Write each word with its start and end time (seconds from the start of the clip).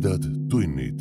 tumedad 0.00 0.22
tunnid. 0.50 1.00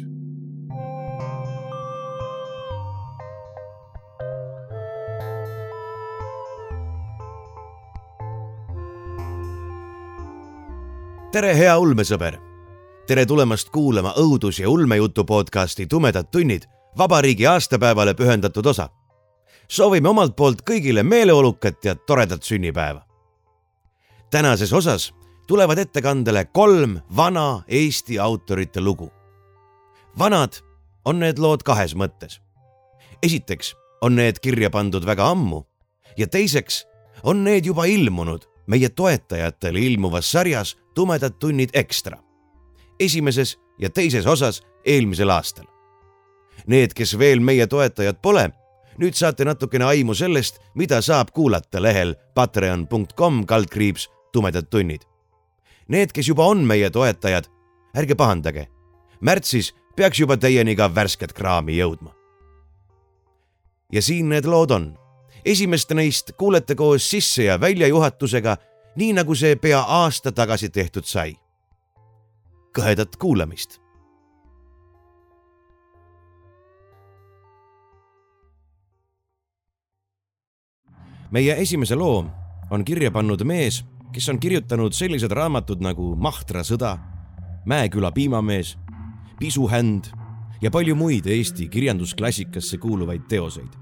tere, 11.31 11.57
hea 11.57 11.77
ulmesõber. 11.77 12.37
tere 13.07 13.25
tulemast 13.25 13.69
kuulama 13.69 14.13
õudus- 14.17 14.59
ja 14.59 14.69
ulmejutu 14.69 15.23
podcasti 15.25 15.85
Tumedad 15.85 16.25
tunnid, 16.31 16.63
vabariigi 16.97 17.47
aastapäevale 17.47 18.13
pühendatud 18.13 18.65
osa. 18.65 18.89
soovime 19.67 20.09
omalt 20.09 20.35
poolt 20.35 20.61
kõigile 20.61 21.03
meeleolukat 21.03 21.85
ja 21.85 21.95
toredat 21.95 22.43
sünnipäeva. 22.43 23.05
tänases 24.31 24.73
osas 24.73 25.13
tulevad 25.47 25.77
ettekandele 25.77 26.45
kolm 26.45 26.99
vana 27.15 27.63
Eesti 27.67 28.19
autorite 28.19 28.81
lugu. 28.81 29.11
vanad 30.19 30.53
on 31.05 31.19
need 31.19 31.37
lood 31.37 31.63
kahes 31.63 31.95
mõttes. 31.95 32.41
esiteks 33.23 33.75
on 34.01 34.15
need 34.15 34.39
kirja 34.39 34.69
pandud 34.69 35.05
väga 35.05 35.29
ammu 35.29 35.63
ja 36.17 36.27
teiseks 36.27 36.85
on 37.23 37.43
need 37.43 37.65
juba 37.65 37.85
ilmunud 37.85 38.45
meie 38.67 38.89
toetajatele 38.89 39.79
ilmuvas 39.79 40.31
sarjas 40.31 40.77
Tumedad 40.95 41.33
tunnid 41.39 41.69
ekstra. 41.73 42.17
esimeses 42.99 43.57
ja 43.79 43.89
teises 43.89 44.25
osas 44.25 44.61
eelmisel 44.85 45.29
aastal. 45.29 45.65
Need, 46.67 46.93
kes 46.93 47.17
veel 47.19 47.39
meie 47.39 47.67
toetajad 47.67 48.21
pole, 48.21 48.49
nüüd 48.97 49.13
saate 49.13 49.45
natukene 49.45 49.85
aimu 49.85 50.13
sellest, 50.13 50.59
mida 50.75 51.01
saab 51.01 51.33
kuulata 51.35 51.81
lehel 51.81 52.15
patreon.com 52.35 53.45
kaldkriips 53.45 54.07
tumedad 54.31 54.69
tunnid 54.71 55.03
Need, 55.87 56.11
kes 56.13 56.27
juba 56.27 56.47
on 56.49 56.63
meie 56.65 56.89
toetajad, 56.89 57.45
ärge 57.97 58.15
pahandage. 58.15 58.67
märtsis 59.21 59.73
peaks 59.95 60.19
juba 60.19 60.37
teieni 60.37 60.75
ka 60.75 60.89
värsket 60.95 61.33
kraami 61.33 61.77
jõudma. 61.77 62.11
ja 63.91 64.01
siin 64.01 64.29
need 64.29 64.45
lood 64.45 64.71
on. 64.71 64.97
esimest 65.45 65.91
neist 65.91 66.31
kuulete 66.37 66.75
koos 66.75 67.11
sisse- 67.11 67.43
ja 67.43 67.61
väljajuhatusega, 67.61 68.57
nii 68.95 69.13
nagu 69.13 69.35
see 69.35 69.55
pea 69.55 69.79
aasta 69.81 70.31
tagasi 70.31 70.69
tehtud 70.69 71.05
sai. 71.05 71.37
kõhedat 72.77 73.17
kuulamist 73.17 73.79
meie 81.31 81.55
esimese 81.61 81.95
loo 81.95 82.25
on 82.71 82.85
kirja 82.85 83.11
pannud 83.11 83.43
mees 83.43 83.83
kes 84.15 84.29
on 84.29 84.39
kirjutanud 84.39 84.93
sellised 84.95 85.31
raamatud 85.35 85.81
nagu 85.83 86.13
Mahtra 86.15 86.61
sõda, 86.63 86.93
Mäeküla 87.67 88.13
piimamees, 88.15 88.77
Pisuhänd 89.39 90.07
ja 90.61 90.71
palju 90.71 90.95
muid 90.95 91.27
Eesti 91.27 91.67
kirjandusklassikasse 91.67 92.77
kuuluvaid 92.77 93.25
teoseid. 93.27 93.75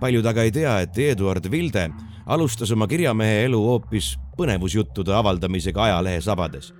paljud 0.00 0.26
aga 0.26 0.42
ei 0.42 0.52
tea, 0.52 0.78
et 0.80 0.98
Eduard 0.98 1.50
Vilde 1.50 1.90
alustas 2.26 2.70
oma 2.70 2.86
kirjamehe 2.86 3.44
elu 3.44 3.58
hoopis 3.64 4.14
põnevusjuttude 4.38 5.14
avaldamisega 5.14 5.82
ajalehe 5.82 6.20
sabades. 6.20 6.72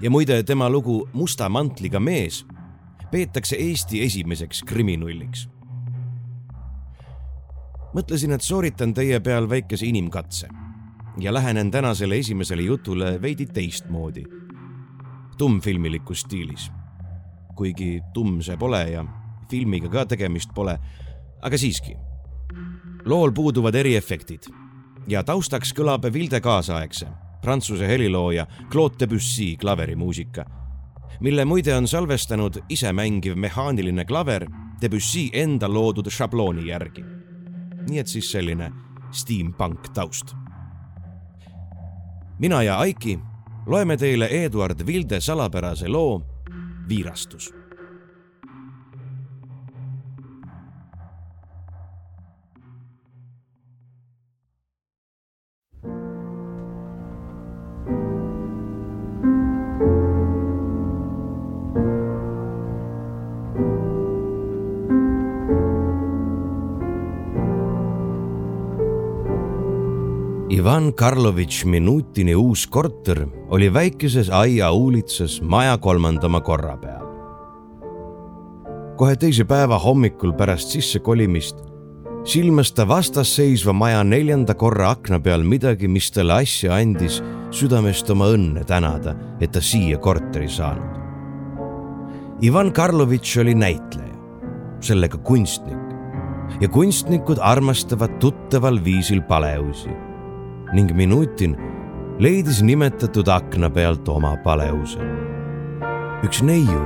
ja 0.00 0.10
muide, 0.10 0.42
tema 0.42 0.68
lugu 0.70 1.08
Musta 1.12 1.48
mantliga 1.48 2.00
mees 2.00 2.44
peetakse 3.10 3.56
Eesti 3.56 4.04
esimeseks 4.04 4.62
kriminulliks. 4.62 5.48
mõtlesin, 7.94 8.32
et 8.32 8.42
sooritan 8.42 8.94
teie 8.94 9.20
peal 9.20 9.48
väikese 9.48 9.86
inimkatse 9.86 10.48
ja 11.18 11.34
lähenen 11.34 11.70
tänasele 11.70 12.18
esimesele 12.18 12.62
jutule 12.62 13.22
veidi 13.22 13.46
teistmoodi, 13.46 14.24
tummfilmilikus 15.38 16.20
stiilis. 16.20 16.72
kuigi 17.54 18.00
tumm 18.12 18.40
see 18.40 18.56
pole 18.56 18.90
ja 18.90 19.04
filmiga 19.50 19.88
ka 19.88 20.06
tegemist 20.06 20.50
pole, 20.54 20.78
aga 21.42 21.58
siiski. 21.58 21.96
lool 23.04 23.32
puuduvad 23.32 23.74
eriefektid 23.74 24.42
ja 25.08 25.24
taustaks 25.24 25.74
kõlab 25.74 26.12
Vilde 26.12 26.40
kaasaegse 26.40 27.08
prantsuse 27.40 27.88
helilooja 27.88 28.46
Claude 28.70 28.94
Debussy 29.00 29.56
klaverimuusika, 29.56 30.44
mille 31.20 31.44
muide 31.44 31.74
on 31.76 31.88
salvestanud 31.88 32.58
isemängiv 32.68 33.36
mehaaniline 33.36 34.04
klaver 34.04 34.46
Debussy 34.80 35.28
enda 35.32 35.68
loodud 35.68 36.10
šablooni 36.10 36.68
järgi. 36.68 37.04
nii 37.88 37.98
et 37.98 38.06
siis 38.06 38.32
selline 38.32 38.72
steampunk 39.10 39.88
taust 39.94 40.34
mina 42.40 42.62
ja 42.62 42.78
Aiki 42.78 43.18
loeme 43.66 43.96
teile 43.96 44.28
Eduard 44.44 44.86
Vilde 44.86 45.20
salapärase 45.20 45.88
loo 45.88 46.22
Viirastus 46.88 47.59
Ivan 70.50 70.88
Karlovitš 70.92 71.62
Minutini 71.64 72.34
uus 72.34 72.64
korter 72.66 73.20
oli 73.54 73.68
väikeses 73.70 74.32
aia 74.34 74.72
uulitsas 74.74 75.36
maja 75.46 75.76
kolmandama 75.78 76.40
korra 76.42 76.74
peal. 76.76 77.04
kohe 78.98 79.14
teise 79.16 79.46
päeva 79.46 79.78
hommikul 79.78 80.32
pärast 80.34 80.74
sissekolimist 80.74 81.62
silmas 82.24 82.74
ta 82.74 82.88
vastasseisva 82.88 83.72
maja 83.72 84.02
neljanda 84.02 84.54
korra 84.54 84.90
akna 84.90 85.20
peal 85.20 85.46
midagi, 85.46 85.88
mis 85.88 86.10
talle 86.10 86.40
asja 86.42 86.74
andis 86.74 87.22
südamest 87.54 88.10
oma 88.10 88.32
õnne 88.34 88.66
tänada, 88.66 89.14
et 89.40 89.54
ta 89.54 89.62
siia 89.62 90.02
korteri 90.02 90.50
saanud. 90.50 90.98
Ivan 92.42 92.74
Karlovitš 92.74 93.38
oli 93.46 93.54
näitleja, 93.54 94.18
sellega 94.82 95.18
kunstnik 95.18 96.58
ja 96.60 96.68
kunstnikud 96.68 97.38
armastavad 97.38 98.18
tuttaval 98.18 98.82
viisil 98.84 99.22
paleusi 99.22 100.09
ning 100.72 100.92
Minutin 100.94 101.56
leidis 102.20 102.60
nimetatud 102.62 103.28
akna 103.28 103.70
pealt 103.70 104.08
oma 104.08 104.36
paleuse. 104.44 105.00
üks 106.22 106.42
neiu, 106.44 106.82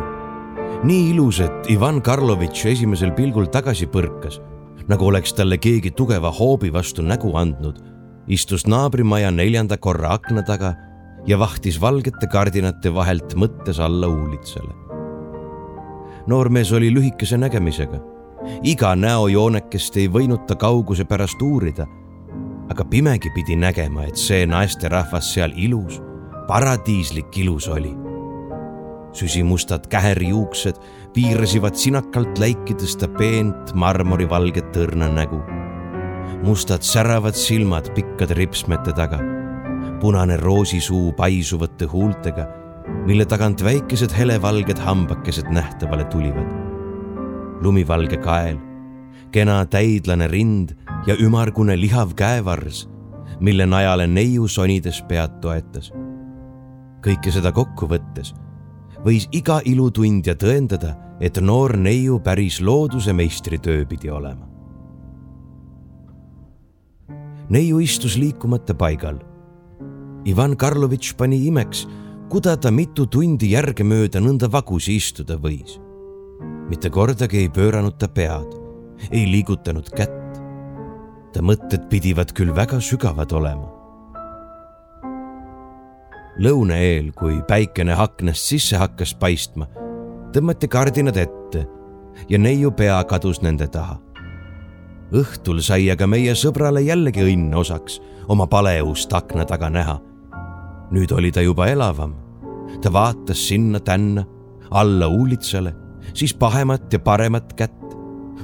nii 0.87 1.11
ilus, 1.11 1.41
et 1.43 1.71
Ivan 1.75 1.99
Karlovitš 2.03 2.69
esimesel 2.71 3.11
pilgul 3.17 3.49
tagasi 3.51 3.89
põrkas, 3.91 4.39
nagu 4.89 5.09
oleks 5.09 5.35
talle 5.35 5.59
keegi 5.59 5.91
tugeva 5.91 6.31
hoobi 6.31 6.71
vastu 6.73 7.03
nägu 7.03 7.33
andnud, 7.37 7.81
istus 8.31 8.67
naabrimaja 8.71 9.33
neljanda 9.35 9.77
korra 9.77 10.15
akna 10.15 10.45
taga 10.47 10.75
ja 11.27 11.39
vahtis 11.41 11.81
valgete 11.81 12.31
kardinate 12.31 12.95
vahelt 12.95 13.35
mõttes 13.35 13.81
alla 13.81 14.09
uulitsale. 14.09 14.73
noormees 16.27 16.73
oli 16.73 16.95
lühikese 16.95 17.37
nägemisega. 17.37 18.01
iga 18.63 18.95
näojoonekest 18.95 19.97
ei 19.97 20.09
võinud 20.09 20.47
ta 20.47 20.55
kauguse 20.55 21.05
pärast 21.05 21.43
uurida 21.43 21.87
aga 22.71 22.85
pimegi 22.89 23.31
pidi 23.35 23.57
nägema, 23.57 24.07
et 24.09 24.17
see 24.21 24.47
naisterahvas 24.49 25.33
seal 25.35 25.53
ilus, 25.57 26.01
paradiislik 26.49 27.39
ilus 27.39 27.69
oli. 27.69 27.93
süsimustad 29.15 29.85
käherjuuksed 29.87 30.75
piirasivad 31.15 31.77
sinakalt 31.79 32.39
läikides 32.39 32.97
ta 32.99 33.07
peent 33.09 33.75
marmorivalget 33.75 34.77
õrna 34.77 35.09
nägu. 35.13 35.43
mustad 36.43 36.83
säravad 36.83 37.35
silmad 37.35 37.93
pikkade 37.95 38.35
ripsmete 38.35 38.93
taga, 38.93 39.21
punane 40.01 40.37
roosisuu 40.37 41.13
paisuvate 41.13 41.85
huultega, 41.85 42.47
mille 43.07 43.25
tagant 43.25 43.65
väikesed 43.65 44.13
helevalged 44.13 44.79
hambakesed 44.79 45.47
nähtavale 45.51 46.05
tulivad. 46.05 46.51
lumivalge 47.61 48.17
kael, 48.17 48.59
kena 49.31 49.67
täidlane 49.67 50.27
rind 50.27 50.75
ja 51.07 51.17
ümmargune 51.21 51.77
lihav 51.81 52.15
käevars, 52.17 52.89
mille 53.41 53.67
najale 53.67 54.07
neiu 54.07 54.49
sonides 54.49 55.03
pead 55.09 55.41
toetas. 55.41 55.93
kõike 57.05 57.31
seda 57.31 57.53
kokku 57.53 57.87
võttes 57.87 58.33
võis 59.05 59.29
iga 59.37 59.61
ilutundja 59.65 60.35
tõendada, 60.41 60.95
et 61.21 61.37
noor 61.41 61.77
neiu 61.77 62.19
päris 62.25 62.61
looduse 62.61 63.13
meistritöö 63.13 63.85
pidi 63.87 64.11
olema. 64.11 64.49
neiu 67.49 67.79
istus 67.79 68.17
liikumata 68.17 68.75
paigal. 68.75 69.19
Ivan 70.25 70.57
Karlovitš 70.57 71.13
pani 71.15 71.43
imeks, 71.47 71.85
kuda 72.33 72.57
ta 72.57 72.71
mitu 72.71 73.05
tundi 73.07 73.51
järgemööda 73.53 74.19
nõnda 74.21 74.49
vagusi 74.51 74.97
istuda 74.97 75.37
võis. 75.37 75.79
mitte 76.69 76.91
kordagi 76.91 77.39
ei 77.39 77.49
pööranud 77.49 77.99
ta 77.99 78.09
pead, 78.09 78.49
ei 79.13 79.27
liigutanud 79.29 79.91
kätt, 79.91 80.24
ta 81.35 81.43
mõtted 81.43 81.89
pidivad 81.91 82.31
küll 82.37 82.55
väga 82.55 82.81
sügavad 82.81 83.33
olema. 83.35 83.71
lõuna 86.35 86.75
eel, 86.83 87.13
kui 87.15 87.37
päikene 87.47 87.95
aknast 87.95 88.49
sisse 88.51 88.79
hakkas 88.79 89.13
paistma, 89.15 89.69
tõmmati 90.35 90.67
kardinad 90.67 91.17
ette 91.17 91.61
ja 92.29 92.39
neiu 92.39 92.73
pea 92.75 92.97
kadus 93.11 93.43
nende 93.43 93.69
taha. 93.71 94.01
õhtul 95.15 95.61
sai 95.63 95.91
aga 95.91 96.07
meie 96.11 96.35
sõbrale 96.35 96.83
jällegi 96.83 97.23
õnn 97.23 97.55
osaks 97.55 98.01
oma 98.29 98.47
paleust 98.47 99.13
akna 99.13 99.45
taga 99.45 99.71
näha. 99.71 100.01
nüüd 100.91 101.13
oli 101.13 101.31
ta 101.33 101.43
juba 101.43 101.67
elavam. 101.67 102.15
ta 102.83 102.93
vaatas 102.93 103.49
sinna-tänna, 103.49 104.25
alla 104.71 105.07
uulitsale, 105.09 105.75
siis 106.15 106.35
pahemat 106.35 106.93
ja 106.93 106.99
paremat 106.99 107.53
kätt, 107.55 107.84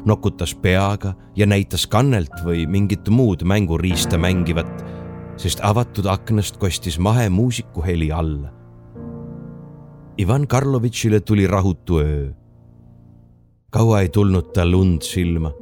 nokutas 0.04 0.54
peaga 0.54 1.14
ja 1.36 1.46
näitas 1.46 1.86
kannelt 1.86 2.42
või 2.44 2.66
mingit 2.66 3.08
muud 3.08 3.44
mänguriista 3.44 4.18
mängivat, 4.18 4.84
sest 5.36 5.60
avatud 5.62 6.06
aknast 6.06 6.56
kostis 6.56 6.98
mahe 6.98 7.28
muusiku 7.28 7.82
heli 7.84 8.12
alla. 8.12 8.52
Ivan 10.20 10.46
Karlovitšile 10.46 11.20
tuli 11.20 11.46
rahutu 11.46 11.98
öö. 11.98 12.32
kaua 13.70 14.00
ei 14.00 14.08
tulnud 14.08 14.52
tal 14.52 14.74
und 14.74 15.02
silma. 15.02 15.52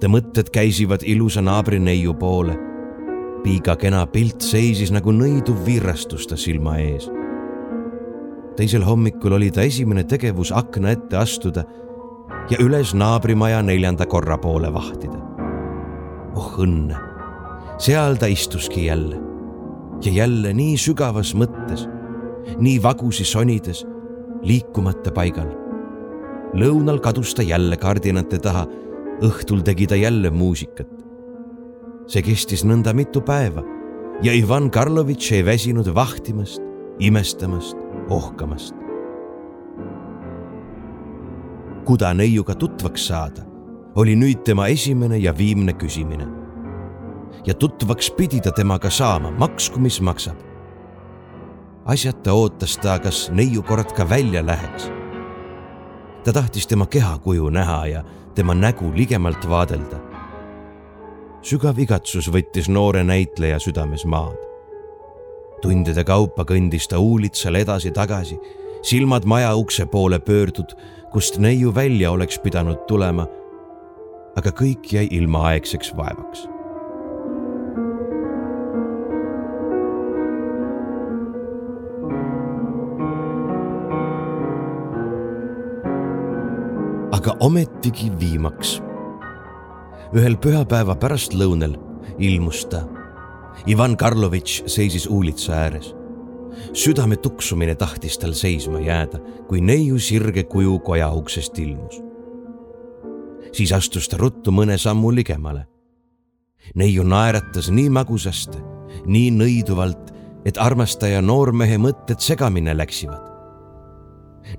ta 0.00 0.08
mõtted 0.08 0.50
käisivad 0.50 1.02
ilusa 1.04 1.42
naabri 1.42 1.78
neiu 1.78 2.14
poole. 2.14 2.58
piiga 3.42 3.76
kena 3.76 4.06
pilt 4.06 4.40
seisis 4.40 4.90
nagu 4.90 5.12
nõiduv 5.12 5.66
virrastus 5.66 6.26
ta 6.26 6.36
silma 6.36 6.78
ees. 6.78 7.10
teisel 8.56 8.84
hommikul 8.84 9.32
oli 9.32 9.50
ta 9.50 9.62
esimene 9.62 10.04
tegevus 10.04 10.52
akna 10.52 10.90
ette 10.90 11.16
astuda 11.16 11.64
ja 12.50 12.58
üles 12.62 12.94
naabrimaja 12.94 13.62
neljanda 13.62 14.06
korra 14.06 14.38
poole 14.38 14.70
vahtida. 14.72 15.18
oh 16.36 16.58
õnne, 16.62 16.98
seal 17.82 18.18
ta 18.20 18.28
istuski 18.30 18.86
jälle 18.86 19.18
ja 20.04 20.12
jälle 20.12 20.52
nii 20.54 20.76
sügavas 20.78 21.32
mõttes, 21.34 21.86
nii 22.58 22.76
vagusi 22.82 23.24
sonides, 23.24 23.84
liikumata 24.42 25.12
paigal. 25.12 25.50
lõunal 26.54 27.00
kadus 27.00 27.34
ta 27.34 27.42
jälle 27.42 27.76
kardinate 27.76 28.38
taha, 28.38 28.66
õhtul 29.24 29.62
tegi 29.64 29.86
ta 29.86 29.96
jälle 29.96 30.30
muusikat. 30.30 30.90
see 32.06 32.22
kestis 32.22 32.64
nõnda 32.64 32.94
mitu 32.94 33.20
päeva 33.20 33.64
ja 34.22 34.32
Ivan 34.32 34.70
Karlovitš 34.70 35.32
ei 35.32 35.44
väsinud 35.44 35.94
vahtimast, 35.94 36.62
imestamast, 36.98 37.76
ohkamast 38.10 38.85
kuda 41.86 42.14
neiuga 42.14 42.54
tutvaks 42.54 43.06
saada, 43.06 43.44
oli 43.94 44.16
nüüd 44.18 44.42
tema 44.44 44.66
esimene 44.66 45.18
ja 45.18 45.32
viimne 45.38 45.72
küsimine. 45.72 46.26
ja 47.46 47.54
tutvaks 47.54 48.10
pidi 48.10 48.40
ta 48.40 48.50
temaga 48.50 48.90
saama, 48.90 49.30
maksku 49.30 49.80
mis 49.80 50.00
maksab. 50.00 50.36
asjata 51.84 52.32
ootas 52.32 52.78
ta, 52.78 52.98
kas 52.98 53.30
neiu 53.30 53.62
kord 53.62 53.92
ka 53.92 54.08
välja 54.08 54.46
läheks. 54.46 54.90
ta 56.24 56.32
tahtis 56.32 56.66
tema 56.66 56.86
kehakuju 56.86 57.50
näha 57.50 57.86
ja 57.86 58.04
tema 58.34 58.54
nägu 58.54 58.92
ligemalt 58.94 59.48
vaadelda. 59.48 59.96
sügav 61.42 61.78
igatsus 61.78 62.28
võttis 62.28 62.68
noore 62.68 63.04
näitleja 63.04 63.58
südames 63.58 64.04
maad. 64.04 64.36
tundide 65.62 66.04
kaupa 66.04 66.42
kõndis 66.42 66.88
ta 66.88 66.98
uulitsal 66.98 67.54
edasi-tagasi, 67.54 68.65
silmad 68.86 69.24
maja 69.24 69.54
ukse 69.56 69.86
poole 69.86 70.18
pöördud 70.18 70.76
kust 71.10 71.38
neiu 71.38 71.74
välja 71.74 72.10
oleks 72.10 72.38
pidanud 72.38 72.86
tulema. 72.86 73.26
aga 74.36 74.50
kõik 74.50 74.92
jäi 74.92 75.08
ilmaaegseks 75.10 75.96
vaevaks. 75.96 76.46
aga 87.10 87.36
ometigi 87.40 88.12
viimaks. 88.20 88.80
ühel 90.14 90.36
pühapäeva 90.36 90.94
pärastlõunal 90.94 91.74
ilmus 92.18 92.66
ta. 92.70 92.86
Ivan 93.66 93.96
Karlovitš 93.96 94.62
seisis 94.66 95.06
uulitsa 95.06 95.52
ääres 95.52 95.94
südame 96.72 97.16
tuksumine 97.16 97.74
tahtis 97.74 98.18
tal 98.18 98.32
seisma 98.32 98.80
jääda, 98.80 99.20
kui 99.48 99.60
neiu 99.60 99.98
sirge 99.98 100.44
kuju 100.44 100.78
koja 100.78 101.10
uksest 101.12 101.58
ilmus. 101.58 102.02
siis 103.52 103.72
astus 103.72 104.08
ta 104.08 104.16
ruttu 104.16 104.50
mõne 104.50 104.78
sammu 104.78 105.14
ligemale. 105.14 105.66
neiu 106.74 107.02
naeratas 107.02 107.70
nii 107.70 107.90
magusasti, 107.90 108.58
nii 109.06 109.30
nõiduvalt, 109.30 110.12
et 110.44 110.58
armastaja 110.58 111.22
noormehe 111.22 111.78
mõtted 111.78 112.18
segamini 112.18 112.76
läksivad. 112.76 113.22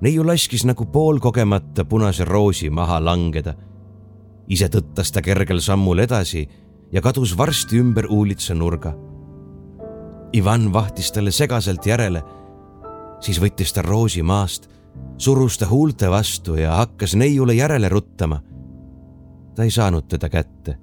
neiu 0.00 0.26
laskis 0.26 0.64
nagu 0.64 0.86
poolkogemata 0.86 1.84
punase 1.84 2.24
roosi 2.24 2.70
maha 2.70 3.04
langeda. 3.04 3.54
ise 4.48 4.68
tõttas 4.68 5.12
ta 5.12 5.22
kergel 5.22 5.60
sammul 5.60 5.98
edasi 5.98 6.48
ja 6.92 7.00
kadus 7.00 7.36
varsti 7.38 7.78
ümber 7.78 8.06
uulitsa 8.10 8.54
nurga 8.54 9.08
Ivan 10.32 10.72
vahtis 10.72 11.12
talle 11.12 11.30
segaselt 11.30 11.86
järele. 11.86 12.22
siis 13.20 13.40
võttis 13.40 13.72
ta 13.74 13.82
roosi 13.82 14.22
maast, 14.22 14.68
surus 15.18 15.58
ta 15.58 15.66
huulte 15.66 16.10
vastu 16.10 16.54
ja 16.54 16.76
hakkas 16.76 17.14
neiule 17.14 17.54
järele 17.54 17.88
ruttama. 17.88 18.40
ta 19.54 19.62
ei 19.62 19.70
saanud 19.70 20.08
teda 20.08 20.28
kätte. 20.28 20.78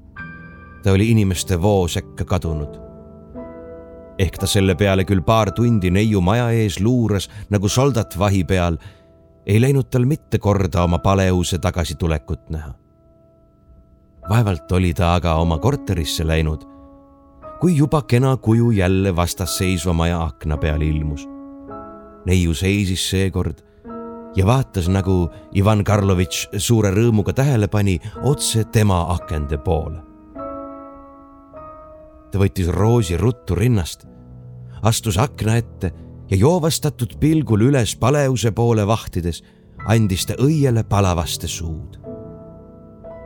ta 0.83 0.91
oli 0.91 1.11
inimeste 1.11 1.61
voo 1.61 1.87
sekka 1.87 2.25
kadunud. 2.25 2.81
ehk 4.19 4.37
ta 4.37 4.47
selle 4.47 4.75
peale 4.75 5.03
küll 5.03 5.21
paar 5.21 5.51
tundi 5.51 5.91
neiu 5.91 6.21
maja 6.21 6.49
ees 6.51 6.79
luuras 6.79 7.29
nagu 7.49 7.69
soldat 7.69 8.19
vahi 8.19 8.43
peal, 8.43 8.77
ei 9.45 9.61
läinud 9.61 9.89
tal 9.89 10.05
mitte 10.05 10.39
korda 10.39 10.83
oma 10.83 10.99
paleuse 10.99 11.57
tagasitulekut 11.57 12.49
näha. 12.49 12.73
vaevalt 14.29 14.71
oli 14.71 14.93
ta 14.93 15.13
aga 15.15 15.35
oma 15.35 15.57
korterisse 15.57 16.27
läinud 16.27 16.74
kui 17.65 17.77
juba 17.77 18.01
kena 18.01 18.37
kuju 18.37 18.71
jälle 18.71 19.15
vastasseisva 19.15 19.93
maja 19.93 20.23
akna 20.23 20.57
peal 20.57 20.81
ilmus. 20.81 21.27
neiu 22.25 22.53
seisis 22.53 23.09
seekord 23.09 23.63
ja 24.35 24.45
vaatas, 24.45 24.85
nagu 24.87 25.29
Ivan 25.57 25.81
Karlovitš 25.83 26.43
suure 26.57 26.91
rõõmuga 26.93 27.33
tähele 27.33 27.67
pani, 27.67 27.95
otse 28.21 28.63
tema 28.63 28.99
akende 29.13 29.57
poole. 29.57 29.97
ta 32.31 32.37
võttis 32.37 32.69
roosi 32.69 33.17
ruttu 33.17 33.55
rinnast, 33.55 34.05
astus 34.83 35.17
akna 35.17 35.57
ette 35.57 35.91
ja 36.29 36.37
joovastatud 36.37 37.17
pilgul 37.19 37.65
üles 37.71 37.95
paleuse 37.95 38.51
poole 38.51 38.85
vahtides 38.87 39.41
andis 39.87 40.25
ta 40.25 40.37
õiele 40.37 40.83
palavaste 40.83 41.47
suud. 41.47 41.97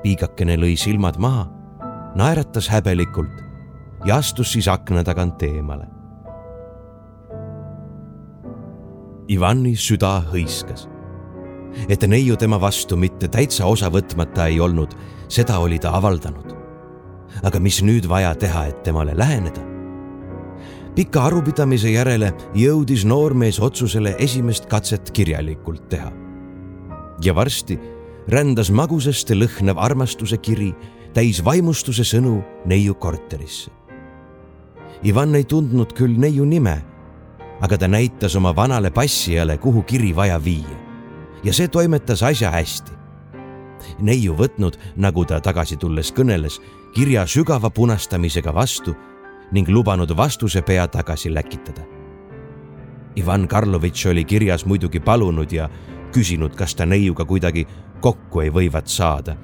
piigakene 0.03 0.55
lõi 0.55 0.77
silmad 0.77 1.19
maha, 1.19 1.45
naeratas 2.15 2.71
häbelikult 2.71 3.48
ja 4.05 4.17
astus 4.17 4.51
siis 4.51 4.67
akna 4.67 5.03
tagant 5.03 5.41
eemale. 5.43 5.87
Ivani 9.29 9.75
süda 9.77 10.23
hõiskas. 10.31 10.87
et 11.89 12.01
neiu 12.07 12.35
tema 12.35 12.57
vastu 12.61 12.97
mitte 12.97 13.27
täitsa 13.27 13.65
osa 13.65 13.89
võtmata 13.93 14.47
ei 14.49 14.59
olnud, 14.59 14.95
seda 15.27 15.59
oli 15.59 15.79
ta 15.79 15.91
avaldanud. 15.97 16.55
aga 17.43 17.59
mis 17.59 17.81
nüüd 17.83 18.07
vaja 18.09 18.35
teha, 18.35 18.65
et 18.65 18.83
temale 18.83 19.17
läheneda? 19.17 19.61
pika 20.95 21.21
arupidamise 21.23 21.91
järele 21.91 22.33
jõudis 22.55 23.05
noormees 23.05 23.59
otsusele 23.59 24.15
esimest 24.19 24.65
katset 24.65 25.11
kirjalikult 25.11 25.89
teha. 25.89 26.11
ja 27.23 27.35
varsti 27.35 27.79
rändas 28.27 28.71
magusasti 28.71 29.35
lõhnav 29.35 29.77
armastuse 29.77 30.37
kiri 30.37 30.73
täis 31.13 31.45
vaimustuse 31.45 32.03
sõnu 32.03 32.41
neiu 32.65 32.95
korterisse. 32.95 33.78
Ivan 35.03 35.35
ei 35.35 35.45
tundnud 35.47 35.93
küll 35.95 36.17
neiu 36.19 36.43
nime, 36.45 36.75
aga 37.63 37.77
ta 37.79 37.87
näitas 37.87 38.35
oma 38.35 38.51
vanale 38.55 38.91
passijale, 38.91 39.57
kuhu 39.57 39.83
kiri 39.83 40.15
vaja 40.15 40.43
viia. 40.43 40.77
ja 41.43 41.53
see 41.53 41.67
toimetas 41.67 42.23
asja 42.23 42.51
hästi. 42.51 42.91
neiu 43.99 44.35
võtnud, 44.35 44.75
nagu 44.95 45.25
ta 45.25 45.39
tagasi 45.39 45.77
tulles 45.77 46.11
kõneles, 46.11 46.59
kirja 46.95 47.25
sügava 47.27 47.69
punastamisega 47.69 48.53
vastu 48.53 48.95
ning 49.51 49.69
lubanud 49.69 50.11
vastuse 50.17 50.61
pea 50.61 50.87
tagasi 50.87 51.33
läkitada. 51.33 51.81
Ivan 53.15 53.47
Karlovitš 53.47 54.05
oli 54.05 54.25
kirjas 54.25 54.65
muidugi 54.65 54.99
palunud 54.99 55.51
ja 55.51 55.69
küsinud, 56.11 56.55
kas 56.55 56.75
ta 56.75 56.85
neiuga 56.85 57.25
kuidagi 57.25 57.65
kokku 58.01 58.41
ei 58.41 58.49
võivat 58.49 58.87
saada. 58.87 59.35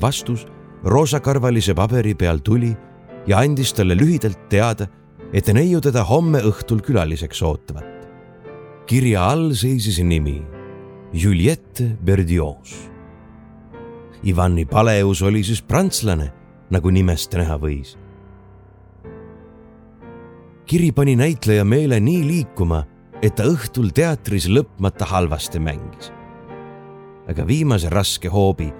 vastus 0.00 0.46
roosakarvalise 0.84 1.74
paberi 1.74 2.14
peal 2.14 2.38
tuli 2.38 2.76
ja 3.26 3.38
andis 3.42 3.72
talle 3.74 3.96
lühidalt 3.98 4.48
teada, 4.50 4.86
et 5.32 5.48
neiu 5.54 5.80
teda 5.82 6.04
homme 6.06 6.40
õhtul 6.46 6.82
külaliseks 6.84 7.42
ootavad. 7.42 7.84
kirja 8.86 9.24
all 9.32 9.52
seisis 9.54 9.98
nimi 9.98 10.42
Juliette 11.12 11.96
Berdios. 12.04 12.90
Ivani 14.22 14.64
paleus 14.64 15.22
oli 15.22 15.42
siis 15.44 15.62
prantslane, 15.62 16.32
nagu 16.70 16.90
nimest 16.90 17.34
näha 17.34 17.58
võis. 17.58 17.96
kiri 20.66 20.92
pani 20.92 21.16
näitleja 21.16 21.64
meele 21.64 22.00
nii 22.00 22.22
liikuma, 22.26 22.84
et 23.22 23.34
ta 23.34 23.44
õhtul 23.44 23.92
teatris 23.94 24.48
lõpmata 24.48 25.04
halvasti 25.04 25.58
mängis. 25.58 26.12
aga 27.28 27.46
viimase 27.46 27.88
raske 27.90 28.28
hoobi 28.28 28.72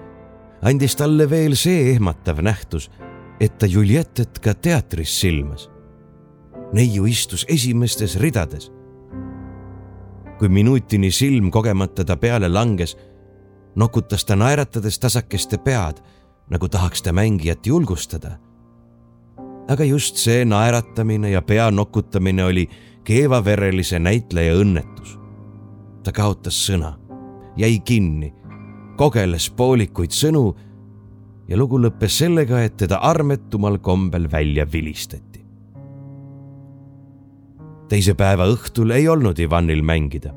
andis 0.61 0.95
talle 0.95 1.29
veel 1.29 1.55
see 1.55 1.91
ehmatav 1.93 2.41
nähtus, 2.41 2.89
et 3.39 3.57
ta 3.57 3.65
Julietet 3.65 4.39
ka 4.39 4.53
teatris 4.53 5.19
silmas. 5.19 5.69
neiu 6.73 7.05
istus 7.05 7.45
esimestes 7.49 8.19
ridades. 8.19 8.71
kui 10.39 10.49
minutini 10.49 11.11
silm 11.11 11.51
kogemata 11.51 12.05
ta 12.05 12.17
peale 12.17 12.49
langes, 12.49 12.97
nokutas 13.75 14.25
ta 14.25 14.35
naeratades 14.35 14.99
tasakeste 14.99 15.57
pead, 15.57 15.97
nagu 16.49 16.69
tahaks 16.69 17.01
ta 17.01 17.11
mängijat 17.11 17.67
julgustada 17.67 18.37
aga 19.67 19.83
just 19.83 20.15
see 20.15 20.45
naeratamine 20.45 21.31
ja 21.31 21.41
pea 21.41 21.71
nokutamine 21.71 22.43
oli 22.43 22.69
keevaverelise 23.03 23.99
näitleja 23.99 24.55
õnnetus. 24.55 25.17
ta 26.03 26.11
kaotas 26.11 26.55
sõna, 26.67 26.93
jäi 27.59 27.79
kinni, 27.79 28.33
kogeles 28.95 29.49
poolikuid 29.49 30.11
sõnu 30.15 30.55
ja 31.47 31.57
lugu 31.57 31.79
lõppes 31.79 32.17
sellega, 32.23 32.61
et 32.63 32.77
teda 32.77 32.99
armetumal 33.01 33.79
kombel 33.79 34.31
välja 34.31 34.65
vilistati. 34.71 35.45
teise 37.87 38.13
päeva 38.19 38.43
õhtul 38.51 38.91
ei 38.91 39.07
olnud 39.07 39.39
Ivanil 39.39 39.81
mängida. 39.81 40.33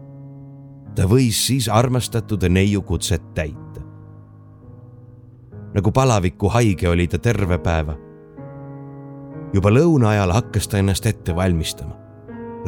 ta 0.95 1.07
võis 1.07 1.47
siis 1.47 1.69
armastatud 1.69 2.43
neiu 2.49 2.83
kutset 2.83 3.35
täita. 3.35 3.83
nagu 5.75 5.93
palaviku 5.93 6.49
haige 6.49 6.89
oli 6.89 7.09
ta 7.09 7.19
terve 7.19 7.59
päeva 7.59 8.11
juba 9.55 9.71
lõuna 9.71 10.15
ajal 10.15 10.35
hakkas 10.35 10.69
ta 10.71 10.79
ennast 10.79 11.07
ette 11.07 11.35
valmistama, 11.37 11.97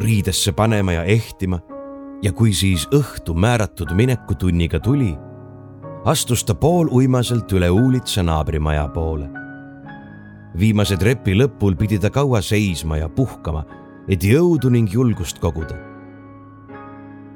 riidesse 0.03 0.53
panema 0.53 0.97
ja 0.99 1.05
ehtima 1.05 1.61
ja 2.23 2.33
kui 2.33 2.55
siis 2.55 2.89
õhtu 2.95 3.35
määratud 3.35 3.93
minekutunniga 3.95 4.81
tuli, 4.83 5.13
astus 6.05 6.45
ta 6.45 6.55
pooluimaselt 6.55 7.53
üle 7.53 7.71
uulitsa 7.71 8.23
naabrimaja 8.23 8.89
poole. 8.89 9.29
viimase 10.59 10.97
trepi 10.97 11.35
lõpul 11.35 11.77
pidi 11.77 11.99
ta 11.99 12.11
kaua 12.11 12.43
seisma 12.43 12.97
ja 12.97 13.09
puhkama, 13.09 13.65
et 14.09 14.23
jõudu 14.23 14.71
ning 14.71 14.93
julgust 14.93 15.39
koguda. 15.39 15.77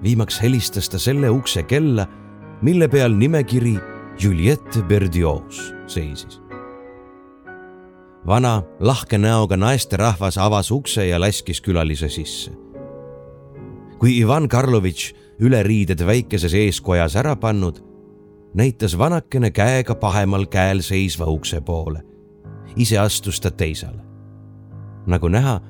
viimaks 0.02 0.42
helistas 0.42 0.88
ta 0.88 0.98
selle 0.98 1.30
ukse 1.30 1.62
kella, 1.62 2.06
mille 2.62 2.88
peal 2.88 3.12
nimekiri 3.12 3.78
Juliette 4.20 4.82
Berdios 4.82 5.74
seisis 5.86 6.40
vana 8.26 8.62
lahke 8.80 9.18
näoga 9.18 9.56
naisterahvas 9.56 10.38
avas 10.38 10.70
ukse 10.70 11.06
ja 11.06 11.20
laskis 11.20 11.60
külalise 11.60 12.08
sisse. 12.08 12.50
kui 13.98 14.18
Ivan 14.18 14.48
Karlovitš 14.48 15.14
üleriided 15.40 16.02
väikeses 16.06 16.54
eeskojas 16.54 17.16
ära 17.16 17.36
pannud, 17.36 17.80
näitas 18.56 18.98
vanakene 18.98 19.50
käega 19.50 19.94
pahemal 19.94 20.46
käel 20.46 20.80
seisva 20.80 21.26
ukse 21.26 21.60
poole. 21.60 22.02
ise 22.76 22.98
astus 22.98 23.40
ta 23.40 23.50
teisele. 23.50 24.02
nagu 25.06 25.28
näha, 25.28 25.60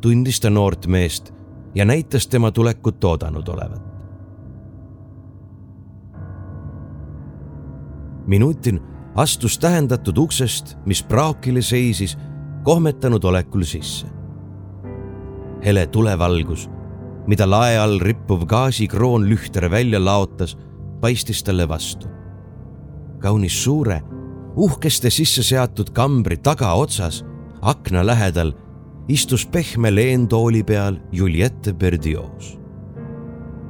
tundis 0.00 0.40
ta 0.40 0.50
noort 0.50 0.86
meest 0.86 1.34
ja 1.74 1.84
näitas 1.84 2.28
tema 2.28 2.50
tulekut 2.52 3.04
oodanud 3.04 3.48
olevat. 3.48 3.82
minutin 8.26 8.80
astus 9.14 9.58
tähendatud 9.58 10.18
uksest, 10.18 10.76
mis 10.86 11.02
praokile 11.02 11.62
seisis, 11.62 12.18
kohmetanud 12.62 13.24
olekul 13.24 13.62
sisse. 13.62 14.06
hele 15.64 15.86
tulevalgus, 15.86 16.70
mida 17.26 17.50
lae 17.50 17.78
all 17.78 17.98
rippuv 17.98 18.46
gaasikroon 18.46 19.28
lühter 19.28 19.70
välja 19.70 20.04
laotas, 20.04 20.58
paistis 21.00 21.42
talle 21.42 21.68
vastu. 21.68 22.19
Kaunis 23.20 23.62
suure, 23.64 24.00
uhkeste 24.56 25.10
sisse 25.10 25.42
seatud 25.42 25.92
kambri 25.94 26.36
tagaotsas, 26.36 27.24
akna 27.62 28.06
lähedal, 28.06 28.52
istus 29.08 29.46
pehme 29.46 29.94
leentooli 29.94 30.62
peal 30.62 30.96
Juliette 31.12 31.72
Berdios. 31.72 32.58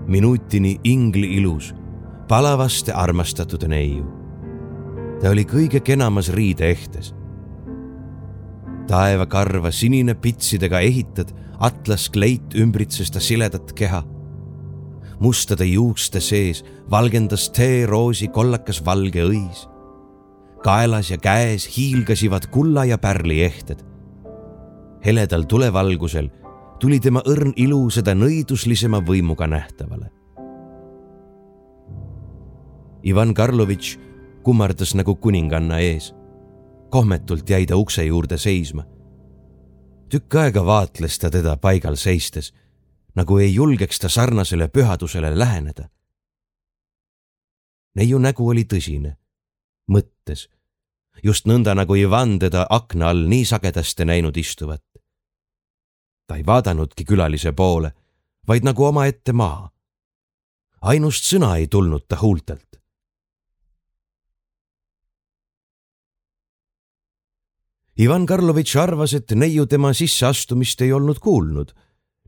minutini 0.07 0.81
ingli 0.85 1.37
ilus, 1.37 1.75
palavasti 2.29 2.93
armastatud 2.93 3.63
neiu 3.69 4.21
ta 5.21 5.31
oli 5.31 5.45
kõige 5.45 5.81
kenamas 5.85 6.31
riideehtes. 6.33 7.15
taevakarva 8.89 9.71
sinine 9.71 10.17
pitsidega 10.19 10.81
ehitad 10.81 11.31
atlaskleit 11.63 12.57
ümbritses 12.59 13.11
ta 13.11 13.21
siledat 13.21 13.73
keha. 13.77 14.03
Mustade 15.21 15.65
juukste 15.65 16.21
sees 16.21 16.65
valgendas 16.91 17.51
teeroosi 17.51 18.29
kollakas 18.29 18.85
valge 18.85 19.25
õis. 19.25 19.69
kaelas 20.65 21.11
ja 21.11 21.19
käes 21.19 21.69
hiilgasivad 21.77 22.47
kulla 22.51 22.85
ja 22.85 22.99
pärli 22.99 23.43
ehted. 23.45 23.85
heledal 25.05 25.43
tulevalgusel 25.43 26.31
tuli 26.81 27.01
tema 27.01 27.21
õrn 27.27 27.53
ilu 27.57 27.91
seda 27.91 28.15
nõiduslisema 28.15 29.01
võimuga 29.05 29.47
nähtavale. 29.47 30.11
Ivan 33.05 33.35
Karlovitš 33.35 33.99
kummardas 34.43 34.95
nagu 34.95 35.15
kuninganna 35.15 35.79
ees. 35.79 36.15
kohmetult 36.91 37.51
jäi 37.51 37.67
ta 37.67 37.77
ukse 37.77 38.05
juurde 38.05 38.39
seisma. 38.39 38.85
tükk 40.09 40.35
aega 40.35 40.65
vaatles 40.67 41.19
ta 41.19 41.31
teda 41.31 41.57
paigal 41.57 41.97
seistes, 41.97 42.55
nagu 43.15 43.39
ei 43.39 43.55
julgeks 43.55 43.99
ta 43.99 44.09
sarnasele 44.09 44.69
pühadusele 44.69 45.39
läheneda. 45.39 45.89
neiu 47.95 48.19
nägu 48.19 48.49
oli 48.49 48.65
tõsine, 48.65 49.17
mõttes, 49.91 50.49
just 51.23 51.47
nõnda 51.47 51.75
nagu 51.75 51.95
Ivan 51.95 52.39
teda 52.39 52.67
akna 52.71 53.11
all 53.11 53.27
nii 53.27 53.45
sagedasti 53.45 54.05
näinud 54.05 54.37
istuvat. 54.37 54.85
ta 56.27 56.37
ei 56.37 56.47
vaadanudki 56.47 57.05
külalise 57.05 57.53
poole, 57.53 57.93
vaid 58.49 58.65
nagu 58.65 58.85
omaette 58.85 59.33
maha. 59.33 59.71
ainust 60.81 61.25
sõna 61.25 61.57
ei 61.57 61.67
tulnud 61.67 62.07
ta 62.09 62.17
huultelt. 62.21 62.67
Ivan 68.01 68.27
Karlovitš 68.27 68.77
arvas, 68.77 69.13
et 69.15 69.31
neiu 69.31 69.67
tema 69.67 69.93
sisseastumist 69.93 70.81
ei 70.81 70.93
olnud 70.93 71.19
kuulnud 71.19 71.75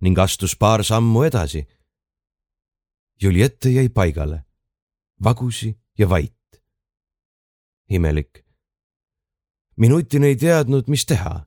ning 0.03 0.19
astus 0.19 0.57
paar 0.59 0.85
sammu 0.85 1.23
edasi. 1.29 1.63
Juliette 3.23 3.71
jäi 3.71 3.89
paigale, 3.89 4.45
vagusi 5.25 5.79
ja 5.99 6.09
vait. 6.09 6.35
imelik. 7.89 8.45
minutin 9.77 10.25
ei 10.25 10.37
teadnud, 10.37 10.89
mis 10.89 11.07
teha. 11.07 11.47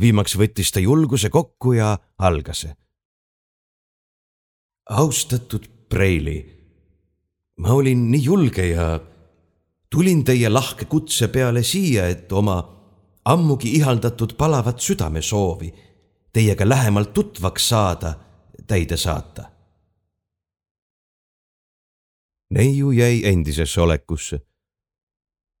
viimaks 0.00 0.36
võttis 0.36 0.72
ta 0.72 0.80
julguse 0.80 1.30
kokku 1.30 1.72
ja 1.72 1.98
algas. 2.18 2.66
austatud 4.90 5.70
Preili, 5.88 6.38
ma 7.56 7.72
olin 7.72 8.10
nii 8.10 8.22
julge 8.24 8.66
ja 8.66 9.00
tulin 9.90 10.24
teie 10.24 10.48
lahke 10.48 10.84
kutse 10.84 11.28
peale 11.28 11.62
siia, 11.62 12.08
et 12.08 12.32
oma 12.32 12.56
ammugi 13.24 13.76
ihaldatud 13.76 14.34
palavat 14.36 14.80
südamesoovi 14.80 15.70
teiega 16.34 16.68
lähemalt 16.68 17.12
tutvaks 17.14 17.68
saada, 17.68 18.14
täide 18.66 18.96
saata. 18.96 19.50
neiu 22.50 22.90
jäi 22.90 23.26
endisesse 23.26 23.80
olekusse. 23.80 24.40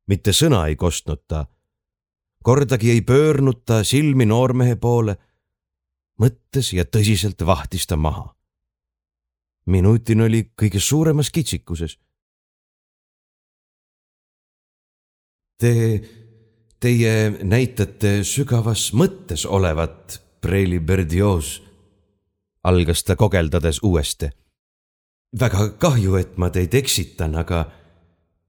mitte 0.06 0.32
sõna 0.32 0.66
ei 0.66 0.76
kostnud 0.76 1.22
ta. 1.28 1.46
kordagi 2.42 2.90
ei 2.90 3.00
pöörnud 3.00 3.62
ta 3.64 3.84
silmi 3.84 4.26
noormehe 4.26 4.76
poole. 4.76 5.16
mõttes 6.20 6.72
ja 6.72 6.84
tõsiselt 6.84 7.46
vahtis 7.46 7.86
ta 7.86 7.96
maha. 7.96 8.36
minutin 9.66 10.20
oli 10.20 10.50
kõige 10.62 10.80
suuremas 10.80 11.30
kitsikuses. 11.30 11.98
Te 15.58 15.72
Teie 16.84 17.30
näitate 17.40 18.18
sügavas 18.28 18.90
mõttes 18.92 19.46
olevat, 19.48 20.18
Preili 20.44 20.76
Berdios, 20.80 21.62
algas 22.68 23.00
ta 23.04 23.16
kogeldades 23.16 23.78
uuesti. 23.82 24.28
väga 25.40 25.70
kahju, 25.80 26.16
et 26.16 26.36
ma 26.36 26.50
teid 26.50 26.74
eksitan, 26.74 27.34
aga 27.34 27.64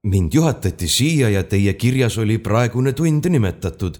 mind 0.04 0.34
juhatati 0.34 0.88
siia 0.88 1.30
ja 1.30 1.44
teie 1.44 1.74
kirjas 1.74 2.18
oli 2.18 2.38
praegune 2.38 2.94
tund 2.94 3.26
nimetatud. 3.26 3.98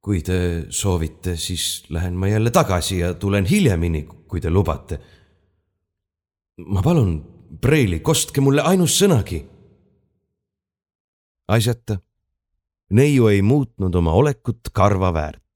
kui 0.00 0.22
te 0.22 0.64
soovite, 0.70 1.36
siis 1.36 1.84
lähen 1.90 2.14
ma 2.14 2.28
jälle 2.28 2.50
tagasi 2.50 2.98
ja 2.98 3.14
tulen 3.14 3.44
hiljemini, 3.44 4.08
kui 4.28 4.40
te 4.40 4.50
lubate. 4.50 5.00
ma 6.66 6.82
palun, 6.82 7.24
Preili, 7.60 8.00
kostke 8.00 8.40
mulle 8.40 8.62
ainus 8.62 9.02
sõnagi. 9.02 9.44
asjata 11.48 12.00
neiu 12.90 13.28
ei 13.28 13.42
muutnud 13.42 13.94
oma 13.94 14.12
olekut 14.12 14.72
karva 14.72 15.12
väärt. 15.12 15.47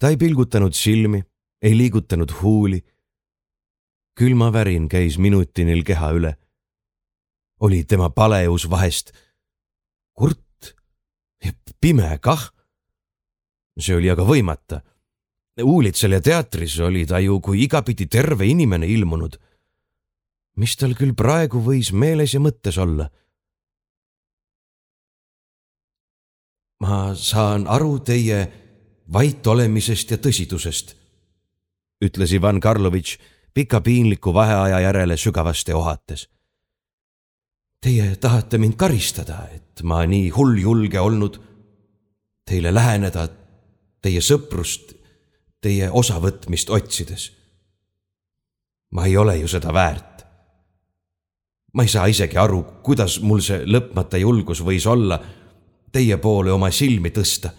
Ta 0.00 0.08
ei 0.08 0.16
pilgutanud 0.16 0.72
silmi, 0.72 1.22
ei 1.62 1.76
liigutanud 1.76 2.30
huuli. 2.42 2.84
külmavärin 4.18 4.88
käis 4.88 5.18
minutinil 5.18 5.84
keha 5.84 6.10
üle. 6.12 6.36
oli 7.60 7.84
tema 7.84 8.10
paleus 8.10 8.70
vahest 8.70 9.12
kurt 10.12 10.74
ja 11.44 11.52
pime 11.80 12.18
kah. 12.20 12.50
see 13.78 13.96
oli 13.96 14.10
aga 14.10 14.24
võimata. 14.24 14.80
Uulitsel 15.62 16.12
ja 16.12 16.20
teatris 16.20 16.80
oli 16.80 17.06
ta 17.06 17.18
ju 17.18 17.40
kui 17.40 17.62
igapidi 17.62 18.06
terve 18.06 18.46
inimene 18.46 18.86
ilmunud. 18.86 19.36
mis 20.56 20.76
tal 20.76 20.94
küll 20.94 21.14
praegu 21.14 21.60
võis 21.60 21.92
meeles 21.92 22.34
ja 22.34 22.40
mõttes 22.40 22.78
olla 22.78 23.10
ma 26.80 27.14
saan 27.14 27.66
aru 27.68 27.98
teie 28.00 28.69
vait 29.12 29.46
olemisest 29.46 30.10
ja 30.10 30.18
tõsidusest, 30.18 30.94
ütles 32.04 32.32
Ivan 32.32 32.60
Karlovitš 32.60 33.18
pika 33.54 33.80
piinliku 33.80 34.34
vaheaja 34.34 34.80
järele 34.80 35.16
sügavasti 35.16 35.72
ohates. 35.72 36.28
Teie 37.80 38.16
tahate 38.16 38.58
mind 38.58 38.76
karistada, 38.76 39.46
et 39.54 39.82
ma 39.82 40.04
nii 40.06 40.28
hulljulge 40.30 41.00
olnud, 41.00 41.40
teile 42.44 42.74
läheneda, 42.74 43.28
teie 44.02 44.20
sõprust, 44.20 44.94
teie 45.60 45.90
osavõtmist 45.90 46.70
otsides. 46.70 47.32
ma 48.90 49.06
ei 49.06 49.16
ole 49.16 49.36
ju 49.36 49.48
seda 49.48 49.72
väärt. 49.72 50.24
ma 51.72 51.82
ei 51.82 51.88
saa 51.88 52.06
isegi 52.06 52.36
aru, 52.36 52.62
kuidas 52.82 53.20
mul 53.20 53.40
see 53.40 53.64
lõpmata 53.64 54.18
julgus 54.18 54.60
võis 54.60 54.86
olla 54.86 55.20
teie 55.92 56.16
poole 56.16 56.52
oma 56.52 56.70
silmi 56.70 57.10
tõsta. 57.10 57.50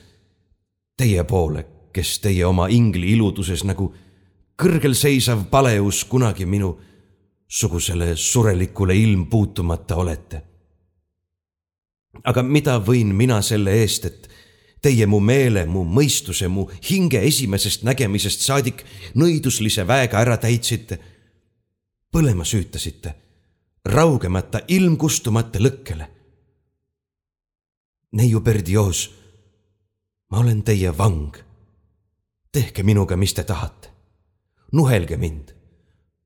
Teie 1.01 1.23
poole, 1.25 1.63
kes 1.89 2.19
teie 2.21 2.45
oma 2.45 2.67
ingli 2.69 3.15
iluduses 3.15 3.63
nagu 3.65 3.87
kõrgel 4.61 4.93
seisav 4.93 5.47
paleus 5.49 6.03
kunagi 6.05 6.45
minu 6.45 6.75
sugusele 7.49 8.11
surelikule 8.15 8.93
ilmpuutumata 8.95 9.95
olete. 9.95 10.41
aga 12.23 12.43
mida 12.43 12.77
võin 12.77 13.15
mina 13.15 13.41
selle 13.41 13.73
eest, 13.81 14.05
et 14.05 14.29
teie 14.81 15.05
mu 15.07 15.19
meele, 15.19 15.65
mu 15.65 15.81
mõistuse, 15.83 16.47
mu 16.47 16.67
hinge 16.89 17.21
esimesest 17.25 17.83
nägemisest 17.83 18.45
saadik 18.45 18.83
nõiduslise 19.15 19.87
väega 19.87 20.19
ära 20.21 20.37
täitsite, 20.37 20.99
põlema 22.13 22.45
süütasite, 22.45 23.15
raugemata 23.85 24.61
ilmkustumata 24.67 25.59
lõkkele 25.59 26.07
neiu 28.11 28.41
Berdios, 28.41 29.20
ma 30.31 30.39
olen 30.39 30.63
teie 30.63 30.97
vang. 30.97 31.35
tehke 32.51 32.83
minuga, 32.83 33.15
mis 33.17 33.33
te 33.33 33.43
tahate. 33.43 33.89
nuhelge 34.71 35.17
mind, 35.17 35.55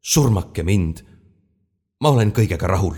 surmake 0.02 0.64
mind. 0.64 0.98
ma 2.00 2.10
olen 2.10 2.32
kõigega 2.32 2.68
rahul. 2.68 2.98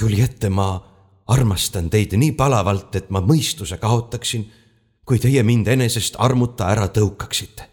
Juliette, 0.00 0.48
ma 0.48 0.80
armastan 1.26 1.90
teid 1.90 2.12
nii 2.16 2.32
palavalt, 2.32 2.96
et 2.96 3.10
ma 3.10 3.20
mõistuse 3.20 3.78
kaotaksin, 3.78 4.50
kui 5.04 5.18
teie 5.18 5.42
mind 5.42 5.66
enesest 5.68 6.16
armuta 6.18 6.68
ära 6.68 6.88
tõukaksite. 6.88 7.68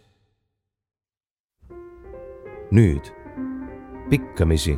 nüüd, 2.72 3.04
pikkamisi, 4.10 4.78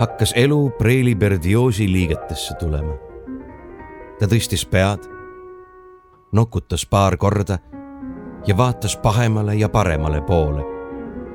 hakkas 0.00 0.32
elu 0.36 0.70
Preili 0.78 1.14
Berdioosi 1.14 1.92
liigetesse 1.92 2.54
tulema 2.60 3.06
ta 4.18 4.28
tõstis 4.30 4.64
pead, 4.68 5.04
nokutas 6.32 6.86
paar 6.86 7.16
korda 7.16 7.58
ja 8.46 8.56
vaatas 8.56 8.96
pahemale 8.96 9.54
ja 9.54 9.68
paremale 9.68 10.20
poole, 10.20 10.62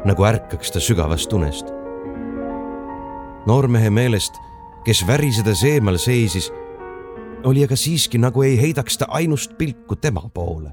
nagu 0.05 0.23
ärkaks 0.23 0.71
ta 0.71 0.79
sügavast 0.79 1.33
unest. 1.33 1.65
noormehe 3.45 3.89
meelest, 3.89 4.33
kes 4.85 5.07
värisedes 5.07 5.63
eemal 5.63 5.97
seisis, 5.97 6.51
oli 7.43 7.63
aga 7.63 7.75
siiski 7.75 8.17
nagu 8.17 8.43
ei 8.43 8.61
heidaks 8.61 8.97
ta 8.97 9.05
ainust 9.09 9.57
pilku 9.57 9.95
tema 9.95 10.29
poole. 10.33 10.71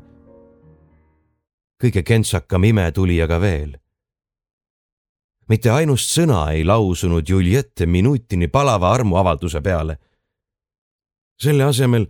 kõige 1.85 2.03
kentsakam 2.03 2.65
ime 2.65 2.93
tuli 2.93 3.23
aga 3.23 3.41
veel. 3.41 3.77
mitte 5.49 5.71
ainust 5.71 6.19
sõna 6.19 6.53
ei 6.53 6.65
lausunud 6.65 7.29
Juliette 7.29 7.87
minutini 7.87 8.49
palava 8.49 8.93
armuavalduse 8.93 9.61
peale 9.61 9.99
selle 11.39 11.65
asemel 11.65 12.07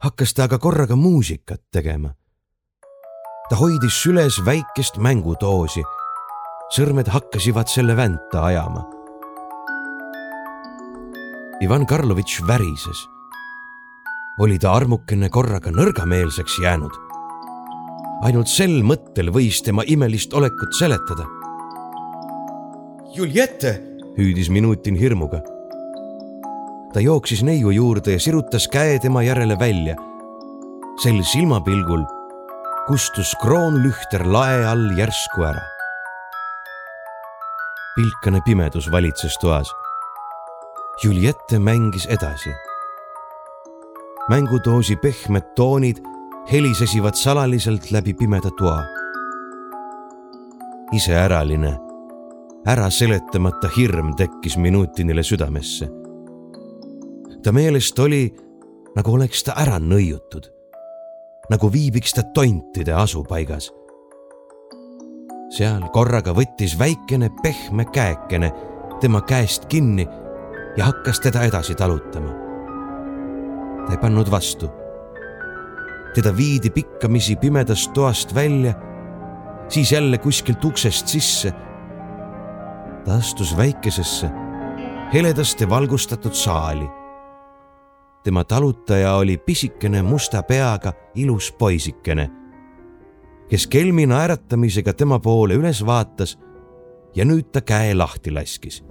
hakkas 0.00 0.32
ta 0.34 0.44
aga 0.48 0.58
korraga 0.58 0.96
muusikat 0.96 1.60
tegema. 1.72 2.14
ta 3.50 3.56
hoidis 3.56 4.02
süles 4.02 4.40
väikest 4.44 4.96
mängutoosi. 4.96 5.82
sõrmed 6.76 7.08
hakkasivad 7.08 7.68
selle 7.68 7.96
vänta 7.96 8.44
ajama. 8.44 8.84
Ivan 11.60 11.86
Karlovitš 11.86 12.46
värises. 12.46 13.06
oli 14.40 14.58
ta 14.58 14.72
armukene 14.72 15.28
korraga 15.28 15.70
nõrgameelseks 15.70 16.62
jäänud. 16.62 16.92
ainult 18.22 18.48
sel 18.48 18.82
mõttel 18.82 19.28
võis 19.28 19.62
tema 19.64 19.82
imelist 19.86 20.32
olekut 20.32 20.72
seletada. 20.78 21.26
Juliette, 23.16 23.82
hüüdis 24.16 24.48
Minutin 24.48 24.94
hirmuga 24.94 25.59
ta 26.92 27.00
jooksis 27.00 27.42
neiu 27.46 27.70
juurde 27.70 28.12
ja 28.12 28.20
sirutas 28.20 28.68
käe 28.68 28.98
tema 28.98 29.22
järele 29.22 29.58
välja. 29.58 29.94
sel 31.02 31.22
silmapilgul 31.22 32.02
kustus 32.86 33.34
kroonlühter 33.42 34.26
lae 34.26 34.64
all 34.66 34.90
järsku 34.98 35.44
ära. 35.46 35.62
pilkane 37.94 38.40
pimedus 38.44 38.90
valitses 38.92 39.38
toas. 39.38 39.70
Juliette 41.04 41.58
mängis 41.58 42.06
edasi. 42.06 42.50
mängutoosi 44.28 44.96
pehmed 44.96 45.54
toonid 45.56 45.96
helisesivad 46.52 47.14
salaliselt 47.14 47.90
läbi 47.90 48.14
pimeda 48.14 48.50
toa. 48.58 48.82
iseäraline, 50.92 51.78
ära 52.66 52.90
seletamata 52.90 53.70
hirm 53.76 54.16
tekkis 54.16 54.56
minutinile 54.56 55.22
südamesse 55.22 55.99
ta 57.42 57.52
meelest 57.52 57.98
oli, 57.98 58.28
nagu 58.96 59.12
oleks 59.14 59.44
ta 59.46 59.54
ära 59.60 59.78
nõiutud, 59.80 60.48
nagu 61.50 61.70
viibiks 61.72 62.14
ta 62.16 62.24
tontide 62.34 62.94
asupaigas. 62.94 63.70
seal 65.50 65.88
korraga 65.90 66.30
võttis 66.30 66.76
väikene 66.78 67.30
pehme 67.42 67.84
käekene 67.84 68.52
tema 69.00 69.20
käest 69.26 69.64
kinni 69.66 70.06
ja 70.76 70.84
hakkas 70.84 71.20
teda 71.20 71.42
edasi 71.42 71.74
talutama. 71.74 72.34
ta 73.86 73.92
ei 73.92 73.98
pannud 73.98 74.30
vastu. 74.30 74.70
teda 76.14 76.36
viidi 76.36 76.70
pikkamisi 76.70 77.36
pimedast 77.36 77.92
toast 77.92 78.34
välja, 78.34 78.74
siis 79.68 79.92
jälle 79.92 80.18
kuskilt 80.18 80.64
uksest 80.64 81.08
sisse. 81.08 81.52
ta 83.04 83.14
astus 83.14 83.56
väikesesse, 83.56 84.30
heledasti 85.12 85.68
valgustatud 85.68 86.32
saali 86.32 86.99
tema 88.24 88.44
talutaja 88.44 89.14
oli 89.14 89.38
pisikene 89.38 90.02
musta 90.02 90.42
peaga 90.42 90.92
ilus 91.14 91.52
poisikene, 91.52 92.30
kes 93.48 93.66
kelmi 93.66 94.06
naeratamisega 94.06 94.92
tema 94.92 95.18
poole 95.18 95.56
üles 95.56 95.86
vaatas 95.86 96.38
ja 97.14 97.24
nüüd 97.24 97.50
ta 97.52 97.60
käe 97.60 97.94
lahti 97.94 98.30
laskis. 98.30 98.84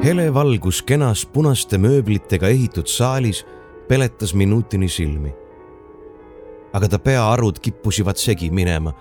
hele 0.00 0.34
valgus 0.34 0.78
kenas 0.82 1.26
punaste 1.26 1.76
mööblitega 1.78 2.48
ehitud 2.48 2.88
saalis 2.88 3.44
peletas 3.88 4.34
minutini 4.34 4.88
silmi. 4.88 5.34
aga 6.72 6.88
ta 6.88 6.98
peaarud 6.98 7.58
kippusivad 7.60 8.16
segi 8.16 8.50
minema 8.50 8.94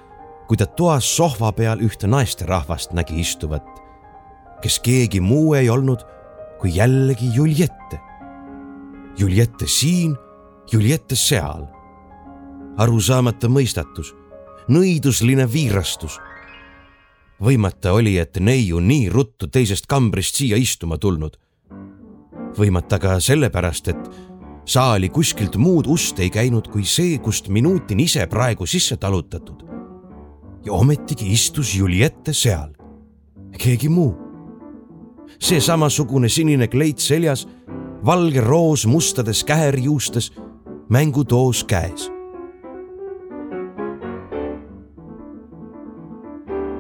kui 0.50 0.58
ta 0.58 0.66
toas 0.66 1.06
sohva 1.06 1.52
peal 1.54 1.82
ühte 1.86 2.10
naisterahvast 2.10 2.96
nägi 2.98 3.20
istuvat, 3.22 3.68
kes 4.64 4.80
keegi 4.82 5.22
muu 5.22 5.54
ei 5.54 5.70
olnud 5.70 6.02
kui 6.60 6.74
jällegi 6.74 7.30
Juliette. 7.36 8.00
Juliette 9.18 9.68
siin, 9.68 10.16
Juliette 10.72 11.16
seal. 11.16 11.68
arusaamata 12.78 13.48
mõistatus, 13.48 14.16
nõidusline 14.68 15.46
viirastus. 15.54 16.20
võimata 17.42 17.94
oli, 17.94 18.18
et 18.18 18.38
neiu 18.40 18.80
nii 18.80 19.10
ruttu 19.10 19.48
teisest 19.48 19.86
kambrist 19.86 20.36
siia 20.36 20.58
istuma 20.58 20.98
tulnud. 20.98 21.38
võimata 22.58 23.00
ka 23.00 23.20
sellepärast, 23.20 23.88
et 23.88 24.10
saali 24.66 25.10
kuskilt 25.10 25.56
muud 25.56 25.88
ust 25.88 26.20
ei 26.20 26.30
käinud 26.30 26.68
kui 26.68 26.86
see, 26.86 27.18
kust 27.20 27.50
minutin 27.50 28.00
ise 28.00 28.28
praegu 28.28 28.66
sisse 28.66 28.98
talutatud 28.98 29.69
ja 30.66 30.74
ometigi 30.74 31.32
istus 31.32 31.76
Juliette 31.76 32.34
seal, 32.34 32.74
keegi 33.58 33.90
muu. 33.90 34.16
see 35.40 35.62
samasugune 35.62 36.30
sinine 36.30 36.68
kleit 36.68 37.00
seljas, 37.00 37.48
valge 38.06 38.42
roos 38.42 38.86
mustades 38.86 39.44
käherjuustes, 39.44 40.34
mängutoos 40.90 41.64
käes. 41.64 42.12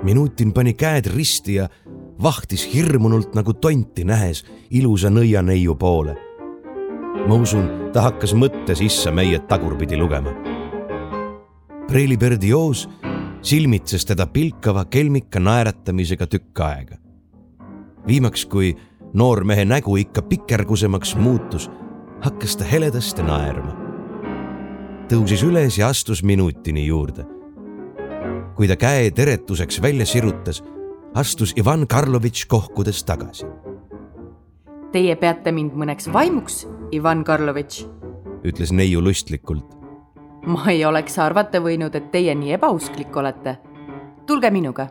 minutin 0.03 0.53
pani 0.53 0.73
käed 0.73 1.05
risti 1.05 1.53
ja 1.53 1.69
vahtis 2.23 2.73
hirmunult 2.73 3.35
nagu 3.35 3.53
tonti 3.53 4.03
nähes 4.03 4.45
ilusa 4.69 5.09
nõianeiu 5.09 5.75
poole. 5.75 6.15
ma 7.27 7.35
usun, 7.35 7.91
ta 7.93 8.01
hakkas 8.01 8.33
mõtte 8.33 8.75
sisse 8.75 9.11
meie 9.11 9.39
tagurpidi 9.39 9.97
lugema. 9.97 10.33
Preili 11.87 12.17
Berdioos 12.17 12.87
silmitses 13.41 14.06
teda 14.06 14.28
pilkava 14.28 14.86
kelmika 14.86 15.39
naeratamisega 15.39 16.28
tükk 16.28 16.60
aega. 16.60 16.97
viimaks, 18.08 18.45
kui 18.45 18.75
noormehe 19.13 19.65
nägu 19.65 19.95
ikka 19.97 20.21
pikergusemaks 20.21 21.15
muutus, 21.15 21.69
hakkas 22.21 22.58
ta 22.58 22.63
heledasti 22.63 23.23
naerma. 23.23 23.75
tõusis 25.10 25.43
üles 25.43 25.78
ja 25.78 25.88
astus 25.88 26.23
minutini 26.23 26.86
juurde. 26.86 27.25
kui 28.56 28.67
ta 28.67 28.75
käe 28.75 29.12
teretuseks 29.12 29.82
välja 29.82 30.06
sirutas, 30.06 30.63
astus 31.13 31.54
Ivan 31.58 31.88
Karlovitš 31.88 32.45
kohkudes 32.45 33.04
tagasi. 33.04 33.45
Teie 34.91 35.15
peate 35.15 35.52
mind 35.52 35.71
mõneks 35.71 36.13
vaimuks, 36.13 36.67
Ivan 36.91 37.23
Karlovitš, 37.23 37.86
ütles 38.43 38.71
neiu 38.71 39.02
lustlikult 39.02 39.78
ma 40.45 40.65
ei 40.71 40.86
oleks 40.86 41.17
arvata 41.19 41.60
võinud, 41.63 41.95
et 41.95 42.12
teie 42.12 42.36
nii 42.36 42.56
ebausklik 42.58 43.15
olete. 43.17 43.58
tulge 44.25 44.52
minuga. 44.52 44.88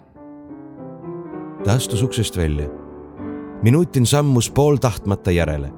ta 1.65 1.73
astus 1.73 2.03
uksest 2.03 2.37
välja. 2.37 2.69
minutin 3.63 4.07
sammus 4.07 4.51
pooltahtmata 4.51 5.31
järele. 5.31 5.73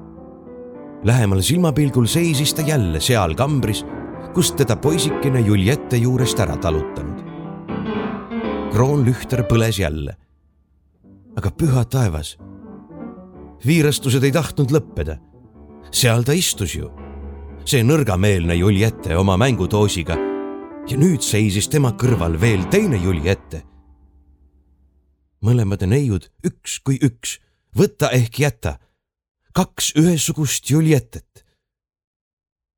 Lähemal 1.03 1.41
silmapilgul 1.41 2.05
seisis 2.05 2.53
ta 2.53 2.61
jälle 2.61 2.99
seal 2.99 3.35
kambris, 3.35 3.85
kust 4.33 4.55
teda 4.55 4.75
poisikene 4.75 5.39
Juliette 5.39 5.97
juurest 5.97 6.39
ära 6.39 6.57
talutanud. 6.57 7.23
kroonlühter 8.71 9.43
põles 9.43 9.79
jälle. 9.79 10.15
aga 11.35 11.51
püha 11.51 11.85
taevas, 11.85 12.37
viirastused 13.65 14.23
ei 14.23 14.31
tahtnud 14.31 14.71
lõppeda. 14.71 15.17
seal 15.91 16.23
ta 16.23 16.31
istus 16.31 16.75
ju 16.75 16.91
see 17.65 17.83
nõrgameelne 17.85 18.55
Juliette 18.55 19.15
oma 19.17 19.37
mängudoosiga 19.37 20.15
ja 20.89 20.97
nüüd 20.97 21.21
seisis 21.21 21.69
tema 21.69 21.93
kõrval 21.93 22.39
veel 22.41 22.65
teine 22.73 22.97
Juliette. 22.97 23.63
mõlemad 25.41 25.85
neiud 25.85 26.29
üks 26.45 26.79
kui 26.85 26.97
üks, 27.01 27.39
võta 27.77 28.11
ehk 28.11 28.39
jäta, 28.39 28.79
kaks 29.53 29.93
ühesugust 29.95 30.69
Juliettet. 30.69 31.45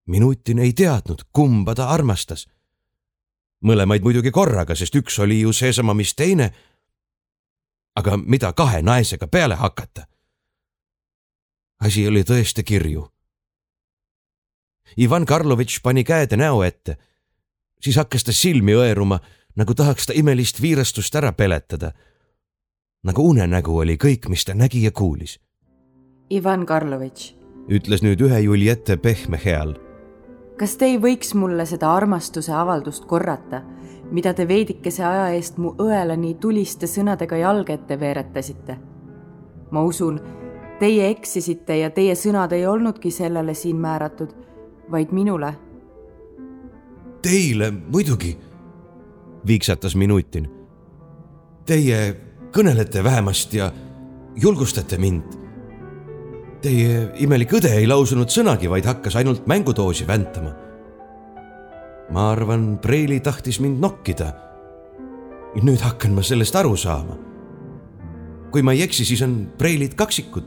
minutin 0.05 0.59
ei 0.59 0.73
teadnud, 0.73 1.23
kumba 1.33 1.75
ta 1.75 1.87
armastas. 1.87 2.47
mõlemaid 3.63 4.01
muidugi 4.03 4.31
korraga, 4.31 4.75
sest 4.75 4.95
üks 4.95 5.19
oli 5.19 5.39
ju 5.41 5.53
seesama, 5.53 5.93
mis 5.93 6.13
teine. 6.13 6.53
aga 7.95 8.17
mida 8.17 8.53
kahe 8.53 8.81
naisega 8.81 9.27
peale 9.27 9.55
hakata? 9.55 10.07
asi 11.79 12.07
oli 12.07 12.23
tõesti 12.23 12.63
kirju 12.63 13.12
Ivan 14.97 15.25
Karlovitš 15.25 15.81
pani 15.83 16.03
käed 16.03 16.35
näo 16.37 16.63
ette. 16.63 16.97
siis 17.81 17.95
hakkas 17.95 18.23
ta 18.23 18.31
silmi 18.31 18.73
õeruma, 18.73 19.19
nagu 19.55 19.73
tahaks 19.73 20.05
ta 20.05 20.13
imelist 20.15 20.61
viirastust 20.61 21.15
ära 21.15 21.31
peletada. 21.31 21.91
nagu 23.03 23.29
unenägu 23.29 23.77
oli 23.77 23.97
kõik, 23.97 24.29
mis 24.29 24.45
ta 24.45 24.53
nägi 24.53 24.83
ja 24.83 24.91
kuulis. 24.91 25.39
Ivan 26.29 26.65
Karlovitš, 26.65 27.35
ütles 27.67 28.03
nüüd 28.03 28.21
ühe 28.21 28.39
Juliette 28.39 28.97
pehme 28.97 29.39
heal. 29.45 29.75
kas 30.57 30.77
te 30.77 30.85
ei 30.85 30.97
võiks 30.97 31.33
mulle 31.33 31.65
seda 31.65 31.95
armastuse 31.95 32.53
avaldust 32.53 33.05
korrata, 33.05 33.61
mida 34.11 34.33
te 34.33 34.47
veidikese 34.47 35.03
aja 35.03 35.29
eest 35.29 35.57
mu 35.57 35.75
õele 35.77 36.17
nii 36.17 36.33
tuliste 36.35 36.87
sõnadega 36.87 37.37
jalge 37.37 37.73
ette 37.73 37.99
veeretasite? 37.99 38.77
ma 39.71 39.83
usun, 39.83 40.21
teie 40.79 41.09
eksisite 41.09 41.77
ja 41.77 41.89
teie 41.89 42.15
sõnad 42.15 42.51
ei 42.53 42.67
olnudki 42.67 43.11
sellele 43.11 43.53
siin 43.53 43.75
määratud 43.75 44.52
vaid 44.91 45.11
minule. 45.11 45.53
Teile 47.21 47.71
muidugi, 47.71 48.37
viiksatas 49.47 49.95
minutin. 49.95 50.49
Teie 51.65 51.99
kõnelete 52.51 53.03
vähemast 53.03 53.53
ja 53.53 53.71
julgustate 54.35 54.97
mind. 54.99 55.39
Teie 56.63 57.09
imelik 57.23 57.55
õde 57.59 57.71
ei 57.75 57.87
lausunud 57.87 58.31
sõnagi, 58.31 58.69
vaid 58.71 58.85
hakkas 58.87 59.15
ainult 59.19 59.47
mängudoosi 59.47 60.07
väntama. 60.07 60.53
ma 62.13 62.31
arvan, 62.31 62.77
Preili 62.77 63.19
tahtis 63.19 63.59
mind 63.59 63.79
nokkida. 63.79 64.33
nüüd 65.63 65.81
hakkan 65.81 66.13
ma 66.13 66.21
sellest 66.21 66.55
aru 66.55 66.75
saama. 66.75 67.17
kui 68.51 68.61
ma 68.61 68.73
ei 68.73 68.81
eksi, 68.81 69.05
siis 69.05 69.21
on 69.21 69.47
Preilid 69.57 69.95
kaksikud, 69.95 70.43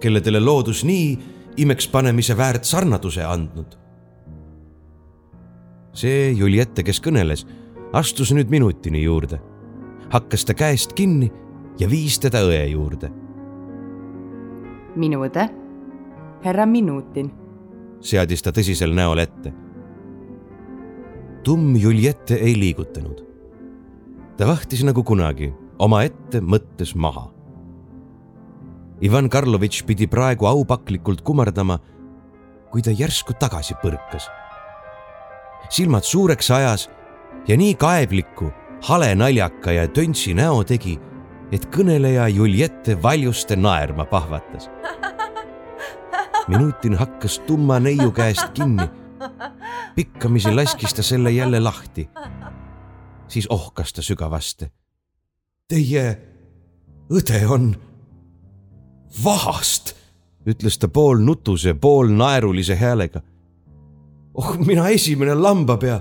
kelledele 0.00 0.40
loodus 0.40 0.84
nii 0.84 1.37
imekspanemise 1.58 2.36
väärt 2.36 2.64
sarnaduse 2.64 3.24
andnud. 3.24 3.76
see 5.98 6.30
Juliette, 6.30 6.84
kes 6.86 7.00
kõneles, 7.02 7.42
astus 7.92 8.30
nüüd 8.30 8.52
minutini 8.52 9.02
juurde, 9.02 9.40
hakkas 10.12 10.44
ta 10.46 10.54
käest 10.54 10.92
kinni 10.94 11.32
ja 11.80 11.88
viis 11.90 12.18
teda 12.22 12.44
õe 12.46 12.64
juurde. 12.70 13.10
minu 14.96 15.24
õde, 15.26 15.48
härra 16.44 16.66
Minutin, 16.66 17.32
seadis 18.00 18.42
ta 18.42 18.52
tõsisel 18.54 18.94
näol 18.94 19.18
ette. 19.18 19.52
tumm 21.42 21.76
Juliette 21.76 22.34
ei 22.34 22.54
liigutanud. 22.58 23.24
ta 24.36 24.46
vahtis 24.46 24.84
nagu 24.84 25.02
kunagi 25.02 25.52
omaette 25.78 26.40
mõttes 26.40 26.94
maha 26.94 27.37
Ivan 29.02 29.28
Karlovitš 29.30 29.84
pidi 29.86 30.08
praegu 30.10 30.48
aupaklikult 30.50 31.20
kummardama, 31.22 31.78
kui 32.70 32.82
ta 32.82 32.90
järsku 32.90 33.36
tagasi 33.38 33.76
põrkas. 33.82 34.28
silmad 35.70 36.02
suureks 36.02 36.50
ajas 36.50 36.88
ja 37.46 37.56
nii 37.56 37.74
kaebliku, 37.74 38.50
hale 38.88 39.14
naljaka 39.14 39.72
ja 39.72 39.88
töntsi 39.88 40.34
näo 40.34 40.64
tegi, 40.64 40.98
et 41.52 41.68
kõneleja 41.70 42.28
Juliette 42.28 43.02
valjuste 43.02 43.56
naerma 43.56 44.04
pahvatas. 44.04 44.70
minutin 46.48 46.94
hakkas 46.94 47.38
tumma 47.46 47.78
neiu 47.80 48.10
käest 48.12 48.50
kinni. 48.54 48.90
pikkamisi 49.94 50.54
laskis 50.54 50.94
ta 50.94 51.02
selle 51.02 51.30
jälle 51.30 51.60
lahti. 51.60 52.08
siis 53.28 53.46
ohkas 53.50 53.92
ta 53.92 54.02
sügavasti. 54.02 54.72
Teie 55.68 56.18
õde 57.10 57.46
on 57.46 57.87
vahast, 59.24 59.94
ütles 60.46 60.78
ta 60.78 60.88
pool 60.88 61.18
nutuse, 61.18 61.74
pool 61.74 62.08
naerulise 62.08 62.76
häälega. 62.76 63.20
oh, 64.34 64.56
mina 64.66 64.88
esimene 64.88 65.34
lambapea. 65.34 66.00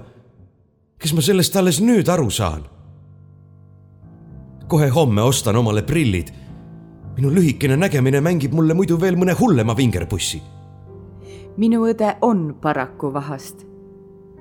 kes 1.00 1.13
ma 1.13 1.22
sellest 1.22 1.56
alles 1.56 1.82
nüüd 1.82 2.10
aru 2.10 2.30
saan? 2.30 2.65
kohe 4.67 4.89
homme 4.89 5.22
ostan 5.22 5.56
omale 5.56 5.82
prillid. 5.82 6.28
minu 7.17 7.32
lühikene 7.32 7.78
nägemine 7.78 8.22
mängib 8.22 8.54
mulle 8.54 8.74
muidu 8.74 9.02
veel 9.02 9.15
mõne 9.15 9.34
hullema 9.39 9.78
vingerpussi. 9.78 10.41
minu 11.58 11.88
õde 11.88 12.15
on 12.22 12.56
paraku 12.62 13.13
vahast, 13.13 13.65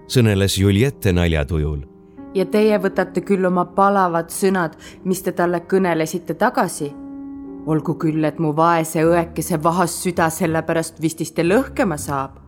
sõneles 0.07 0.59
Juliette 0.59 1.13
naljatujul 1.13 1.87
ja 2.35 2.45
teie 2.47 2.79
võtate 2.79 3.23
küll 3.25 3.45
oma 3.45 3.65
palavad 3.65 4.29
sõnad, 4.29 4.77
mis 5.05 5.23
te 5.23 5.33
talle 5.33 5.61
kõnelesite 5.61 6.35
tagasi 6.35 6.93
olgu 7.67 7.97
küll, 7.99 8.25
et 8.25 8.39
mu 8.39 8.53
vaese 8.57 9.03
õekese 9.07 9.59
vahas 9.63 9.95
süda 10.03 10.29
sellepärast 10.31 11.01
vististe 11.03 11.45
lõhkema 11.45 11.99
saab. 11.99 12.43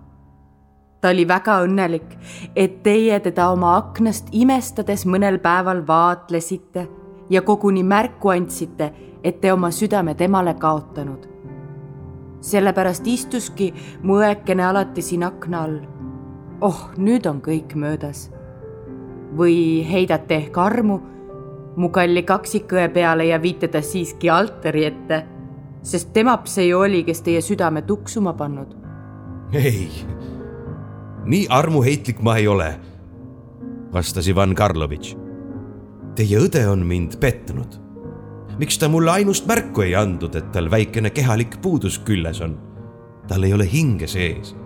ta 1.00 1.12
oli 1.14 1.28
väga 1.28 1.60
õnnelik, 1.62 2.16
et 2.56 2.82
teie 2.82 3.20
teda 3.20 3.50
oma 3.52 3.76
aknast 3.76 4.28
imestades 4.32 5.04
mõnel 5.06 5.38
päeval 5.38 5.84
vaatlesite 5.86 6.88
ja 7.30 7.42
koguni 7.42 7.82
märku 7.82 8.32
andsite, 8.34 8.92
et 9.24 9.40
te 9.40 9.52
oma 9.52 9.70
südame 9.70 10.14
temale 10.14 10.54
kaotanud. 10.54 11.28
sellepärast 12.40 13.06
istuski 13.06 13.72
mu 14.02 14.18
õekene 14.22 14.62
alati 14.62 15.02
siin 15.02 15.22
akna 15.22 15.62
all. 15.62 15.80
oh, 16.60 16.90
nüüd 16.96 17.26
on 17.26 17.40
kõik 17.40 17.74
möödas. 17.74 18.30
või 19.36 19.84
heidate 19.84 20.34
ehk 20.34 20.58
armu 20.58 21.00
mu 21.78 21.90
kalli 21.94 22.24
kaksikõe 22.26 22.88
peale 22.92 23.28
ja 23.30 23.38
viite 23.42 23.70
ta 23.70 23.82
siiski 23.84 24.30
altari 24.30 24.84
ette, 24.88 25.22
sest 25.86 26.12
temaps 26.16 26.58
see 26.58 26.68
ju 26.68 26.82
oli, 26.82 27.04
kes 27.06 27.22
teie 27.26 27.42
südame 27.44 27.84
tuksuma 27.86 28.34
pannud. 28.38 28.74
ei, 29.54 29.88
nii 31.24 31.46
armuheitlik 31.48 32.20
ma 32.20 32.36
ei 32.36 32.48
ole, 32.50 32.72
vastas 33.94 34.28
Ivan 34.28 34.54
Karlovitš. 34.58 35.16
Teie 36.18 36.40
õde 36.42 36.64
on 36.68 36.82
mind 36.86 37.20
petnud. 37.22 37.78
miks 38.58 38.78
ta 38.78 38.88
mulle 38.88 39.10
ainust 39.10 39.46
märku 39.46 39.84
ei 39.86 39.94
andnud, 39.94 40.34
et 40.34 40.50
tal 40.52 40.70
väikene 40.70 41.10
kehalik 41.10 41.60
puudus 41.62 41.98
küljes 41.98 42.40
on. 42.40 42.58
tal 43.28 43.44
ei 43.44 43.52
ole 43.54 43.68
hinge 43.72 44.06
sees. 44.06 44.56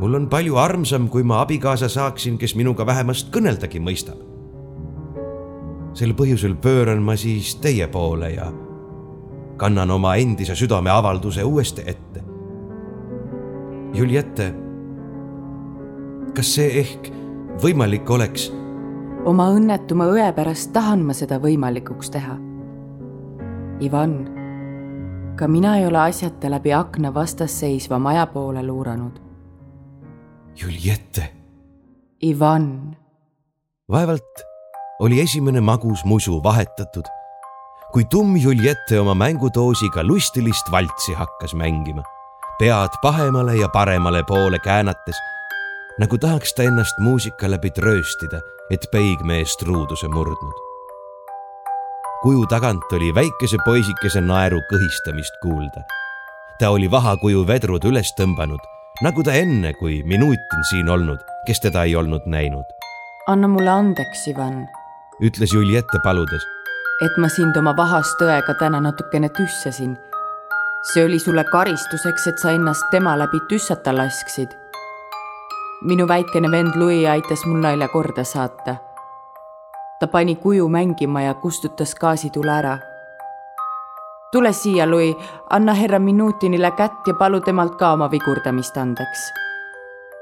mul 0.00 0.14
on 0.14 0.28
palju 0.28 0.56
armsam, 0.56 1.08
kui 1.08 1.22
ma 1.22 1.40
abikaasa 1.40 1.88
saaksin, 1.88 2.38
kes 2.38 2.54
minuga 2.54 2.86
vähemast 2.86 3.32
kõneldagi 3.32 3.80
mõistab. 3.80 4.29
Sel 5.94 6.14
põhjusel 6.16 6.56
pööran 6.62 7.02
ma 7.02 7.16
siis 7.18 7.54
teie 7.62 7.88
poole 7.90 8.30
ja 8.34 8.50
kannan 9.60 9.90
oma 9.90 10.14
endise 10.16 10.54
südameavalduse 10.56 11.44
uuesti 11.44 11.82
ette. 11.86 12.22
Juliette, 13.94 14.52
kas 16.34 16.54
see 16.54 16.70
ehk 16.80 17.10
võimalik 17.62 18.10
oleks? 18.10 18.50
oma 19.28 19.50
õnnetuma 19.52 20.06
õe 20.14 20.30
pärast 20.32 20.72
tahan 20.72 21.02
ma 21.04 21.16
seda 21.16 21.36
võimalikuks 21.42 22.12
teha. 22.12 22.36
Ivan, 23.84 24.14
ka 25.36 25.48
mina 25.48 25.76
ei 25.80 25.86
ole 25.88 26.00
asjata 26.06 26.50
läbi 26.52 26.72
akna 26.72 27.12
vastas 27.14 27.58
seisva 27.60 27.98
maja 27.98 28.26
poole 28.32 28.62
luuranud. 28.64 29.20
Juliette. 30.60 31.30
Ivan. 32.22 32.96
vaevalt 33.88 34.49
oli 35.00 35.20
esimene 35.20 35.60
magus 35.60 36.04
musu 36.04 36.42
vahetatud 36.42 37.08
kui 37.92 38.04
tumm 38.04 38.36
Juliette 38.36 39.00
oma 39.00 39.14
mängudoosiga 39.14 40.04
lustilist 40.06 40.70
valtsi 40.70 41.14
hakkas 41.14 41.54
mängima, 41.54 42.02
pead 42.58 42.94
pahemale 43.02 43.56
ja 43.56 43.68
paremale 43.68 44.22
poole 44.22 44.58
käänates, 44.58 45.18
nagu 45.98 46.18
tahaks 46.18 46.54
ta 46.54 46.62
ennast 46.62 46.98
muusika 46.98 47.50
läbi 47.50 47.70
trööstida, 47.70 48.40
et 48.70 48.86
peigmeest 48.92 49.62
ruuduse 49.66 50.08
murdnud. 50.08 50.66
kuju 52.22 52.46
tagant 52.46 52.92
oli 52.92 53.14
väikese 53.14 53.56
poisikese 53.64 54.20
naeru 54.20 54.60
kõhistamist 54.72 55.40
kuulda. 55.42 55.82
ta 56.58 56.70
oli 56.70 56.90
vahakuju 56.90 57.46
vedrud 57.46 57.84
üles 57.84 58.14
tõmbanud, 58.20 58.60
nagu 59.02 59.22
ta 59.22 59.32
enne, 59.32 59.72
kui 59.74 60.02
minutin 60.02 60.64
siin 60.70 60.88
olnud, 60.88 61.18
kes 61.46 61.60
teda 61.60 61.84
ei 61.84 61.96
olnud 61.96 62.22
näinud. 62.26 62.64
anna 63.26 63.48
mulle 63.48 63.70
andeks, 63.70 64.28
Ivan, 64.28 64.68
ütles 65.20 65.52
Juliette 65.52 65.98
paludes 66.04 66.46
et 67.00 67.16
ma 67.16 67.28
sind 67.32 67.56
oma 67.56 67.72
vahastõega 67.76 68.54
täna 68.60 68.80
natukene 68.80 69.30
tüssasin. 69.32 69.96
see 70.82 71.04
oli 71.04 71.18
sulle 71.18 71.44
karistuseks, 71.44 72.26
et 72.26 72.38
sa 72.38 72.50
ennast 72.50 72.84
tema 72.90 73.16
läbi 73.16 73.40
tüssata 73.48 73.92
lasksid. 73.96 74.48
minu 75.82 76.08
väikene 76.08 76.50
vend 76.50 76.76
Louis 76.76 77.08
aitas 77.08 77.46
mul 77.46 77.60
nalja 77.60 77.88
korda 77.88 78.24
saata. 78.24 78.76
ta 80.00 80.06
pani 80.06 80.36
kuju 80.36 80.68
mängima 80.68 81.22
ja 81.22 81.34
kustutas 81.34 81.94
gaasitule 81.94 82.52
ära. 82.52 82.78
tule 84.32 84.52
siia, 84.52 84.86
Louis, 84.86 85.16
anna 85.50 85.74
härra 85.74 85.98
Minutinile 85.98 86.70
kätt 86.70 87.06
ja 87.06 87.14
palu 87.14 87.40
temalt 87.40 87.78
ka 87.78 87.92
oma 87.92 88.10
vigurdamist 88.10 88.76
andeks. 88.76 89.32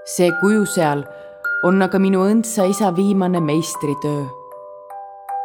see 0.04 0.30
kuju 0.40 0.66
seal 0.66 1.04
on 1.62 1.82
aga 1.82 1.98
minu 1.98 2.22
õndsa 2.22 2.70
isa 2.70 2.96
viimane 2.96 3.40
meistritöö 3.40 4.37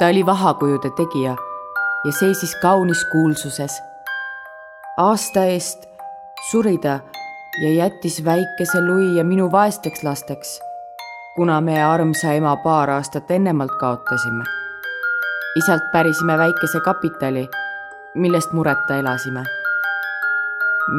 ta 0.04 0.08
oli 0.08 0.26
vahakujude 0.26 0.89
tegija 0.89 1.36
ja 2.06 2.12
seisis 2.12 2.56
kaunis 2.62 3.06
kuulsuses. 3.12 3.84
aasta 4.98 5.44
eest 5.46 5.86
suri 6.52 6.78
ta 6.78 7.00
ja 7.62 7.70
jättis 7.74 8.26
väikese 8.26 8.82
Louis 8.82 9.18
ja 9.18 9.24
minu 9.24 9.52
vaesteks 9.52 10.04
lasteks, 10.04 10.60
kuna 11.36 11.62
me 11.62 11.84
armsa 11.84 12.34
ema 12.34 12.56
paar 12.56 12.89
aastat 12.89 13.32
ennemalt 13.32 13.72
kaotasime. 13.80 14.44
isalt 15.56 15.84
pärisime 15.92 16.38
väikese 16.38 16.80
kapitali, 16.80 17.50
millest 18.16 18.52
mureta 18.52 18.96
elasime. 18.96 19.44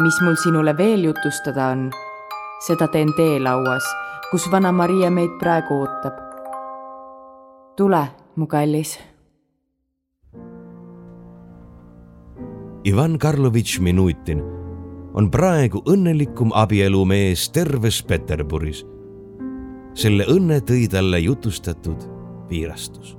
mis 0.03 0.21
mul 0.21 0.35
sinule 0.35 0.77
veel 0.77 1.05
jutustada 1.05 1.67
on, 1.67 1.90
seda 2.67 2.88
teen 2.88 3.14
teelauas, 3.17 3.85
kus 4.31 4.51
vana 4.51 4.73
Maria 4.73 5.11
meid 5.11 5.38
praegu 5.40 5.81
ootab. 5.81 6.14
tule 7.77 8.24
mu 8.37 8.47
kallis. 8.47 8.99
Ivan 12.85 13.18
Karlovitš 13.18 13.79
Minutin 13.81 14.42
on 15.14 15.31
praegu 15.31 15.81
õnnelikum 15.88 16.53
abielumees 16.53 17.49
terves 17.51 18.03
Peterburis. 18.03 18.85
selle 19.94 20.25
õnne 20.27 20.59
tõi 20.66 20.88
talle 20.90 21.20
jutustatud 21.23 22.03
viirastus 22.51 23.14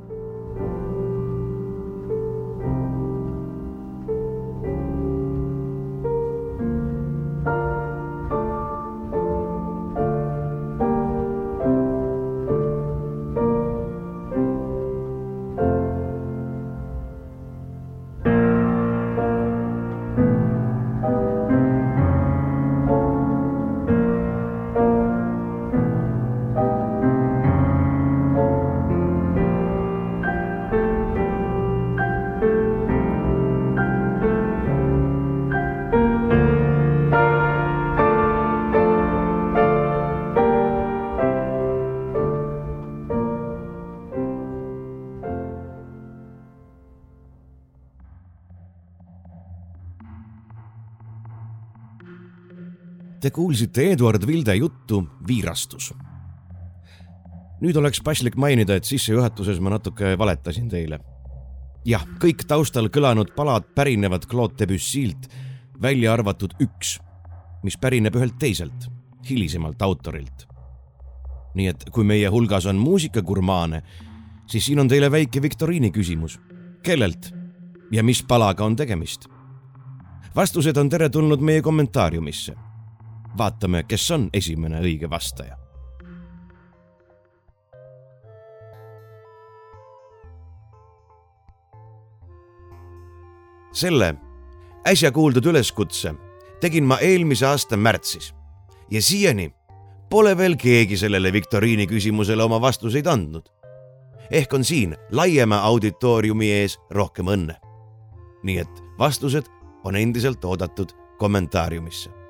kuulsite 53.35 53.91
Eduard 53.91 54.27
Vilde 54.27 54.55
juttu 54.55 55.07
Viirastus. 55.27 55.93
nüüd 57.61 57.75
oleks 57.75 57.99
paslik 58.03 58.35
mainida, 58.35 58.75
et 58.75 58.87
sissejuhatuses 58.87 59.59
ma 59.59 59.73
natuke 59.73 60.13
valetasin 60.17 60.69
teile. 60.71 60.99
jah, 61.85 62.05
kõik 62.23 62.45
taustal 62.47 62.87
kõlanud 62.87 63.33
palad 63.35 63.67
pärinevad 63.75 64.23
Claude 64.31 64.55
Debussy'lt, 64.59 65.27
välja 65.81 66.13
arvatud 66.13 66.53
üks, 66.63 66.99
mis 67.63 67.75
pärineb 67.77 68.15
ühelt 68.15 68.37
teiselt, 68.39 68.87
hilisemalt 69.29 69.81
autorilt. 69.81 70.47
nii 71.55 71.67
et 71.67 71.83
kui 71.91 72.07
meie 72.07 72.29
hulgas 72.31 72.65
on 72.65 72.79
muusikagurmaane, 72.79 73.81
siis 74.47 74.65
siin 74.65 74.79
on 74.79 74.87
teile 74.87 75.11
väike 75.11 75.41
viktoriini 75.41 75.91
küsimus. 75.91 76.39
kellelt 76.83 77.33
ja 77.91 78.03
mis 78.03 78.23
palaga 78.23 78.63
on 78.63 78.75
tegemist? 78.75 79.27
vastused 80.35 80.77
on 80.77 80.89
teretulnud 80.89 81.41
meie 81.41 81.61
kommentaariumisse 81.61 82.55
vaatame, 83.37 83.83
kes 83.83 84.11
on 84.11 84.29
esimene 84.33 84.81
õige 84.81 85.09
vastaja. 85.09 85.57
selle 93.75 94.15
äsja 94.87 95.09
kuuldud 95.11 95.45
üleskutse 95.51 96.13
tegin 96.63 96.85
ma 96.87 96.95
eelmise 97.03 97.43
aasta 97.45 97.75
märtsis 97.77 98.29
ja 98.91 99.01
siiani 99.01 99.49
pole 100.09 100.31
veel 100.37 100.55
keegi 100.55 100.97
sellele 100.97 101.33
viktoriini 101.33 101.87
küsimusele 101.87 102.43
oma 102.43 102.61
vastuseid 102.61 103.05
andnud. 103.05 103.51
ehk 104.31 104.53
on 104.53 104.63
siin 104.63 104.95
laiema 105.11 105.57
auditooriumi 105.57 106.51
ees 106.51 106.79
rohkem 106.89 107.25
õnne. 107.25 107.55
nii 108.43 108.57
et 108.57 108.83
vastused 108.99 109.51
on 109.83 109.95
endiselt 109.95 110.45
oodatud 110.45 110.95
kommentaariumisse 111.17 112.24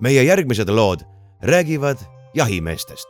meie 0.00 0.22
järgmised 0.22 0.68
lood 0.68 1.04
räägivad 1.42 1.98
jahimeestest 2.34 3.08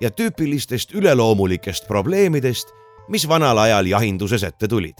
ja 0.00 0.10
tüüpilistest 0.10 0.94
üleloomulikest 0.94 1.86
probleemidest, 1.88 2.68
mis 3.08 3.28
vanal 3.28 3.58
ajal 3.58 3.86
jahinduses 3.86 4.42
ette 4.42 4.68
tulid. 4.68 4.98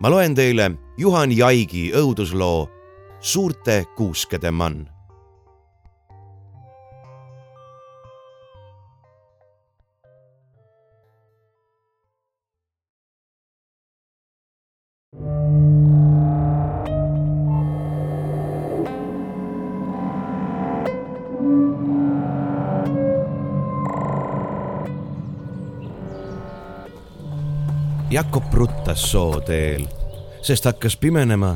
ma 0.00 0.10
loen 0.10 0.34
teile 0.34 0.70
Juhan 0.98 1.32
Jaigi 1.32 1.92
õudusloo 1.92 2.68
Suurte 3.20 3.84
kuuskede 3.96 4.50
mann 4.50 4.88
Jakob 28.10 28.54
ruttas 28.54 29.02
sooteel, 29.10 29.84
sest 30.42 30.64
hakkas 30.66 30.96
pimenema 30.98 31.52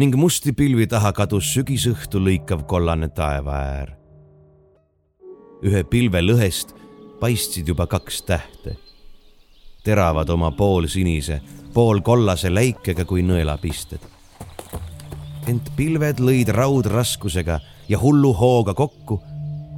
ning 0.00 0.14
musti 0.16 0.54
pilvi 0.56 0.86
taha 0.88 1.10
kadus 1.12 1.50
sügisõhtu 1.52 2.22
lõikav 2.24 2.62
kollane 2.64 3.10
taevaäär. 3.12 3.90
ühe 5.60 5.82
pilve 5.84 6.22
lõhest 6.24 6.72
paistsid 7.20 7.68
juba 7.68 7.86
kaks 7.86 8.22
tähte. 8.22 8.76
teravad 9.84 10.28
oma 10.28 10.50
poolsinise, 10.50 11.40
poolkollase 11.74 12.54
läikega 12.54 13.04
kui 13.04 13.20
nõelapisted. 13.22 14.00
ent 15.46 15.68
pilved 15.76 16.18
lõid 16.18 16.48
raudraskusega 16.48 17.60
ja 17.88 17.98
hullu 17.98 18.32
hooga 18.32 18.74
kokku 18.74 19.20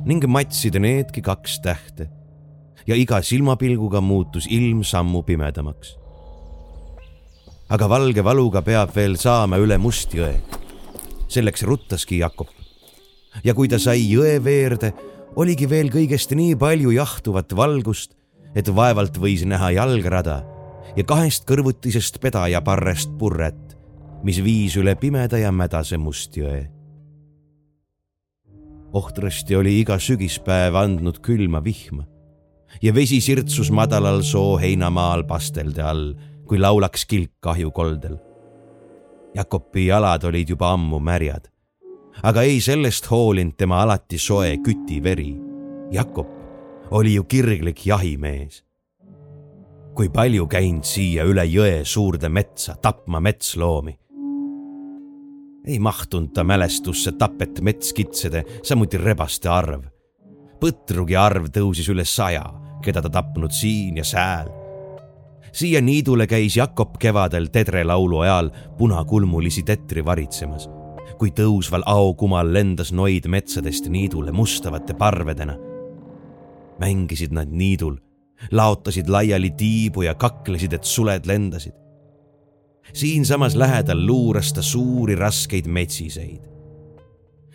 ning 0.05 0.25
matsid 0.27 0.79
needki 0.79 1.21
kaks 1.21 1.59
tähte 1.61 2.09
ja 2.87 2.95
iga 2.95 3.23
silmapilguga 3.23 4.01
muutus 4.01 4.47
ilm 4.47 4.85
sammu 4.85 5.23
pimedamaks 5.23 6.02
aga 7.73 7.89
valge 7.89 8.21
valuga 8.21 8.61
peab 8.61 8.91
veel 8.93 9.15
saama 9.17 9.57
üle 9.57 9.79
Mustjõe. 9.81 10.35
selleks 11.29 11.63
ruttaski 11.65 12.19
Jakob. 12.19 12.49
ja 13.45 13.55
kui 13.55 13.69
ta 13.69 13.79
sai 13.79 14.05
jõe 14.13 14.37
veerde, 14.45 14.93
oligi 15.37 15.67
veel 15.69 15.89
kõigest 15.89 16.35
nii 16.37 16.57
palju 16.57 16.91
jahtuvat 16.93 17.57
valgust, 17.57 18.13
et 18.55 18.69
vaevalt 18.69 19.17
võis 19.17 19.47
näha 19.49 19.71
jalgrada 19.71 20.45
ja 20.97 21.05
kahest 21.05 21.49
kõrvutisest 21.49 22.21
peda 22.21 22.45
ja 22.49 22.61
parrest 22.61 23.17
purret, 23.19 23.77
mis 24.23 24.43
viis 24.45 24.77
üle 24.77 24.95
pimeda 24.95 25.39
ja 25.39 25.53
mädase 25.53 25.97
Mustjõe. 25.97 26.69
ohtrasti 28.93 29.57
oli 29.57 29.81
iga 29.81 29.97
sügispäev 29.99 30.77
andnud 30.77 31.23
külma 31.25 31.65
vihma 31.65 32.05
ja 32.83 32.93
vesi 32.95 33.21
sirtsus 33.21 33.71
madalal 33.71 34.21
soo 34.23 34.59
heinamaal 34.61 35.25
pastelde 35.25 35.83
all 35.83 36.13
kui 36.53 36.61
laulaks 36.61 37.07
kilk 37.09 37.31
kahjukoldel. 37.41 38.19
Jakobi 39.35 39.87
jalad 39.87 40.27
olid 40.29 40.51
juba 40.53 40.75
ammu 40.77 40.99
märjad, 41.01 41.47
aga 42.29 42.43
ei 42.45 42.59
sellest 42.61 43.09
hoolinud 43.09 43.57
tema 43.57 43.79
alati 43.81 44.19
soe 44.21 44.51
kütiveri. 44.61 45.31
Jakob 45.97 46.29
oli 46.91 47.15
ju 47.15 47.25
kirglik 47.25 47.87
jahimees. 47.87 48.65
kui 49.97 50.09
palju 50.09 50.47
käinud 50.47 50.85
siia 50.85 51.25
üle 51.25 51.45
jõe 51.45 51.85
suurde 51.85 52.29
metsa 52.29 52.77
tapma 52.77 53.21
metsloomi. 53.21 53.99
ei 55.67 55.79
mahtunud 55.79 56.35
ta 56.35 56.45
mälestusse 56.45 57.12
tapet 57.12 57.61
metskitsede, 57.61 58.45
samuti 58.62 58.99
rebaste 58.99 59.49
arv. 59.49 59.85
põtrugi 60.61 61.17
arv 61.17 61.49
tõusis 61.49 61.88
üle 61.88 62.05
saja, 62.05 62.45
keda 62.85 63.01
ta 63.03 63.09
tapnud 63.09 63.51
siin 63.51 63.97
ja 63.97 64.05
sääl 64.05 64.62
siia 65.53 65.81
niidule 65.81 66.27
käis 66.27 66.57
Jakob 66.57 66.97
kevadel 66.99 67.47
tedrelaulu 67.47 68.19
ajal 68.19 68.51
punakulmulisi 68.79 69.62
tetri 69.62 70.05
varitsemas, 70.05 70.69
kui 71.19 71.31
tõusval 71.31 71.85
aokumal 71.87 72.53
lendas 72.53 72.93
noid 72.93 73.29
metsadest 73.29 73.88
niidule 73.88 74.33
mustavate 74.33 74.95
parvedena. 74.95 75.57
mängisid 76.81 77.31
nad 77.33 77.49
niidul, 77.49 77.97
laotasid 78.51 79.09
laiali 79.09 79.51
tiibu 79.51 80.03
ja 80.03 80.15
kaklesid, 80.15 80.73
et 80.73 80.85
suled 80.85 81.27
lendasid. 81.27 81.73
siinsamas 82.93 83.55
lähedal 83.55 84.07
luuras 84.07 84.53
ta 84.53 84.62
suuri 84.62 85.15
raskeid 85.15 85.67
metsiseid. 85.67 86.41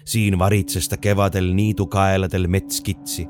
siin 0.06 0.40
varitses 0.40 0.90
ta 0.90 0.98
kevadel 0.98 1.54
niidukaeladel 1.54 2.48
metskitsi 2.48 3.28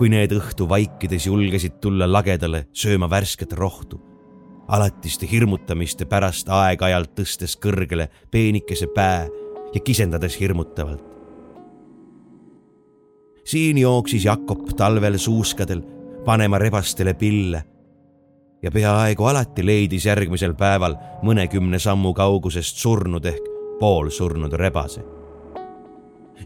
kui 0.00 0.08
need 0.08 0.32
õhtu 0.32 0.64
vaikides 0.64 1.26
julgesid 1.26 1.74
tulla 1.84 2.06
lagedale 2.08 2.62
sööma 2.72 3.10
värsket 3.10 3.52
rohtu. 3.52 4.00
alatiste 4.68 5.26
hirmutamiste 5.26 6.06
pärast 6.06 6.48
aeg-ajalt 6.48 7.10
tõstes 7.18 7.56
kõrgele 7.60 8.06
peenikese 8.30 8.86
pää 8.86 9.26
ja 9.74 9.80
kisendades 9.84 10.40
hirmutavalt. 10.40 11.04
siin 13.44 13.78
jooksis 13.78 14.24
Jakob 14.24 14.72
talvel 14.76 15.18
suuskadel 15.18 15.82
panema 16.24 16.58
rebastele 16.58 17.14
pille 17.14 17.64
ja 18.62 18.70
peaaegu 18.70 19.24
alati 19.24 19.66
leidis 19.66 20.06
järgmisel 20.06 20.54
päeval 20.54 20.96
mõnekümne 21.22 21.78
sammu 21.78 22.14
kaugusest 22.14 22.76
surnud 22.76 23.24
ehk 23.24 23.44
poolsurnud 23.80 24.52
rebase. 24.52 25.04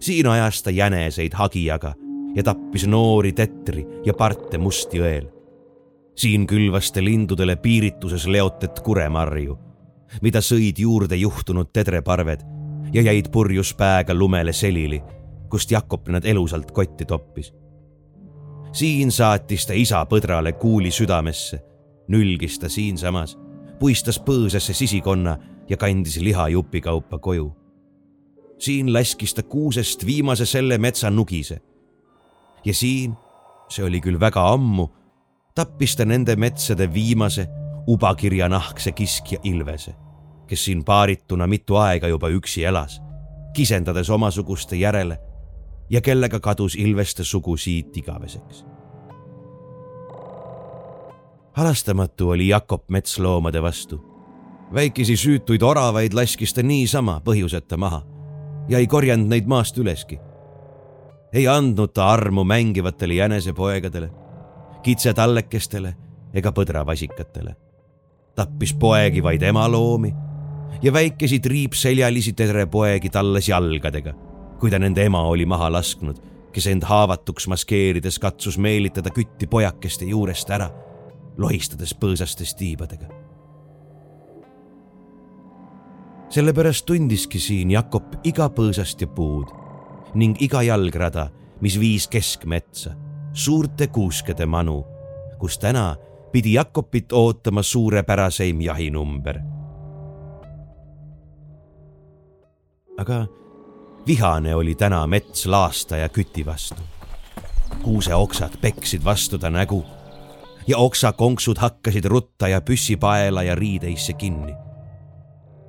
siin 0.00 0.26
ajas 0.26 0.62
ta 0.62 0.70
jäneseid 0.70 1.32
hagijaga 1.34 1.94
ja 2.34 2.42
tappis 2.42 2.86
noori 2.86 3.32
tetri 3.32 3.86
ja 4.04 4.14
parte 4.14 4.58
Mustjõel. 4.58 5.30
siin 6.16 6.46
külvas 6.46 6.92
ta 6.92 7.02
lindudele 7.02 7.56
piirituses 7.56 8.26
leotet 8.26 8.80
kuremarju, 8.80 9.58
mida 10.22 10.38
sõid 10.38 10.78
juurde 10.78 11.16
juhtunud 11.16 11.72
tedreparved 11.72 12.44
ja 12.92 13.02
jäid 13.02 13.30
purjus 13.32 13.74
pääga 13.74 14.14
lumele 14.14 14.52
selili, 14.52 15.02
kust 15.50 15.70
Jakob 15.70 16.08
nad 16.08 16.24
elusalt 16.24 16.70
kotti 16.70 17.04
toppis. 17.04 17.54
siin 18.72 19.12
saatis 19.12 19.66
ta 19.66 19.72
isa 19.72 20.06
põdrale 20.06 20.52
kuuli 20.52 20.90
südamesse, 20.90 21.62
nülgis 22.08 22.58
ta 22.58 22.68
siinsamas, 22.68 23.38
puistas 23.78 24.20
põõsasse 24.20 24.72
sisikonna 24.74 25.38
ja 25.68 25.76
kandis 25.76 26.20
liha 26.20 26.48
jupikaupa 26.48 27.18
koju. 27.18 27.52
siin 28.58 28.92
laskis 28.92 29.34
ta 29.34 29.42
kuusest 29.42 30.06
viimase 30.06 30.46
selle 30.46 30.78
metsa 30.78 31.10
nugise 31.10 31.60
ja 32.64 32.74
siin, 32.74 33.14
see 33.68 33.84
oli 33.84 34.00
küll 34.00 34.20
väga 34.20 34.44
ammu, 34.52 34.88
tappis 35.54 35.96
ta 35.96 36.04
nende 36.04 36.36
metsade 36.36 36.88
viimase 36.92 37.46
ubakirjanahkse 37.86 38.92
kiskja 38.92 39.38
Ilvese, 39.44 39.94
kes 40.46 40.64
siin 40.64 40.84
paarituna 40.84 41.46
mitu 41.46 41.76
aega 41.76 42.08
juba 42.08 42.28
üksi 42.28 42.64
elas, 42.64 43.00
kisendades 43.54 44.10
omasuguste 44.10 44.76
järele 44.76 45.18
ja 45.90 46.00
kellega 46.00 46.40
kadus 46.40 46.74
Ilveste 46.74 47.24
sugu 47.24 47.56
siit 47.56 47.96
igaveseks. 47.96 48.64
halastamatu 51.52 52.30
oli 52.30 52.48
Jakob 52.48 52.82
metsloomade 52.88 53.62
vastu. 53.62 54.00
väikesi 54.74 55.16
süütuid 55.16 55.62
oravaid 55.62 56.12
laskis 56.12 56.54
ta 56.54 56.62
niisama 56.62 57.20
põhjuseta 57.24 57.76
maha 57.76 58.02
ja 58.68 58.78
ei 58.78 58.86
korjanud 58.86 59.28
neid 59.28 59.46
maast 59.46 59.78
üleski 59.78 60.18
ei 61.34 61.48
andnud 61.48 61.90
ta 61.94 62.08
armu 62.08 62.44
mängivatele 62.44 63.14
jänesepoegadele, 63.14 64.10
kitsetallekestele 64.82 65.94
ega 66.34 66.52
põdravasikatele. 66.52 67.56
tappis 68.34 68.74
poegi 68.74 69.22
vaid 69.22 69.42
emaloomi 69.42 70.14
ja 70.82 70.92
väikesi 70.92 71.40
triipseljalisi 71.40 72.32
tedrepoegi 72.32 73.10
tallas 73.10 73.48
jalgadega, 73.48 74.12
kui 74.60 74.70
ta 74.70 74.78
nende 74.78 75.04
ema 75.04 75.22
oli 75.22 75.46
maha 75.46 75.72
lasknud, 75.72 76.16
kes 76.52 76.66
end 76.66 76.82
haavatuks 76.82 77.48
maskeerides 77.48 78.18
katsus 78.18 78.58
meelitada 78.58 79.10
kütti 79.10 79.46
pojakeste 79.46 80.04
juurest 80.04 80.50
ära, 80.50 80.70
lohistades 81.38 81.94
põõsastes 81.94 82.54
tiibadega. 82.54 83.06
sellepärast 86.34 86.86
tundiski 86.86 87.38
siin 87.38 87.70
Jakob 87.70 88.16
iga 88.26 88.48
põõsast 88.50 89.00
ja 89.00 89.06
puud 89.06 89.63
ning 90.14 90.36
iga 90.42 90.62
jalgrada, 90.62 91.28
mis 91.60 91.80
viis 91.80 92.08
keskmetsa, 92.08 92.94
suurte 93.32 93.86
kuuskede 93.86 94.46
manu, 94.46 94.84
kus 95.38 95.58
täna 95.58 95.96
pidi 96.32 96.52
Jakobit 96.52 97.12
ootama 97.12 97.62
suurepäraseim 97.62 98.60
jahinumber. 98.60 99.40
aga 102.98 103.26
vihane 104.06 104.54
oli 104.54 104.74
täna 104.74 105.06
mets 105.06 105.46
laasta 105.46 105.96
ja 105.96 106.08
küti 106.08 106.46
vastu. 106.46 106.82
kuuseoksad 107.82 108.56
peksid 108.60 109.04
vastu 109.04 109.38
ta 109.38 109.50
nägu 109.50 109.84
ja 110.66 110.78
oksakonksud 110.78 111.58
hakkasid 111.58 112.04
rutta 112.04 112.48
ja 112.48 112.60
püssipaela 112.60 113.42
ja 113.42 113.54
riideisse 113.54 114.12
kinni. 114.12 114.54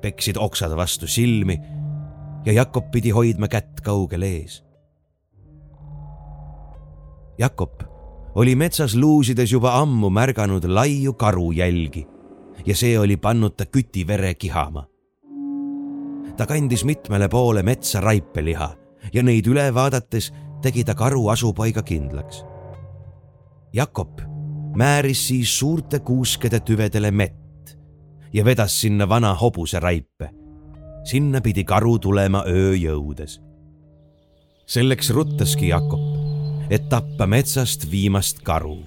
peksid 0.01 0.37
oksad 0.37 0.75
vastu 0.75 1.07
silmi 1.07 1.59
ja 2.45 2.53
Jakob 2.53 2.91
pidi 2.91 3.09
hoidma 3.09 3.47
kätt 3.47 3.81
kaugel 3.81 4.21
ees. 4.21 4.63
Jakob 7.37 7.81
oli 8.35 8.55
metsas 8.55 8.95
luusides 8.95 9.51
juba 9.51 9.75
ammu 9.79 10.09
märganud 10.09 10.65
laiu 10.65 11.13
karujälgi 11.13 12.07
ja 12.65 12.75
see 12.75 12.99
oli 12.99 13.17
pannud 13.17 13.55
ta 13.57 13.65
küti 13.65 14.07
vere 14.07 14.33
kihama. 14.33 14.85
ta 16.37 16.45
kandis 16.45 16.83
mitmele 16.83 17.29
poole 17.29 17.63
metsa 17.63 18.01
raipeliha 18.01 18.75
ja 19.13 19.23
neid 19.23 19.47
üle 19.47 19.73
vaadates 19.73 20.33
tegi 20.61 20.83
ta 20.83 20.95
karu 20.95 21.29
asupaiga 21.29 21.81
kindlaks. 21.83 22.43
Jakob 23.73 24.21
määris 24.75 25.27
siis 25.27 25.59
suurte 25.59 25.99
kuuskede 25.99 26.59
tüvedele 26.59 27.11
mett 27.11 27.77
ja 28.33 28.45
vedas 28.45 28.81
sinna 28.81 29.09
vana 29.09 29.33
hobuse 29.33 29.79
raipe 29.79 30.44
sinna 31.05 31.41
pidi 31.41 31.63
karu 31.63 31.99
tulema 31.99 32.43
öö 32.47 32.73
jõudes. 32.75 33.39
selleks 34.65 35.09
ruttaski 35.09 35.67
Jakob, 35.67 36.01
et 36.69 36.89
tappa 36.89 37.27
metsast 37.27 37.91
viimast 37.91 38.41
karu. 38.43 38.79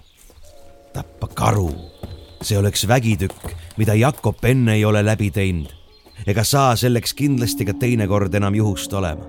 tappa 0.92 1.28
karu, 1.34 1.72
see 2.42 2.58
oleks 2.58 2.88
vägitükk, 2.88 3.54
mida 3.76 3.94
Jakob 3.94 4.44
enne 4.44 4.74
ei 4.74 4.84
ole 4.84 5.02
läbi 5.02 5.30
teinud 5.30 5.78
ega 6.26 6.44
saa 6.44 6.76
selleks 6.76 7.14
kindlasti 7.14 7.66
ka 7.68 7.74
teinekord 7.78 8.34
enam 8.34 8.54
juhust 8.54 8.92
olema. 8.92 9.26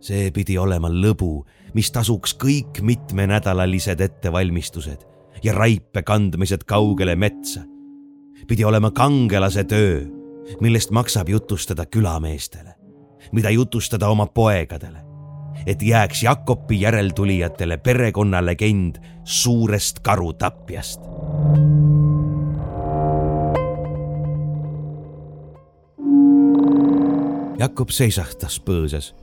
see 0.00 0.30
pidi 0.30 0.58
olema 0.58 0.88
lõbu, 0.92 1.44
mis 1.74 1.90
tasuks 1.90 2.36
kõik 2.38 2.82
mitmenädalalised 2.82 4.00
ettevalmistused 4.00 5.06
ja 5.42 5.52
raipe 5.52 6.02
kandmised 6.02 6.64
kaugele 6.66 7.16
metsa. 7.16 7.62
pidi 8.46 8.64
olema 8.64 8.90
kangelase 8.90 9.64
töö, 9.64 10.04
millest 10.60 10.90
maksab 10.90 11.28
jutustada 11.28 11.86
külameestele, 11.86 12.74
mida 13.32 13.50
jutustada 13.50 14.08
oma 14.08 14.26
poegadele, 14.26 14.98
et 15.66 15.82
jääks 15.82 16.22
Jakobi 16.22 16.80
järeltulijatele 16.80 17.76
perekonnalegend 17.76 18.96
suurest 19.24 19.98
karutapjast 19.98 21.00
Jakob 27.56 27.88
seisahtas 27.88 28.58
põõsas, 28.60 29.14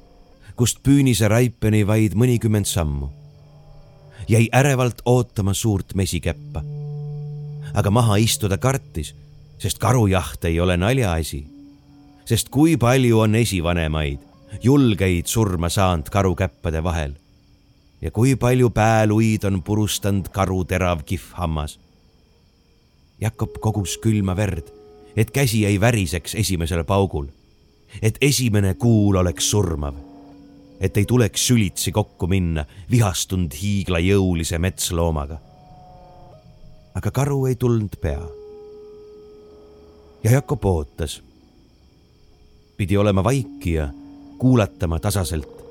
kust 0.57 0.80
püünise 0.86 1.28
raipeni 1.30 1.84
vaid 1.86 2.15
mõnikümmend 2.17 2.65
sammu. 2.65 3.09
jäi 4.30 4.47
ärevalt 4.55 5.01
ootama 5.05 5.53
suurt 5.53 5.93
mesikäppa. 5.93 6.63
aga 7.74 7.91
maha 7.91 8.15
istuda 8.15 8.57
kartis, 8.57 9.15
sest 9.64 9.80
karujaht 9.80 10.43
ei 10.45 10.59
ole 10.59 10.76
naljaasi. 10.78 11.45
sest 12.26 12.49
kui 12.49 12.78
palju 12.78 13.20
on 13.20 13.36
esivanemaid, 13.36 14.20
julgeid 14.64 15.26
surma 15.26 15.70
saanud 15.70 16.09
karukäppade 16.11 16.84
vahel 16.84 17.14
ja 18.01 18.11
kui 18.11 18.36
palju 18.36 18.70
pääluid 18.70 19.43
on 19.43 19.64
purustanud 19.64 20.28
karu 20.28 20.66
terav 20.66 21.03
kihvhammas. 21.05 21.80
Jakob 23.22 23.55
kogus 23.59 23.95
külma 23.97 24.36
verd, 24.36 24.68
et 25.16 25.32
käsi 25.32 25.66
ei 25.66 25.80
väriseks 25.80 26.36
esimesel 26.36 26.84
paugul 26.84 27.32
et 28.01 28.18
esimene 28.22 28.74
kuul 28.80 29.16
oleks 29.16 29.49
surmav, 29.51 29.95
et 30.80 30.97
ei 30.97 31.05
tuleks 31.05 31.47
sülitsi 31.47 31.91
kokku 31.91 32.28
minna 32.28 32.66
vihastunud 32.91 33.53
hiiglajõulise 33.53 34.59
metsloomaga. 34.59 35.39
aga 36.93 37.11
karu 37.11 37.45
ei 37.49 37.55
tulnud 37.55 37.95
pea. 38.01 38.22
Ja 40.24 40.32
Jakob 40.32 40.65
ootas. 40.65 41.24
pidi 42.78 42.97
olema 42.97 43.24
vaiki 43.24 43.74
ja 43.74 43.89
kuulatama 44.38 44.99
tasaselt. 44.99 45.63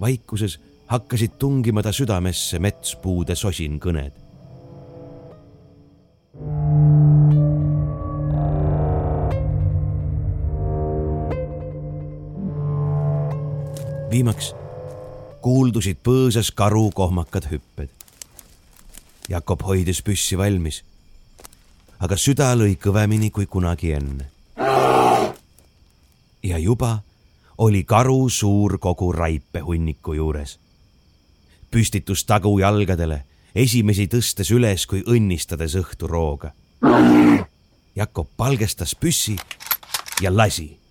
vaikuses 0.00 0.60
hakkasid 0.86 1.30
tungima 1.38 1.82
ta 1.82 1.92
südamesse 1.92 2.58
metspuude 2.58 3.34
sosin 3.34 3.80
kõned. 3.80 4.12
viimaks 14.10 14.54
kuuldusid 15.40 15.98
põõsas 16.04 16.52
karu 16.54 16.90
kohmakad 16.94 17.48
hüpped. 17.50 17.88
Jakob 19.28 19.62
hoidis 19.66 20.02
püssi 20.04 20.38
valmis, 20.38 20.82
aga 22.02 22.18
süda 22.18 22.50
lõi 22.58 22.74
kõvemini 22.82 23.30
kui 23.30 23.46
kunagi 23.46 23.92
enne. 23.94 24.26
ja 26.42 26.58
juba 26.58 27.02
oli 27.58 27.84
karu 27.84 28.28
suur 28.28 28.78
kogu 28.78 29.12
raipehunniku 29.12 30.14
juures. 30.14 30.58
püstitus 31.70 32.24
tagujalgadele, 32.24 33.22
esimesi 33.54 34.06
tõstes 34.06 34.50
üles 34.50 34.86
kui 34.86 35.02
õnnistades 35.06 35.76
õhtu 35.78 36.08
rooga. 36.08 36.52
Jakob 37.96 38.28
palgestas 38.36 38.94
püssi 38.94 39.36
ja 40.20 40.36
lasi 40.36 40.82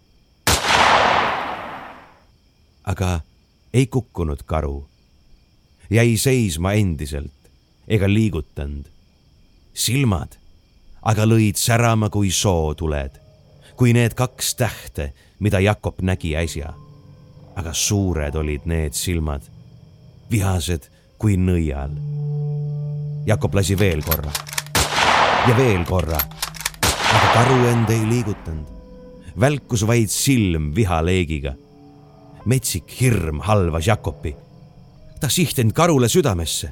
aga 2.83 3.21
ei 3.73 3.87
kukkunud 3.87 4.43
karu. 4.45 4.87
jäi 5.89 6.17
seisma 6.17 6.73
endiselt 6.73 7.51
ega 7.87 8.07
liigutanud. 8.07 8.85
silmad 9.73 10.40
aga 11.01 11.25
lõid 11.25 11.57
särama 11.57 12.09
kui 12.09 12.31
sootuled, 12.31 13.17
kui 13.75 13.93
need 13.93 14.13
kaks 14.17 14.55
tähte, 14.55 15.11
mida 15.39 15.59
Jakob 15.59 16.01
nägi 16.01 16.35
äsja. 16.35 16.73
aga 17.55 17.73
suured 17.73 18.35
olid 18.35 18.65
need 18.65 18.93
silmad, 18.95 19.41
vihased 20.31 20.87
kui 21.17 21.35
nõial. 21.37 21.91
Jakob 23.25 23.55
lasi 23.55 23.75
veel 23.79 24.01
korra 24.03 24.31
ja 25.47 25.57
veel 25.57 25.83
korra, 25.85 26.17
aga 27.15 27.33
karu 27.33 27.65
end 27.67 27.89
ei 27.89 28.05
liigutanud. 28.09 28.67
välkus 29.39 29.87
vaid 29.87 30.09
silm 30.09 30.75
vihaleegiga 30.75 31.55
metsik 32.45 32.89
hirm 33.01 33.39
halvas 33.39 33.87
Jakobi. 33.87 34.35
ta 35.19 35.29
sihtinud 35.29 35.73
karule 35.73 36.09
südamesse, 36.09 36.71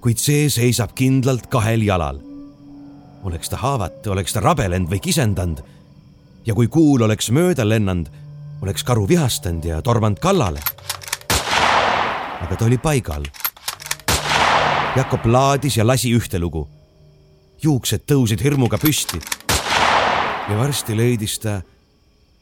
kuid 0.00 0.18
see 0.18 0.48
seisab 0.50 0.94
kindlalt 0.94 1.48
kahel 1.50 1.82
jalal. 1.82 2.20
Oleks 3.24 3.48
ta 3.48 3.56
haavatu, 3.56 4.12
oleks 4.12 4.32
ta 4.32 4.40
rabelenud 4.40 4.90
või 4.90 5.00
kisendanud 5.00 5.62
ja 6.46 6.54
kui 6.54 6.68
kuul 6.68 7.02
oleks 7.04 7.30
mööda 7.30 7.66
lennanud, 7.68 8.08
oleks 8.62 8.84
karu 8.84 9.08
vihastanud 9.08 9.64
ja 9.64 9.82
tormanud 9.82 10.18
kallale. 10.18 10.60
aga 12.40 12.56
ta 12.56 12.64
oli 12.64 12.78
paigal. 12.78 13.24
Jakob 14.96 15.26
laadis 15.26 15.76
ja 15.76 15.86
lasi 15.86 16.14
ühte 16.16 16.38
lugu. 16.38 16.68
juuksed 17.62 18.02
tõusid 18.06 18.42
hirmuga 18.42 18.78
püsti. 18.78 19.20
ja 20.48 20.56
varsti 20.56 20.96
leidis 20.96 21.38
ta, 21.38 21.62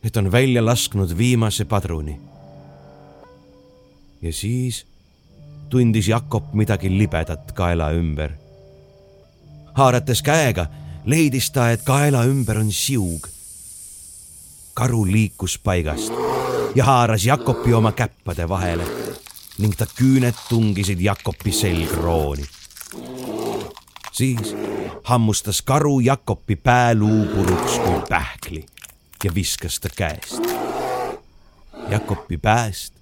et 0.05 0.17
on 0.17 0.33
välja 0.33 0.65
lasknud 0.65 1.19
viimase 1.19 1.65
padruni 1.65 2.29
ja 4.23 4.33
siis 4.33 4.87
tundis 5.71 6.09
Jakob 6.09 6.53
midagi 6.53 6.91
libedat 6.91 7.53
kaela 7.53 7.91
ümber. 7.93 8.33
Haarates 9.79 10.23
käega, 10.23 10.67
leidis 11.05 11.51
ta, 11.55 11.71
et 11.71 11.83
kaela 11.87 12.25
ümber 12.27 12.59
on 12.59 12.73
siug. 12.73 13.29
karu 14.75 15.07
liikus 15.07 15.59
paigast 15.59 16.13
ja 16.75 16.85
haaras 16.85 17.25
Jakobi 17.27 17.75
oma 17.75 17.93
käppade 17.93 18.49
vahele 18.49 18.85
ning 19.59 19.75
ta 19.75 19.87
küüned 19.87 20.35
tungisid 20.49 21.01
Jakobi 21.01 21.53
selgrooni. 21.53 22.45
siis 24.13 24.55
hammustas 25.05 25.63
karu 25.63 26.01
Jakobi 26.01 26.57
pääluu 26.57 27.27
puruks 27.35 27.79
kui 27.79 28.03
pähkli 28.09 28.67
ja 29.25 29.35
viskas 29.35 29.81
ta 29.81 29.89
käest. 29.97 30.43
Jakobi 31.89 32.39
pääst 32.39 32.95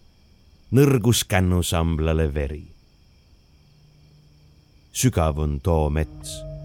nõrgus 0.71 1.25
kännusamblale 1.29 2.35
veri. 2.35 2.67
sügav 4.93 5.39
on 5.39 5.61
too 5.61 5.91
mets 5.91 6.56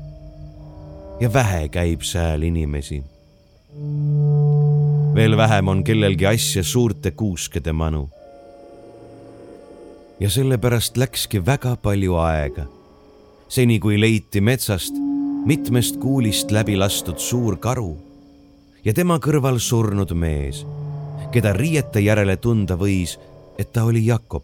ja 1.22 1.34
vähe 1.34 1.68
käib 1.70 2.02
sääl 2.02 2.44
inimesi. 2.44 3.04
veel 5.16 5.38
vähem 5.38 5.68
on 5.68 5.84
kellelgi 5.84 6.26
asja 6.26 6.64
suurte 6.64 7.12
kuuskede 7.12 7.74
manu. 7.74 8.10
ja 10.20 10.30
sellepärast 10.30 10.98
läkski 10.98 11.46
väga 11.46 11.76
palju 11.76 12.16
aega, 12.16 12.66
seni 13.48 13.80
kui 13.80 14.00
leiti 14.00 14.42
metsast 14.42 14.94
mitmest 15.46 15.98
kuulist 15.98 16.52
läbi 16.52 16.78
lastud 16.78 17.18
suur 17.18 17.58
karu 17.58 17.98
ja 18.86 18.94
tema 18.94 19.18
kõrval 19.18 19.60
surnud 19.60 20.14
mees, 20.14 20.66
keda 21.32 21.54
riiete 21.54 22.00
järele 22.00 22.38
tunda 22.38 22.76
võis 22.76 23.20
et 23.58 23.74
ta 23.74 23.84
oli 23.84 24.06
Jakob, 24.06 24.44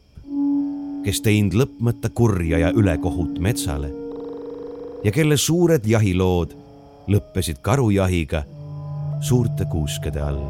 kes 1.06 1.22
teinud 1.22 1.54
lõpmata 1.54 2.10
kurja 2.10 2.60
ja 2.60 2.70
ülekohut 2.70 3.40
metsale 3.40 3.90
ja 5.04 5.12
kelle 5.12 5.38
suured 5.38 5.86
jahilood 5.86 6.57
lõppesid 7.08 7.62
karujahiga 7.62 8.44
suurte 9.22 9.66
kuuskede 9.66 10.22
all 10.22 10.44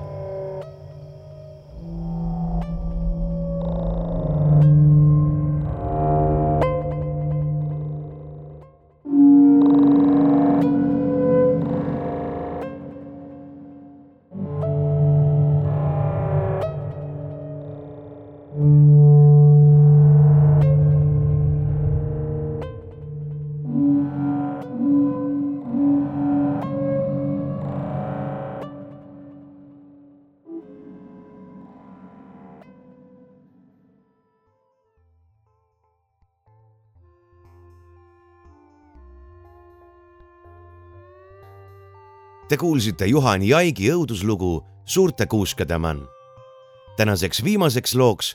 Te 42.58 42.64
kuulsite 42.66 43.06
Juhan 43.06 43.44
Jaigi 43.46 43.92
õuduslugu 43.94 44.64
Suurte 44.90 45.28
kuuskede 45.30 45.78
mann. 45.78 46.08
tänaseks 46.98 47.44
viimaseks 47.46 47.94
looks 47.94 48.32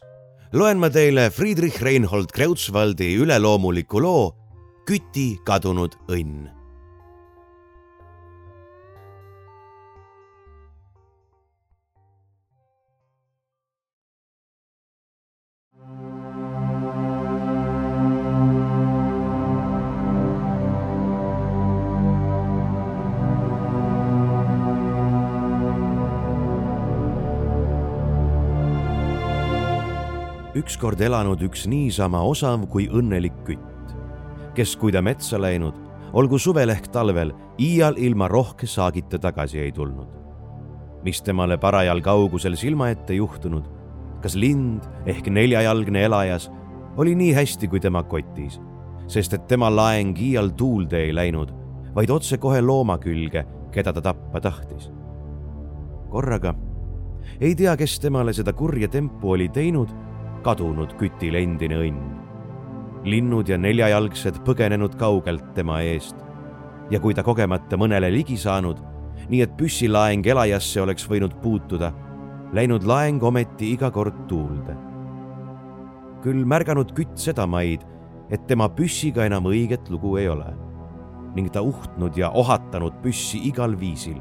loen 0.52 0.78
ma 0.78 0.90
teile 0.94 1.24
Friedrich 1.34 1.82
Reinhold 1.82 2.30
Kreutzwaldi 2.30 3.16
üleloomuliku 3.18 3.98
loo 3.98 4.30
Küti 4.86 5.40
kadunud 5.42 5.98
õnn 6.06 6.61
ükskord 30.62 31.00
elanud 31.02 31.40
üks 31.42 31.66
niisama 31.66 32.20
osav 32.22 32.68
kui 32.70 32.86
õnnelik 32.86 33.34
kütt, 33.46 33.94
kes, 34.54 34.76
kui 34.78 34.92
ta 34.94 35.02
metsa 35.02 35.40
läinud, 35.40 35.74
olgu 36.14 36.38
suvel 36.38 36.70
ehk 36.70 36.86
talvel, 36.94 37.32
iial 37.58 37.98
ilma 37.98 38.28
rohke 38.30 38.68
saagita 38.68 39.18
tagasi 39.18 39.62
ei 39.62 39.72
tulnud. 39.72 40.20
mis 41.02 41.18
temale 41.22 41.56
parajal 41.58 41.98
kaugusel 41.98 42.54
silma 42.54 42.92
ette 42.92 43.16
juhtunud, 43.16 43.64
kas 44.22 44.36
lind 44.38 44.84
ehk 45.06 45.26
neljajalgne 45.26 46.04
elajas 46.06 46.46
oli 46.96 47.16
nii 47.18 47.32
hästi 47.34 47.66
kui 47.68 47.80
tema 47.82 48.04
kotis, 48.06 48.60
sest 49.10 49.34
et 49.34 49.48
tema 49.50 49.70
laeng 49.70 50.14
iial 50.14 50.52
tuulde 50.54 51.00
ei 51.02 51.14
läinud, 51.14 51.50
vaid 51.94 52.10
otsekohe 52.10 52.62
looma 52.62 53.00
külge, 53.02 53.42
keda 53.74 53.92
ta 53.92 54.00
tappa 54.00 54.40
tahtis. 54.40 54.92
korraga 56.10 56.54
ei 57.40 57.54
tea, 57.54 57.74
kes 57.76 57.98
temale 57.98 58.32
seda 58.32 58.52
kurja 58.52 58.88
tempu 58.88 59.34
oli 59.34 59.48
teinud 59.48 59.90
kadunud 60.44 60.96
kütil 61.00 61.38
endine 61.38 61.78
õnn. 61.78 62.18
linnud 63.04 63.48
ja 63.50 63.56
neljajalgsed 63.58 64.44
põgenenud 64.46 64.94
kaugelt 64.98 65.54
tema 65.56 65.80
eest 65.82 66.16
ja 66.90 67.00
kui 67.02 67.14
ta 67.14 67.24
kogemata 67.26 67.78
mõnele 67.80 68.12
ligi 68.12 68.36
saanud, 68.38 68.78
nii 69.28 69.40
et 69.42 69.56
püssilaeng 69.58 70.26
elajasse 70.26 70.82
oleks 70.82 71.08
võinud 71.10 71.34
puutuda, 71.42 71.90
läinud 72.54 72.86
laeng 72.86 73.22
ometi 73.22 73.72
iga 73.74 73.90
kord 73.90 74.26
tuulde. 74.28 74.76
küll 76.22 76.44
märganud 76.46 76.92
kütt 76.94 77.16
sedamaid, 77.18 77.82
et 78.30 78.46
tema 78.46 78.68
püssiga 78.68 79.26
enam 79.26 79.48
õiget 79.50 79.90
lugu 79.90 80.16
ei 80.16 80.28
ole 80.28 80.52
ning 81.34 81.48
ta 81.50 81.62
uhtnud 81.64 82.16
ja 82.16 82.30
ohatanud 82.30 83.00
püssi 83.02 83.40
igal 83.48 83.74
viisil 83.80 84.20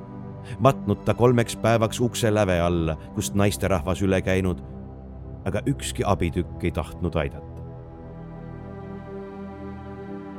matnud 0.59 1.03
ta 1.05 1.13
kolmeks 1.13 1.55
päevaks 1.61 1.99
ukse 1.99 2.31
läve 2.33 2.59
alla, 2.59 2.95
kust 3.15 3.35
naisterahvas 3.35 4.01
üle 4.01 4.21
käinud 4.25 4.61
aga 5.45 5.61
ükski 5.65 6.05
abitükk 6.05 6.63
ei 6.63 6.71
tahtnud 6.71 7.15
aidata. 7.15 7.61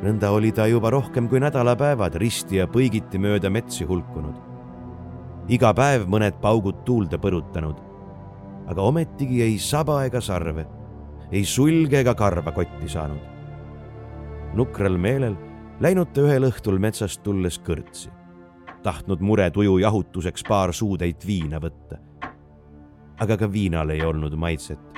nõnda 0.02 0.32
oli 0.34 0.50
ta 0.50 0.66
juba 0.66 0.90
rohkem 0.90 1.28
kui 1.30 1.38
nädalapäevad 1.38 2.16
risti 2.18 2.56
ja 2.58 2.66
põigiti 2.66 3.18
mööda 3.22 3.50
metsi 3.50 3.84
hulkunud. 3.84 4.36
iga 5.48 5.72
päev 5.74 6.06
mõned 6.06 6.38
paugud 6.40 6.84
tuulde 6.84 7.18
põrutanud, 7.18 7.78
aga 8.66 8.82
ometigi 8.82 9.42
ei 9.42 9.58
saba 9.58 10.04
ega 10.04 10.20
sarve, 10.20 10.66
ei 11.32 11.44
sulge 11.44 12.00
ega 12.00 12.14
karva 12.14 12.52
kotti 12.52 12.88
saanud. 12.88 13.22
nukral 14.54 14.98
meelel 14.98 15.36
läinud 15.80 16.12
ta 16.12 16.20
ühel 16.20 16.46
õhtul 16.50 16.78
metsast 16.78 17.22
tulles 17.22 17.58
kõrtsi, 17.58 18.10
tahtnud 18.82 19.20
muretuju 19.20 19.78
jahutuseks 19.78 20.44
paar 20.48 20.72
suutäit 20.72 21.26
viina 21.26 21.58
võtta 21.58 21.98
aga 23.22 23.36
ka 23.38 23.52
viinal 23.52 23.90
ei 23.94 24.02
olnud 24.02 24.34
maitset 24.34 24.91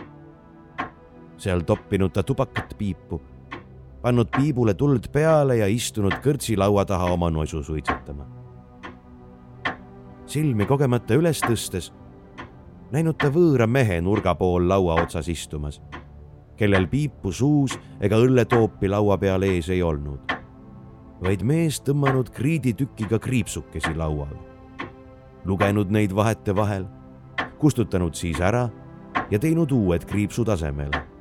seal 1.36 1.60
toppinud 1.66 2.12
ta 2.12 2.22
tubakat 2.22 2.74
piipu, 2.78 3.20
pannud 4.02 4.28
piibule 4.36 4.74
tuld 4.74 5.08
peale 5.12 5.56
ja 5.56 5.66
istunud 5.66 6.12
kõrtsilaua 6.24 6.84
taha 6.84 7.12
oma 7.12 7.30
nosu 7.30 7.62
suitsetama. 7.62 8.26
silmi 10.26 10.66
kogemata 10.66 11.14
üles 11.14 11.40
tõstes 11.40 11.92
näinud 12.92 13.16
ta 13.18 13.28
võõra 13.30 13.66
mehe 13.66 14.00
nurga 14.00 14.34
pool 14.34 14.68
laua 14.68 14.94
otsas 15.02 15.28
istumas, 15.28 15.80
kellel 16.56 16.86
piipu 16.86 17.32
suus 17.32 17.78
ega 18.00 18.16
õlletoopi 18.16 18.88
laua 18.88 19.18
peal 19.18 19.42
ees 19.42 19.68
ei 19.68 19.82
olnud, 19.82 20.34
vaid 21.22 21.42
mees 21.42 21.80
tõmmanud 21.80 22.30
kriiditükiga 22.30 23.18
kriipsukesi 23.18 23.94
laual, 23.96 24.36
lugenud 25.44 25.90
neid 25.90 26.14
vahetevahel, 26.14 26.86
kustutanud 27.58 28.14
siis 28.14 28.40
ära 28.40 28.68
ja 29.30 29.38
teinud 29.38 29.72
uued 29.72 30.04
kriipsud 30.04 30.48
asemele 30.48 31.13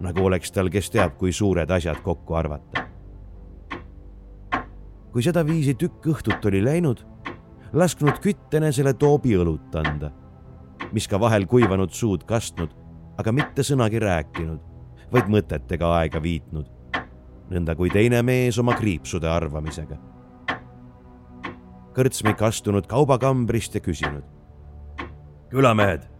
nagu 0.00 0.24
oleks 0.26 0.52
tal 0.52 0.70
kes 0.72 0.90
teab, 0.90 1.16
kui 1.18 1.32
suured 1.32 1.70
asjad 1.70 2.02
kokku 2.02 2.34
arvata. 2.34 2.88
kui 5.12 5.20
sedaviisi 5.20 5.74
tükk 5.76 6.06
õhtut 6.08 6.46
oli 6.48 6.62
läinud, 6.64 7.02
lasknud 7.76 8.16
kütt 8.24 8.54
enesele 8.56 8.94
toobi 8.96 9.34
õlut 9.36 9.74
anda, 9.76 10.08
mis 10.92 11.04
ka 11.08 11.20
vahel 11.20 11.44
kuivanud 11.44 11.92
suud 11.92 12.24
kastnud, 12.24 12.72
aga 13.20 13.32
mitte 13.32 13.60
sõnagi 13.60 14.00
rääkinud, 14.00 14.62
vaid 15.12 15.28
mõtetega 15.28 15.90
aega 15.98 16.22
viitnud, 16.22 16.70
nõnda 17.52 17.76
kui 17.76 17.92
teine 17.92 18.22
mees 18.24 18.58
oma 18.58 18.72
kriipsude 18.78 19.28
arvamisega. 19.28 19.98
kõrtsmik 21.92 22.40
astunud 22.42 22.86
kaubakambrist 22.88 23.74
ja 23.74 23.80
küsinud. 23.80 24.24
külamehed 25.50 26.11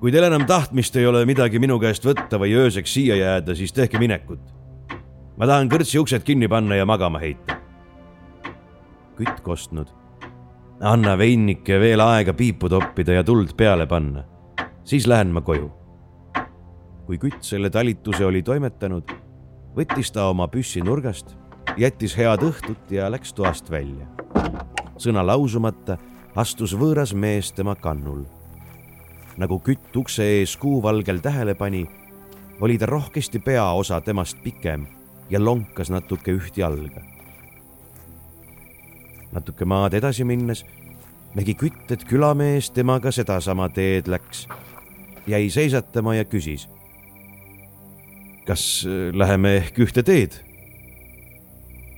kui 0.00 0.12
teil 0.12 0.26
enam 0.26 0.46
tahtmist 0.46 0.96
ei 0.96 1.06
ole 1.06 1.24
midagi 1.28 1.60
minu 1.62 1.78
käest 1.82 2.04
võtta 2.06 2.38
või 2.40 2.54
ööseks 2.58 2.94
siia 2.96 3.16
jääda, 3.16 3.54
siis 3.54 3.72
tehke 3.72 3.98
minekut. 3.98 4.40
ma 5.36 5.46
tahan 5.46 5.68
kõrtsi 5.68 5.98
uksed 5.98 6.22
kinni 6.22 6.48
panna 6.48 6.76
ja 6.76 6.86
magama 6.86 7.18
heita. 7.18 7.56
kütt 9.16 9.40
kostnud. 9.42 9.88
anna 10.80 11.18
veinike 11.18 11.80
veel 11.80 12.00
aega 12.00 12.32
piipu 12.34 12.68
toppida 12.68 13.12
ja 13.12 13.24
tuld 13.24 13.56
peale 13.56 13.86
panna, 13.86 14.24
siis 14.84 15.06
lähen 15.06 15.32
ma 15.32 15.40
koju. 15.40 15.70
kui 17.06 17.18
kütt 17.18 17.42
selle 17.42 17.70
talituse 17.70 18.26
oli 18.26 18.42
toimetanud, 18.42 19.04
võttis 19.76 20.12
ta 20.12 20.28
oma 20.28 20.48
püssi 20.48 20.80
nurgast, 20.80 21.36
jättis 21.76 22.16
head 22.16 22.42
õhtut 22.42 22.90
ja 22.90 23.10
läks 23.10 23.32
toast 23.32 23.70
välja. 23.70 24.06
sõna 24.98 25.26
lausumata 25.26 25.98
astus 26.34 26.74
võõras 26.74 27.14
mees 27.14 27.52
tema 27.52 27.74
kannul 27.74 28.24
nagu 29.36 29.58
kütt 29.58 29.96
ukse 29.96 30.24
ees 30.38 30.56
kuuvalgel 30.56 31.18
tähele 31.18 31.54
pani, 31.54 31.86
oli 32.60 32.78
ta 32.78 32.86
rohkesti 32.86 33.38
peaosa 33.38 34.00
temast 34.00 34.38
pikem 34.42 34.86
ja 35.30 35.40
lonkas 35.44 35.90
natuke 35.90 36.32
üht 36.32 36.56
jalga. 36.56 37.02
natuke 39.32 39.64
maad 39.64 39.94
edasi 39.94 40.24
minnes 40.24 40.64
nägi 41.34 41.54
kütt, 41.58 41.90
et 41.90 42.04
külamees 42.06 42.70
temaga 42.70 43.10
sedasama 43.10 43.68
teed 43.68 44.06
läks, 44.06 44.46
jäi 45.26 45.50
seisatama 45.50 46.14
ja 46.14 46.24
küsis. 46.24 46.68
kas 48.46 48.86
äh, 48.86 49.10
läheme 49.14 49.56
ehk 49.56 49.78
ühte 49.78 50.02
teed? 50.02 50.38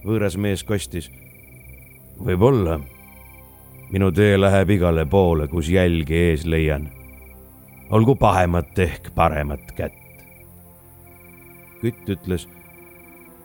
võõras 0.04 0.36
mees 0.36 0.64
kostis. 0.64 1.10
võib-olla. 2.18 2.80
minu 3.92 4.12
tee 4.12 4.40
läheb 4.40 4.70
igale 4.70 5.06
poole, 5.06 5.48
kus 5.48 5.68
jälgi 5.68 6.14
ees 6.14 6.46
leian 6.46 6.88
olgu 7.90 8.16
pahemat 8.16 8.78
ehk 8.78 9.10
paremat 9.14 9.72
kätt. 9.76 9.94
kütt 11.80 12.08
ütles. 12.08 12.48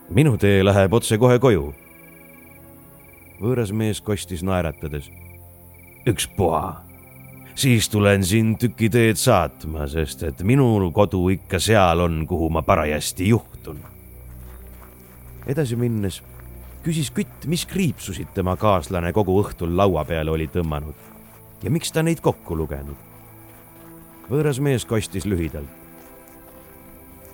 minu 0.10 0.38
tee 0.38 0.64
läheb 0.66 0.94
otsekohe 0.94 1.40
koju. 1.40 1.74
võõras 3.42 3.72
mees 3.72 4.02
kostis 4.02 4.44
naeratades. 4.44 5.12
ükspuha, 6.08 6.82
siis 7.56 7.90
tulen 7.90 8.24
sind 8.24 8.58
tüki 8.58 8.90
teed 8.90 9.16
saatma, 9.16 9.88
sest 9.88 10.24
et 10.24 10.44
minu 10.44 10.92
kodu 10.92 11.30
ikka 11.30 11.60
seal 11.60 12.00
on, 12.00 12.26
kuhu 12.28 12.50
ma 12.50 12.62
parajasti 12.62 13.30
juhtun. 13.30 13.78
edasi 15.48 15.76
minnes 15.76 16.24
küsis 16.84 17.12
kütt, 17.14 17.46
mis 17.46 17.66
kriipsusid 17.66 18.34
tema 18.34 18.56
kaaslane 18.58 19.14
kogu 19.14 19.38
õhtul 19.44 19.78
laua 19.78 20.06
peale 20.06 20.32
oli 20.32 20.48
tõmmanud 20.48 20.98
ja 21.64 21.70
miks 21.70 21.92
ta 21.92 22.02
neid 22.02 22.22
kokku 22.22 22.58
lugenud 22.58 23.11
võõras 24.32 24.60
mees 24.64 24.86
kostis 24.86 25.26
lühidalt. 25.26 25.68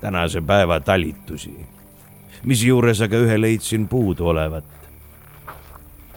tänase 0.01 0.41
päeva 0.41 0.79
talitusi, 0.79 1.53
mis 2.43 2.63
juures 2.63 3.01
aga 3.01 3.17
ühe 3.17 3.41
leidsin 3.41 3.87
puudu 3.87 4.27
olevat. 4.27 4.65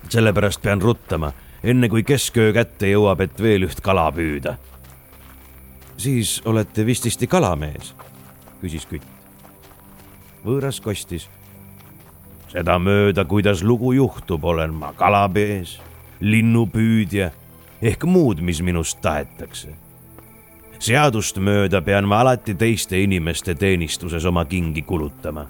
sellepärast 0.09 0.62
pean 0.62 0.83
ruttama, 0.83 1.33
enne 1.62 1.89
kui 1.89 2.03
kesköö 2.03 2.53
kätte 2.53 2.87
jõuab, 2.87 3.20
et 3.20 3.43
veel 3.43 3.62
üht 3.68 3.81
kala 3.81 4.11
püüda. 4.12 4.57
siis 5.97 6.43
olete 6.45 6.87
vististi 6.87 7.26
kalamees, 7.26 7.95
küsis 8.61 8.87
kütt. 8.87 9.07
võõras 10.45 10.81
kostis 10.81 11.28
sedamööda, 12.49 13.24
kuidas 13.24 13.62
lugu 13.62 13.93
juhtub, 13.93 14.45
olen 14.45 14.74
ma 14.74 14.93
kalamees 14.93 15.78
linnupüüdja 16.20 17.31
ehk 17.83 18.05
muud, 18.05 18.41
mis 18.41 18.61
minust 18.62 19.01
tahetakse. 19.01 19.89
Seadust 20.81 21.37
mööda 21.37 21.83
pean 21.85 22.07
ma 22.09 22.22
alati 22.24 22.55
teiste 22.57 22.97
inimeste 23.05 23.55
teenistuses 23.55 24.24
oma 24.24 24.47
kingi 24.49 24.83
kulutama. 24.83 25.47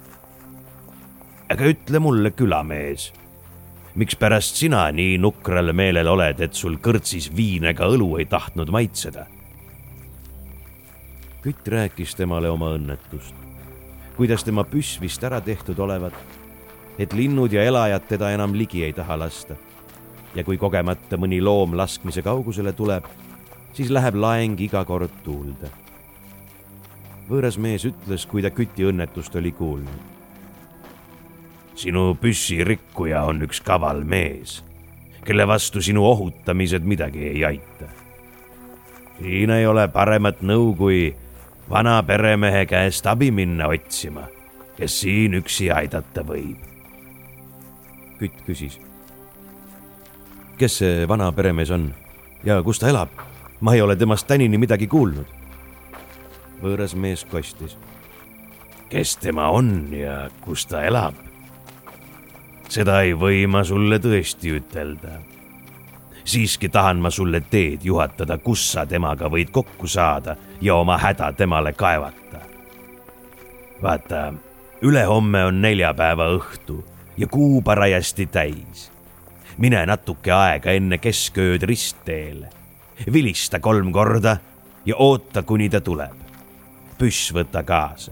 aga 1.51 1.67
ütle 1.67 1.99
mulle, 1.99 2.31
külamees, 2.31 3.11
mikspärast 3.95 4.55
sina 4.55 4.85
nii 4.91 5.17
nukral 5.17 5.71
meelel 5.73 6.07
oled, 6.07 6.39
et 6.39 6.53
sul 6.53 6.77
kõrtsis 6.83 7.29
viin 7.35 7.63
ega 7.71 7.87
õlu 7.87 8.17
ei 8.19 8.25
tahtnud 8.25 8.71
maitseda? 8.71 9.25
kütt 11.41 11.67
rääkis 11.67 12.13
temale 12.15 12.51
oma 12.51 12.75
õnnetust, 12.75 13.33
kuidas 14.17 14.43
tema 14.43 14.63
püss 14.63 14.99
vist 15.01 15.23
ära 15.23 15.41
tehtud 15.41 15.79
olevat, 15.79 16.13
et 16.99 17.13
linnud 17.13 17.53
ja 17.53 17.63
elajad 17.63 18.03
teda 18.07 18.29
enam 18.35 18.53
ligi 18.53 18.83
ei 18.83 18.93
taha 18.93 19.17
lasta 19.17 19.55
ja 20.35 20.43
kui 20.43 20.57
kogemata 20.57 21.17
mõni 21.17 21.41
loom 21.41 21.73
laskmise 21.75 22.21
kaugusele 22.21 22.75
tuleb, 22.75 23.07
siis 23.73 23.89
läheb 23.89 24.15
laeng 24.15 24.59
iga 24.61 24.83
kord 24.85 25.13
tuulde. 25.23 25.69
võõras 27.29 27.57
mees 27.57 27.85
ütles, 27.87 28.25
kui 28.27 28.41
ta 28.41 28.49
küti 28.51 28.83
õnnetust 28.83 29.35
oli 29.35 29.51
kuulnud. 29.51 30.01
sinu 31.75 32.15
püssirikkuja 32.21 33.23
on 33.23 33.41
üks 33.47 33.61
kaval 33.61 34.03
mees, 34.03 34.63
kelle 35.25 35.47
vastu 35.47 35.81
sinu 35.81 36.05
ohutamised 36.05 36.83
midagi 36.83 37.27
ei 37.27 37.45
aita. 37.45 37.87
siin 39.21 39.49
ei 39.49 39.65
ole 39.65 39.87
paremat 39.87 40.41
nõu, 40.41 40.75
kui 40.75 41.15
vana 41.69 42.03
peremehe 42.03 42.65
käest 42.65 43.07
abi 43.07 43.31
minna 43.31 43.67
otsima, 43.67 44.27
kes 44.77 45.01
siin 45.01 45.33
üksi 45.33 45.71
aidata 45.71 46.21
võib. 46.21 46.57
kütt 48.19 48.45
küsis 48.45 48.79
kes 50.61 50.77
see 50.77 51.05
vana 51.09 51.31
peremees 51.33 51.71
on 51.73 51.87
ja 52.45 52.59
kus 52.61 52.77
ta 52.81 52.91
elab? 52.91 53.30
Ma 53.61 53.73
ei 53.73 53.81
ole 53.81 53.95
temast 53.95 54.27
tänini 54.27 54.57
midagi 54.57 54.87
kuulnud. 54.87 55.25
võõras 56.61 56.95
mees 56.95 57.25
kostis. 57.25 57.77
kes 58.89 59.17
tema 59.17 59.49
on 59.49 59.87
ja 59.93 60.29
kus 60.41 60.65
ta 60.65 60.83
elab? 60.83 61.13
seda 62.69 63.01
ei 63.01 63.13
või 63.13 63.47
ma 63.47 63.63
sulle 63.63 63.99
tõesti 63.99 64.55
ütelda. 64.57 65.19
siiski 66.23 66.69
tahan 66.69 66.97
ma 66.97 67.09
sulle 67.09 67.41
teed 67.41 67.83
juhatada, 67.83 68.37
kus 68.37 68.71
sa 68.71 68.85
temaga 68.85 69.29
võid 69.29 69.51
kokku 69.51 69.87
saada 69.87 70.35
ja 70.61 70.75
oma 70.75 70.97
häda 70.97 71.33
temale 71.33 71.73
kaevata. 71.73 72.39
vaata, 73.81 74.33
ülehomme 74.81 75.45
on 75.45 75.61
neljapäeva 75.61 76.31
õhtu 76.37 76.83
ja 77.17 77.27
kuu 77.27 77.61
parajasti 77.61 78.25
täis 78.25 78.91
mine 79.57 79.83
natuke 79.85 80.31
aega 80.33 80.73
enne 80.77 80.97
keskööd 80.97 81.63
ristteele. 81.67 82.49
Vilista 83.13 83.59
kolm 83.59 83.91
korda 83.91 84.37
ja 84.85 84.95
oota, 84.95 85.43
kuni 85.43 85.69
ta 85.69 85.81
tuleb. 85.81 86.17
püss 86.97 87.33
võta 87.33 87.63
kaasa. 87.63 88.11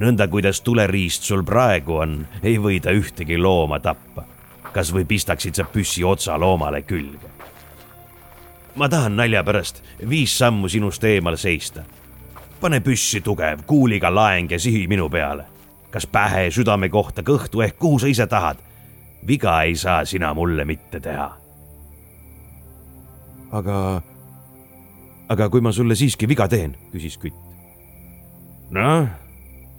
nõnda, 0.00 0.28
kuidas 0.28 0.60
tuleriist 0.60 1.22
sul 1.22 1.44
praegu 1.44 1.96
on, 1.96 2.26
ei 2.42 2.58
või 2.58 2.80
ta 2.80 2.90
ühtegi 2.90 3.38
looma 3.38 3.80
tappa. 3.80 4.24
kas 4.72 4.94
või 4.94 5.04
pistaksid 5.04 5.54
sa 5.54 5.64
püssi 5.64 6.04
otsa 6.04 6.38
loomale 6.40 6.82
külge? 6.82 7.28
ma 8.74 8.88
tahan 8.88 9.16
nalja 9.16 9.44
pärast 9.44 9.82
viis 10.08 10.38
sammu 10.38 10.68
sinust 10.68 11.04
eemal 11.04 11.36
seista. 11.36 11.82
pane 12.60 12.80
püssi 12.80 13.20
tugev, 13.20 13.62
kuuliga 13.66 14.14
laeng 14.14 14.50
ja 14.50 14.58
sihi 14.58 14.86
minu 14.86 15.08
peale. 15.10 15.44
kas 15.90 16.06
pähe, 16.06 16.50
südame 16.50 16.88
kohta, 16.88 17.22
kõhtu 17.22 17.62
ehk 17.62 17.78
kuhu 17.78 17.98
sa 17.98 18.06
ise 18.06 18.26
tahad 18.26 18.58
viga 19.26 19.62
ei 19.62 19.76
saa 19.76 20.04
sina 20.04 20.34
mulle 20.34 20.64
mitte 20.64 21.00
teha. 21.00 21.43
Aga, 23.54 24.02
aga 25.30 25.48
kui 25.50 25.62
ma 25.62 25.72
sulle 25.72 25.96
siiski 25.98 26.28
viga 26.30 26.48
teen, 26.50 26.74
küsis 26.92 27.16
kütt. 27.20 27.38
noh, 28.74 29.06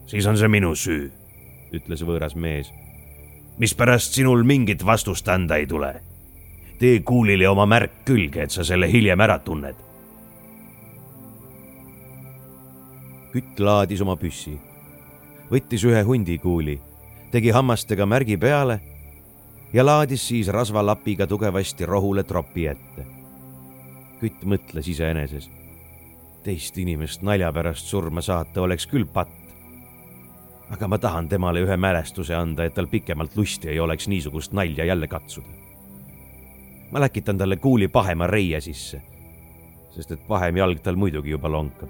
siis 0.08 0.26
on 0.30 0.40
see 0.40 0.52
minu 0.52 0.74
süü, 0.80 1.10
ütles 1.76 2.04
võõras 2.08 2.36
mees. 2.36 2.72
mispärast 3.60 4.16
sinul 4.16 4.44
mingit 4.44 4.86
vastust 4.86 5.28
anda 5.30 5.60
ei 5.60 5.68
tule? 5.68 5.94
tee 6.80 7.00
kuulile 7.08 7.48
oma 7.50 7.66
märk 7.66 8.04
külge, 8.06 8.44
et 8.44 8.52
sa 8.52 8.64
selle 8.64 8.88
hiljem 8.92 9.22
ära 9.22 9.40
tunned. 9.40 9.76
kütt 13.36 13.60
laadis 13.60 14.00
oma 14.00 14.16
püssi, 14.16 14.54
võttis 15.52 15.84
ühe 15.84 16.02
hundikuuli, 16.08 16.78
tegi 17.32 17.52
hammastega 17.52 18.06
märgi 18.08 18.38
peale 18.40 18.80
ja 19.74 19.84
laadis 19.84 20.24
siis 20.28 20.48
rasvalapiga 20.48 21.28
tugevasti 21.28 21.86
rohule 21.86 22.24
tropi 22.24 22.68
ette. 22.72 23.15
Kütt 24.26 24.46
mõtles 24.50 24.90
iseeneses. 24.90 25.50
teist 26.46 26.78
inimest 26.78 27.24
nalja 27.26 27.50
pärast 27.54 27.88
surma 27.90 28.22
saata 28.22 28.62
oleks 28.62 28.88
küll 28.88 29.06
patt. 29.06 29.34
aga 30.70 30.88
ma 30.88 30.98
tahan 30.98 31.30
temale 31.30 31.62
ühe 31.62 31.78
mälestuse 31.78 32.36
anda, 32.36 32.66
et 32.66 32.74
tal 32.74 32.88
pikemalt 32.88 33.36
lusti 33.38 33.70
ei 33.70 33.80
oleks 33.80 34.08
niisugust 34.08 34.54
nalja 34.54 34.86
jälle 34.86 35.08
katsuda. 35.08 35.48
ma 36.92 37.00
läkitan 37.00 37.38
talle 37.38 37.58
kuuli 37.58 37.88
pahema 37.88 38.28
reie 38.28 38.62
sisse, 38.62 39.02
sest 39.96 40.12
et 40.12 40.28
pahem 40.28 40.58
jalg 40.58 40.82
tal 40.82 40.96
muidugi 40.96 41.30
juba 41.30 41.50
lonkab. 41.50 41.90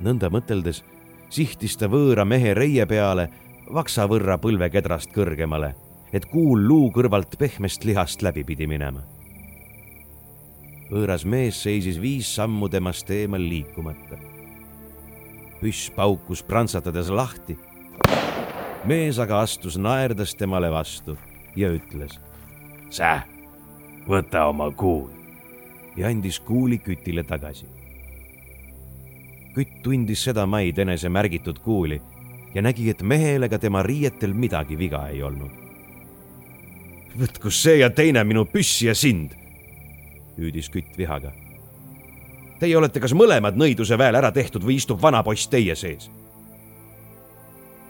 nõnda 0.00 0.30
mõteldes 0.30 0.84
sihtis 1.30 1.76
ta 1.76 1.88
võõra 1.90 2.24
mehe 2.24 2.54
reie 2.54 2.86
peale 2.86 3.28
vaksa 3.72 4.06
võrra 4.06 4.38
põlvekedrast 4.38 5.10
kõrgemale, 5.14 5.74
et 6.12 6.26
kuul 6.30 6.68
luu 6.68 6.90
kõrvalt 6.94 7.38
pehmest 7.38 7.84
lihast 7.84 8.22
läbi 8.22 8.44
pidi 8.44 8.66
minema. 8.66 9.13
Võõras 10.90 11.24
mees 11.24 11.62
seisis 11.62 12.00
viis 12.00 12.28
sammu 12.36 12.68
temast 12.68 13.10
eemal 13.10 13.42
liikumata. 13.42 14.18
püss 15.60 15.90
paukus 15.96 16.42
prantsatades 16.42 17.08
lahti. 17.08 17.56
mees 18.84 19.18
aga 19.18 19.40
astus 19.40 19.76
naerdes 19.76 20.34
temale 20.34 20.70
vastu 20.70 21.16
ja 21.56 21.68
ütles. 21.72 22.20
Sä, 22.90 23.22
võta 24.08 24.46
oma 24.48 24.70
kuul 24.70 25.10
ja 25.96 26.08
andis 26.08 26.40
kuuli 26.40 26.78
kütile 26.78 27.24
tagasi. 27.24 27.66
kütt 29.54 29.82
tundis 29.82 30.24
seda 30.24 30.46
maid 30.46 30.78
enese 30.78 31.08
märgitud 31.08 31.58
kuuli 31.58 32.00
ja 32.54 32.62
nägi, 32.62 32.90
et 32.90 33.02
mehel 33.02 33.42
ega 33.42 33.58
tema 33.58 33.82
riietel 33.82 34.34
midagi 34.34 34.78
viga 34.78 35.08
ei 35.08 35.22
olnud. 35.22 35.50
võtku 37.18 37.50
see 37.50 37.78
ja 37.78 37.90
teine 37.90 38.24
minu 38.24 38.44
püssi 38.44 38.86
ja 38.86 38.94
sind, 38.94 39.34
hüüdis 40.38 40.70
kütt 40.72 40.96
vihaga. 40.98 41.32
Teie 42.60 42.76
olete 42.78 43.02
kas 43.02 43.14
mõlemad 43.16 43.58
nõiduse 43.58 43.98
väel 43.98 44.16
ära 44.18 44.30
tehtud 44.32 44.64
või 44.64 44.78
istub 44.80 45.00
vana 45.02 45.22
poiss 45.22 45.50
teie 45.50 45.76
sees? 45.76 46.10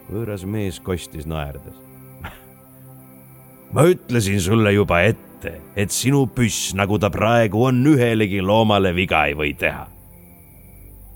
võõras 0.05 0.43
mees 0.45 0.77
kostis 0.85 1.25
naerdes. 1.25 1.73
ma 3.73 3.87
ütlesin 3.89 4.37
sulle 4.39 4.75
juba 4.75 4.99
ette, 5.01 5.55
et 5.73 5.91
sinu 5.91 6.27
püss, 6.29 6.75
nagu 6.77 6.99
ta 7.01 7.09
praegu 7.09 7.63
on, 7.65 7.81
ühelegi 7.89 8.37
loomale 8.41 8.93
viga 8.93 9.23
ei 9.25 9.33
või 9.33 9.55
teha. 9.57 9.87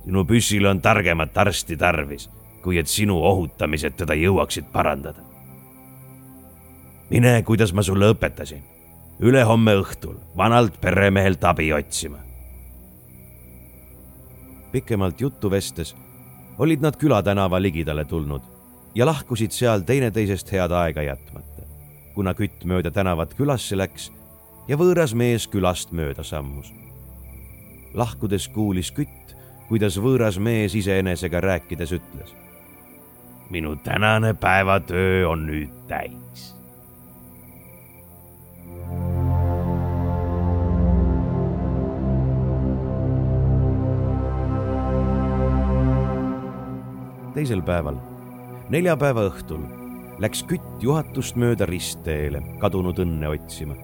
sinu 0.05 0.25
püssil 0.25 0.65
on 0.65 0.81
targemat 0.81 1.37
arsti 1.37 1.77
tarvis 1.77 2.29
kui 2.61 2.77
et 2.79 2.87
sinu 2.91 3.19
ohutamised 3.23 3.95
teda 3.99 4.15
jõuaksid 4.17 4.71
parandada. 4.71 5.23
mine, 7.09 7.41
kuidas 7.43 7.73
ma 7.73 7.81
sulle 7.81 8.11
õpetasin, 8.13 8.61
ülehomme 9.19 9.75
õhtul 9.81 10.15
vanalt 10.37 10.79
peremehelt 10.81 11.43
abi 11.43 11.73
otsima. 11.73 12.17
pikemalt 14.71 15.21
juttu 15.21 15.51
vestes 15.51 15.95
olid 16.57 16.81
nad 16.81 16.97
külatänava 16.97 17.61
ligidale 17.61 18.05
tulnud 18.05 18.41
ja 18.95 19.05
lahkusid 19.05 19.51
seal 19.51 19.81
teineteisest 19.81 20.51
head 20.51 20.71
aega 20.71 21.01
jätmata, 21.01 21.65
kuna 22.13 22.33
kütt 22.33 22.65
mööda 22.65 22.91
tänavat 22.91 23.33
külasse 23.33 23.77
läks 23.77 24.11
ja 24.67 24.77
võõras 24.77 25.15
mees 25.15 25.47
külast 25.47 25.91
mööda 25.91 26.23
sammus. 26.23 26.73
lahkudes 27.93 28.47
kuulis 28.47 28.91
kütt, 28.91 29.35
kuidas 29.67 29.97
võõras 29.97 30.39
mees 30.39 30.75
iseenesega 30.75 31.41
rääkides 31.41 31.91
ütles 31.91 32.35
minu 33.49 33.75
tänane 33.75 34.33
päevatöö 34.33 35.27
on 35.29 35.47
nüüd 35.47 35.73
täis. 35.87 36.58
Teisel 47.39 47.63
päeval, 47.63 47.97
neljapäeva 48.69 49.25
õhtul, 49.31 49.63
läks 50.19 50.43
kütt 50.49 50.83
juhatust 50.83 51.39
mööda 51.39 51.67
ristteele 51.69 52.43
kadunud 52.59 52.99
õnne 52.99 53.31
otsima. 53.31 53.77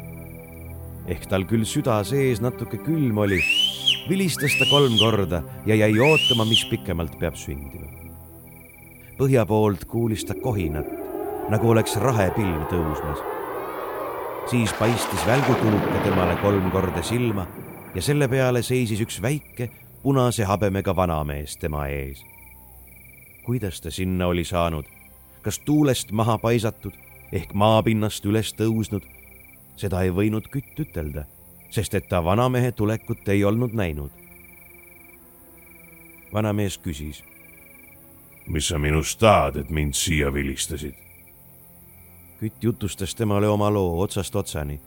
ehk 1.08 1.28
tal 1.30 1.46
küll 1.46 1.64
süda 1.70 2.00
sees 2.04 2.42
natuke 2.42 2.78
külm 2.82 3.18
oli, 3.18 3.40
vilistas 4.10 4.56
ta 4.60 4.66
kolm 4.70 4.98
korda 5.00 5.44
ja 5.66 5.76
jäi 5.76 5.94
ootama, 6.00 6.46
mis 6.50 6.66
pikemalt 6.70 7.20
peab 7.20 7.38
sündima 7.38 7.96
põhja 9.16 9.46
poolt 9.48 9.86
kuulis 9.88 10.26
ta 10.28 10.36
kohinat, 10.36 10.88
nagu 11.50 11.70
oleks 11.72 11.96
rahepilv 11.96 12.68
tõusmas. 12.72 13.24
siis 14.50 14.74
paistis 14.80 15.26
välgutuluka 15.28 16.04
temale 16.04 16.36
kolm 16.42 16.72
korda 16.72 17.02
silma 17.04 17.48
ja 17.96 18.02
selle 18.02 18.28
peale 18.28 18.62
seisis 18.62 19.02
üks 19.02 19.22
väike 19.22 19.70
punase 20.04 20.44
habemega 20.44 20.96
vanamees 20.96 21.58
tema 21.58 21.88
ees. 21.88 22.35
Kuidas 23.46 23.82
ta 23.82 23.92
sinna 23.92 24.28
oli 24.28 24.44
saanud, 24.44 24.86
kas 25.42 25.60
tuulest 25.60 26.12
maha 26.12 26.38
paisatud 26.38 26.94
ehk 27.32 27.54
maapinnast 27.54 28.26
üles 28.26 28.54
tõusnud, 28.58 29.06
seda 29.78 30.02
ei 30.02 30.10
võinud 30.10 30.48
kütt 30.52 30.80
ütelda, 30.80 31.26
sest 31.70 31.94
et 31.94 32.10
ta 32.10 32.24
vanamehe 32.24 32.72
tulekut 32.72 33.30
ei 33.30 33.44
olnud 33.44 33.74
näinud. 33.74 34.12
vanamees 36.34 36.78
küsis. 36.78 37.24
mis 38.48 38.68
sa 38.68 38.78
minust 38.80 39.20
tahad, 39.20 39.56
et 39.56 39.70
mind 39.70 39.94
siia 39.94 40.34
vilistasid? 40.34 40.96
kütt 42.40 42.64
jutustas 42.64 43.16
temale 43.16 43.48
oma 43.48 43.70
loo 43.70 44.02
otsast 44.02 44.36
otsani. 44.36 44.80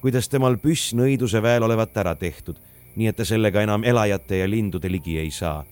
kuidas 0.00 0.28
temal 0.28 0.56
püss 0.56 0.94
nõiduse 0.94 1.42
väel 1.42 1.62
olevat 1.62 1.96
ära 1.96 2.14
tehtud, 2.14 2.56
nii 2.96 3.06
et 3.06 3.16
ta 3.16 3.24
sellega 3.24 3.62
enam 3.62 3.84
elajate 3.84 4.36
ja 4.36 4.50
lindude 4.50 4.90
ligi 4.92 5.18
ei 5.18 5.30
saa. 5.30 5.64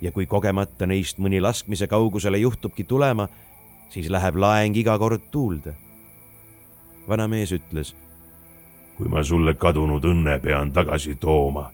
Ja 0.00 0.12
kui 0.12 0.26
kogemata 0.26 0.86
neist 0.86 1.18
mõni 1.18 1.40
laskmise 1.40 1.86
kaugusele 1.86 2.38
juhtubki 2.38 2.84
tulema, 2.84 3.28
siis 3.88 4.10
läheb 4.10 4.36
laeng 4.36 4.76
iga 4.76 4.98
kord 4.98 5.30
tuulde. 5.30 5.74
vanamees 7.08 7.52
ütles. 7.52 7.94
kui 8.96 9.08
ma 9.08 9.22
sulle 9.22 9.54
kadunud 9.54 10.04
õnne 10.04 10.38
pean 10.40 10.72
tagasi 10.72 11.14
tooma, 11.14 11.70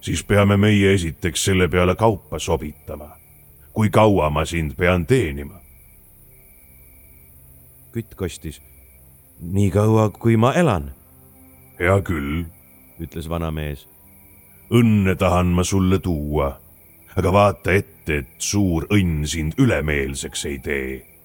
siis 0.00 0.24
peame 0.24 0.56
meie 0.56 0.94
esiteks 0.94 1.44
selle 1.44 1.68
peale 1.68 1.94
kaupa 1.94 2.38
sobitama. 2.38 3.16
kui 3.72 3.90
kaua 3.90 4.30
ma 4.30 4.44
sind 4.44 4.76
pean 4.76 5.06
teenima? 5.06 5.60
kütt 7.92 8.14
kostis. 8.14 8.62
nii 9.40 9.70
kaua, 9.70 10.10
kui 10.10 10.36
ma 10.36 10.52
elan. 10.52 10.92
hea 11.78 12.00
küll, 12.02 12.44
ütles 13.00 13.28
vanamees. 13.28 13.88
õnne 14.70 15.16
tahan 15.16 15.46
ma 15.46 15.64
sulle 15.64 15.98
tuua, 15.98 16.58
aga 17.16 17.32
vaata 17.32 17.72
ette, 17.72 18.22
et 18.22 18.32
suur 18.38 18.86
õnn 18.92 19.26
sind 19.26 19.58
ülemeelseks 19.58 20.44
ei 20.46 20.58
tee 20.58 21.16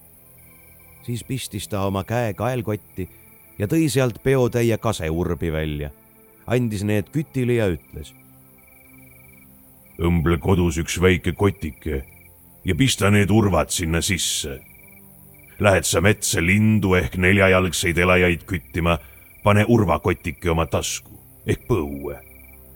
siis 1.02 1.24
pistis 1.24 1.68
ta 1.68 1.82
oma 1.86 2.04
käe 2.04 2.34
kaelkotti 2.34 3.08
ja 3.58 3.68
tõi 3.68 3.88
sealt 3.90 4.22
peotäie 4.22 4.78
kaseurbi 4.78 5.52
välja. 5.52 5.90
andis 6.46 6.82
need 6.84 7.10
kütile 7.12 7.54
ja 7.54 7.68
ütles. 7.70 8.14
õmble 9.98 10.38
kodus 10.38 10.78
üks 10.78 11.00
väike 11.00 11.32
kotike 11.32 12.04
ja 12.64 12.74
pista 12.74 13.10
need 13.10 13.30
urvad 13.30 13.70
sinna 13.70 14.00
sisse. 14.00 14.60
Lähed 15.58 15.84
sa 15.84 16.00
metsa 16.00 16.40
lindu 16.40 16.94
ehk 16.94 17.16
neljajalgseid 17.16 17.98
elajaid 17.98 18.42
küttima, 18.46 18.98
pane 19.44 19.64
urvakotike 19.68 20.50
oma 20.50 20.66
tasku 20.66 21.18
ehk 21.46 21.66
põue. 21.68 22.31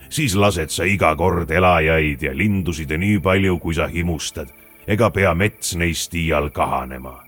Siis 0.08 0.36
lased 0.36 0.70
sa 0.70 0.84
iga 0.84 1.14
kord 1.16 1.50
elajaid 1.50 2.22
ja 2.22 2.34
lindusid 2.36 2.90
ja 2.90 2.98
nii 2.98 3.20
palju, 3.20 3.58
kui 3.58 3.74
sa 3.74 3.86
himustad, 3.86 4.48
ega 4.86 5.10
pea 5.10 5.34
mets 5.34 5.74
neist 5.76 6.14
iial 6.14 6.50
kahanema 6.50 7.26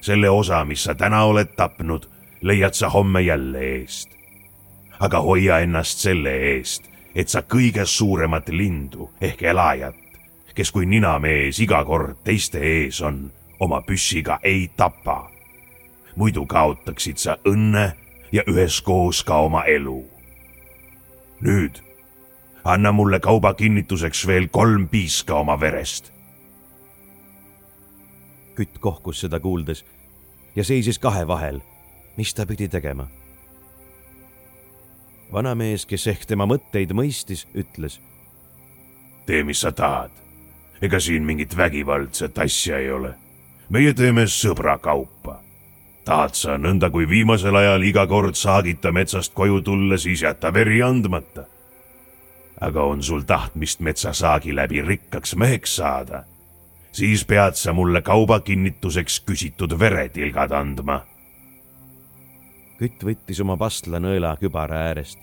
selle 0.00 0.30
osa, 0.30 0.64
mis 0.64 0.84
sa 0.84 0.94
täna 0.94 1.24
oled 1.24 1.54
tapnud, 1.56 2.06
leiad 2.40 2.74
sa 2.74 2.88
homme 2.88 3.20
jälle 3.20 3.58
eest. 3.58 4.10
aga 5.00 5.20
hoia 5.20 5.58
ennast 5.58 5.98
selle 5.98 6.30
eest, 6.36 6.90
et 7.14 7.28
sa 7.28 7.42
kõige 7.42 7.84
suuremat 7.86 8.48
lindu 8.48 9.10
ehk 9.20 9.42
elajat, 9.42 9.94
kes 10.54 10.72
kui 10.74 10.86
ninamees 10.86 11.60
iga 11.60 11.84
kord 11.84 12.18
teiste 12.24 12.58
ees 12.58 13.00
on, 13.02 13.30
oma 13.60 13.80
püssiga 13.80 14.38
ei 14.42 14.70
tapa. 14.76 15.30
muidu 16.16 16.46
kaotaksid 16.46 17.16
sa 17.16 17.36
õnne 17.46 17.92
ja 18.32 18.42
üheskoos 18.46 19.24
ka 19.24 19.36
oma 19.36 19.64
elu. 19.64 20.04
nüüd 21.40 21.87
anna 22.68 22.92
mulle 22.92 23.20
kauba 23.20 23.54
kinnituseks 23.54 24.26
veel 24.26 24.48
kolm 24.52 24.88
piiska 24.88 25.34
oma 25.34 25.60
verest 25.60 26.12
kütt 28.58 28.78
kohkus 28.82 29.20
seda 29.22 29.38
kuuldes 29.40 29.84
ja 30.56 30.64
seisis 30.64 30.98
kahe 30.98 31.26
vahel. 31.26 31.60
mis 32.16 32.34
ta 32.34 32.46
pidi 32.46 32.68
tegema? 32.68 33.06
vanamees, 35.32 35.86
kes 35.86 36.06
ehk 36.06 36.24
tema 36.26 36.46
mõtteid 36.46 36.94
mõistis, 36.96 37.46
ütles. 37.54 38.00
tee, 39.26 39.42
mis 39.44 39.60
sa 39.60 39.72
tahad. 39.72 40.10
ega 40.82 41.00
siin 41.00 41.22
mingit 41.22 41.56
vägivaldset 41.56 42.38
asja 42.38 42.78
ei 42.78 42.90
ole. 42.90 43.14
meie 43.68 43.94
teeme 43.94 44.26
sõbrakaupa. 44.26 45.38
tahad 46.04 46.34
sa 46.34 46.58
nõnda, 46.58 46.90
kui 46.90 47.08
viimasel 47.08 47.56
ajal 47.56 47.82
iga 47.82 48.06
kord 48.06 48.34
saagita 48.34 48.92
metsast 48.92 49.34
koju 49.34 49.62
tulla, 49.62 49.96
siis 49.96 50.22
jäta 50.22 50.52
veri 50.54 50.82
andmata. 50.82 51.46
Aga 52.60 52.82
on 52.82 53.02
sul 53.02 53.22
tahtmist 53.22 53.80
metsasaagi 53.80 54.54
läbi 54.54 54.82
rikkaks 54.82 55.34
meheks 55.36 55.76
saada 55.76 56.24
siis 56.92 57.24
pead 57.24 57.54
sa 57.54 57.72
mulle 57.72 58.02
kauba 58.02 58.40
kinnituseks 58.40 59.20
küsitud 59.20 59.78
veretilgad 59.78 60.52
andma. 60.52 61.00
kütt 62.78 63.02
võttis 63.02 63.40
oma 63.42 63.56
pastla 63.58 63.98
nõela 63.98 64.36
kübara 64.38 64.84
äärest, 64.88 65.18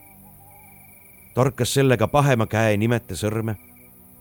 torkas 1.35 1.73
sellega 1.77 2.07
pahema 2.11 2.47
käe 2.51 2.77
nimete 2.77 3.15
sõrme, 3.15 3.55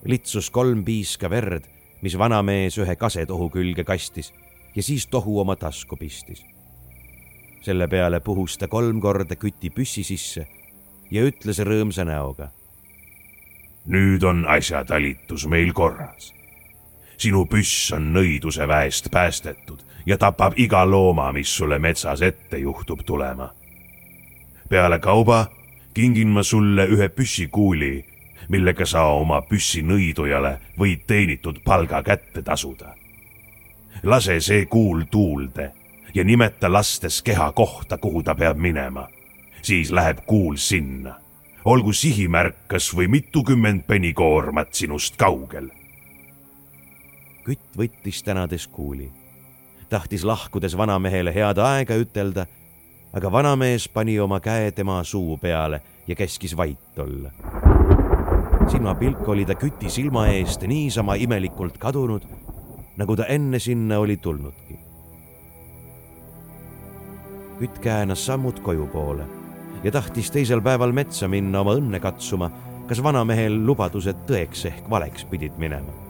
litsus 0.06 0.50
kolm 0.54 0.84
piiska 0.86 1.30
verd, 1.30 1.66
mis 2.02 2.18
vanamees 2.18 2.78
ühe 2.78 2.96
kasetohu 2.96 3.48
külge 3.50 3.84
kastis 3.84 4.32
ja 4.74 4.82
siis 4.82 5.06
tohu 5.06 5.40
oma 5.40 5.56
tasku 5.56 5.96
pistis. 5.96 6.44
selle 7.62 7.88
peale 7.88 8.20
puhus 8.20 8.58
ta 8.58 8.68
kolm 8.68 9.00
korda 9.00 9.36
küti 9.36 9.70
püssi 9.70 10.04
sisse 10.04 10.46
ja 11.10 11.22
ütles 11.24 11.58
rõõmsa 11.58 12.04
näoga. 12.04 12.50
Nüüd 13.86 14.22
on 14.22 14.46
asjatalitus 14.48 15.46
meil 15.46 15.72
korras 15.72 16.34
sinu 17.18 17.44
püss 17.46 17.92
on 17.94 18.12
nõiduse 18.14 18.66
väest 18.68 19.10
päästetud 19.10 19.82
ja 20.06 20.18
tapab 20.18 20.58
iga 20.60 20.84
looma, 20.84 21.32
mis 21.32 21.56
sulle 21.56 21.78
metsas 21.78 22.22
ette 22.22 22.58
juhtub 22.58 23.00
tulema. 23.06 23.52
peale 24.68 24.98
kauba 24.98 25.46
kingin 25.94 26.28
ma 26.28 26.42
sulle 26.42 26.86
ühe 26.86 27.08
püssikuuli, 27.08 28.04
millega 28.48 28.86
sa 28.86 29.04
oma 29.06 29.40
püssinõidujale 29.42 30.58
võid 30.78 31.06
teenitud 31.06 31.62
palga 31.64 32.02
kätte 32.02 32.42
tasuda. 32.42 32.94
lase 34.02 34.40
see 34.40 34.66
kuul 34.66 35.04
tuulde 35.10 35.72
ja 36.14 36.24
nimeta 36.24 36.72
lastes 36.72 37.22
keha 37.22 37.52
kohta, 37.52 37.98
kuhu 37.98 38.22
ta 38.22 38.34
peab 38.34 38.56
minema. 38.56 39.08
siis 39.62 39.92
läheb 39.92 40.18
kuul 40.26 40.56
sinna. 40.56 41.23
Olgu 41.64 41.92
sihimärk 41.92 42.66
kas 42.68 42.90
või 42.96 43.08
mitukümmend 43.08 43.86
penikoormat 43.88 44.74
sinust 44.74 45.16
kaugel 45.16 45.70
kütt 47.44 47.76
võttis 47.76 48.22
tänades 48.24 48.66
kuuli. 48.68 49.12
tahtis 49.88 50.24
lahkudes 50.24 50.76
vanamehele 50.76 51.34
head 51.34 51.58
aega 51.58 51.96
ütelda, 52.00 52.46
aga 53.12 53.32
vanamees 53.32 53.88
pani 53.88 54.18
oma 54.20 54.40
käe 54.40 54.72
tema 54.72 55.04
suu 55.04 55.38
peale 55.38 55.82
ja 56.06 56.14
käskis 56.14 56.56
vait 56.56 56.98
olla. 56.98 57.30
silmapilk 58.70 59.28
oli 59.28 59.44
ta 59.44 59.54
küti 59.54 59.90
silma 59.90 60.26
eest 60.26 60.62
niisama 60.62 61.14
imelikult 61.14 61.78
kadunud, 61.78 62.22
nagu 62.96 63.16
ta 63.16 63.26
enne 63.26 63.58
sinna 63.58 63.98
oli 63.98 64.16
tulnudki. 64.16 64.78
kütt 67.58 67.78
käänas 67.78 68.26
sammud 68.26 68.60
koju 68.60 68.86
poole 68.86 69.43
ja 69.84 69.92
tahtis 69.92 70.30
teisel 70.30 70.62
päeval 70.64 70.92
metsa 70.92 71.28
minna 71.28 71.60
oma 71.60 71.76
õnne 71.76 72.00
katsuma, 72.00 72.50
kas 72.88 73.02
vanamehel 73.02 73.60
lubadused 73.66 74.24
tõeks 74.28 74.66
ehk 74.70 74.90
valeks 74.90 75.28
pidid 75.28 75.54
minema 75.60 76.04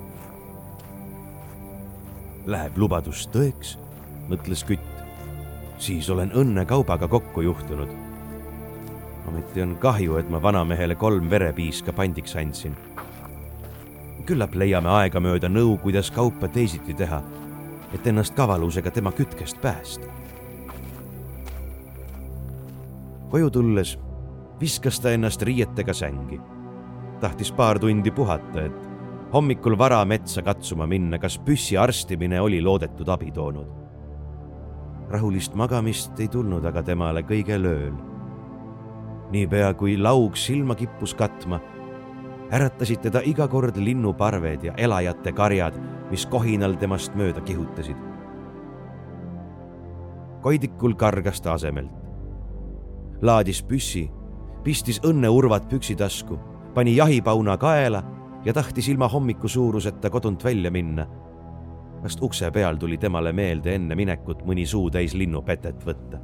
Läheb 2.45 2.77
lubadus 2.77 3.23
tõeks, 3.33 3.79
mõtles 4.29 4.65
kütt. 4.69 4.91
siis 5.79 6.11
olen 6.11 6.31
õnnekaubaga 6.33 7.09
kokku 7.09 7.41
juhtunud. 7.41 7.89
ometi 9.29 9.63
on 9.63 9.77
kahju, 9.77 10.17
et 10.17 10.31
ma 10.31 10.43
vanamehele 10.43 10.95
kolm 10.95 11.31
verepiiska 11.31 11.93
pandiks 11.93 12.37
andsin. 12.37 12.77
küllap 14.27 14.55
leiame 14.55 14.89
aegamööda 14.89 15.49
nõu, 15.49 15.79
kuidas 15.79 16.11
kaupa 16.11 16.49
teisiti 16.49 16.95
teha, 16.95 17.23
et 17.95 18.07
ennast 18.07 18.35
kavalusega 18.35 18.91
tema 18.91 19.13
kütkest 19.13 19.61
päästa. 19.61 20.24
Koju 23.35 23.51
tulles 23.51 23.97
viskas 24.61 25.01
ta 25.03 25.11
ennast 25.11 25.43
riietega 25.43 25.93
sängi. 25.93 26.41
tahtis 27.21 27.53
paar 27.53 27.79
tundi 27.79 28.11
puhata, 28.11 28.63
et 28.63 29.33
hommikul 29.33 29.79
vara 29.79 30.05
metsa 30.05 30.43
katsuma 30.43 30.87
minna, 30.87 31.19
kas 31.19 31.39
püssi 31.39 31.77
arstimine 31.77 32.41
oli 32.41 32.63
loodetud 32.63 33.09
abi 33.09 33.33
toonud. 33.33 33.67
rahulist 35.11 35.55
magamist 35.55 36.21
ei 36.21 36.29
tulnud 36.29 36.65
aga 36.65 36.83
temale 36.83 37.23
kõige 37.23 37.59
lööl. 37.59 37.97
niipea 39.31 39.75
kui 39.75 39.97
laug 39.99 40.37
silma 40.37 40.75
kippus 40.75 41.15
katma, 41.15 41.61
äratasid 42.53 43.03
teda 43.03 43.21
iga 43.25 43.49
kord 43.49 43.77
linnuparved 43.77 44.65
ja 44.65 44.75
elajate 44.77 45.33
karjad, 45.33 45.75
mis 46.11 46.27
kohinal 46.27 46.79
temast 46.79 47.15
mööda 47.15 47.41
kihutasid. 47.41 47.99
koidikul 50.41 50.95
kargas 50.95 51.41
ta 51.41 51.53
asemelt 51.53 52.04
laadis 53.23 53.63
püssi, 53.63 54.11
pistis 54.65 55.01
õnneurvad 55.05 55.69
püksitasku, 55.69 56.39
pani 56.75 56.97
jahipauna 56.97 57.57
kaela 57.61 58.03
ja 58.45 58.53
tahtis 58.53 58.89
ilma 58.89 59.09
hommikusuuruseta 59.09 60.11
kodunt 60.11 60.45
välja 60.45 60.71
minna. 60.71 61.07
vast 62.03 62.23
ukse 62.23 62.51
peal 62.51 62.77
tuli 62.77 62.99
temale 62.99 63.33
meelde 63.33 63.75
enne 63.75 63.95
minekut 63.95 64.43
mõni 64.45 64.67
suutäis 64.67 65.15
linnupetet 65.15 65.87
võtta. 65.87 66.19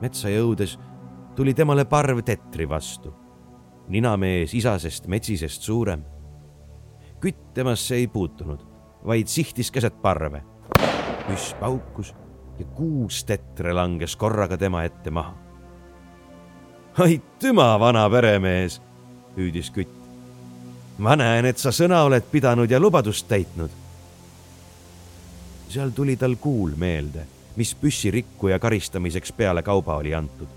metsa 0.00 0.28
jõudes 0.28 0.78
tuli 1.36 1.54
temale 1.54 1.84
parv 1.84 2.22
tetri 2.24 2.68
vastu. 2.68 3.14
ninamees 3.88 4.54
isasest 4.54 5.06
metsisest 5.06 5.62
suurem. 5.62 6.04
kütt 7.20 7.54
temasse 7.54 7.94
ei 7.94 8.08
puutunud, 8.08 8.60
vaid 9.04 9.26
sihtis 9.26 9.70
keset 9.70 10.02
parve. 10.02 10.42
püss 11.26 11.54
paukus 11.60 12.14
ja 12.58 12.64
kuus 12.76 13.24
tetre 13.24 13.72
langes 13.72 14.16
korraga 14.16 14.56
tema 14.56 14.84
ette 14.84 15.10
maha. 15.10 15.34
aitüma, 16.98 17.78
vana 17.80 18.10
peremees, 18.10 18.80
hüüdis 19.36 19.70
kütt 19.70 20.02
ma 20.98 21.16
näen, 21.16 21.46
et 21.48 21.58
sa 21.58 21.72
sõna 21.74 22.02
oled 22.06 22.24
pidanud 22.30 22.70
ja 22.70 22.80
lubadust 22.80 23.28
täitnud. 23.28 23.70
seal 25.72 25.90
tuli 25.90 26.16
tal 26.16 26.36
kuul 26.36 26.74
meelde, 26.76 27.24
mis 27.56 27.74
püssirikkuja 27.74 28.58
karistamiseks 28.58 29.32
peale 29.32 29.62
kauba 29.62 29.96
oli 29.96 30.14
antud. 30.14 30.48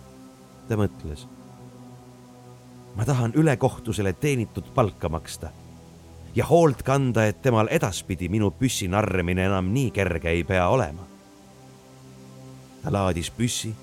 ta 0.67 0.75
mõtles. 0.75 1.27
ma 2.95 3.05
tahan 3.05 3.33
ülekohtusele 3.35 4.13
teenitud 4.13 4.73
palka 4.75 5.09
maksta 5.09 5.49
ja 6.35 6.45
hoolt 6.45 6.83
kanda, 6.83 7.25
et 7.25 7.41
temal 7.41 7.67
edaspidi 7.71 8.29
minu 8.29 8.51
püssi 8.51 8.87
narrimine 8.87 9.45
enam 9.45 9.73
nii 9.73 9.91
kerge 9.91 10.29
ei 10.29 10.43
pea 10.43 10.69
olema. 10.69 11.07
Ta 12.85 12.91
laadis 12.93 13.31
püssi, 13.33 13.73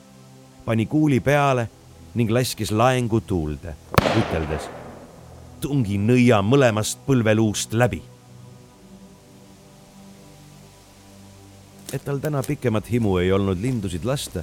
pani 0.65 0.87
kuuli 0.87 1.19
peale 1.21 1.67
ning 2.15 2.31
laskis 2.31 2.71
laengu 2.71 3.19
tuulde, 3.27 3.75
üteldes 3.99 4.69
tungi 5.63 5.99
nõia 5.99 6.39
mõlemast 6.43 7.03
põlveluust 7.07 7.75
läbi. 7.75 8.03
et 11.93 12.05
tal 12.05 12.23
täna 12.25 12.41
pikemat 12.41 12.87
himu 12.89 13.19
ei 13.21 13.33
olnud 13.37 13.59
lindusid 13.61 14.07
lasta, 14.09 14.41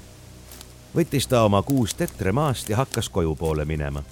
võttis 0.93 1.25
ta 1.27 1.41
oma 1.47 1.63
kuus 1.65 1.95
tetre 1.97 2.29
maast 2.31 2.69
ja 2.69 2.77
hakkas 2.77 3.09
koju 3.09 3.35
poole 3.35 3.65
minema. 3.65 4.03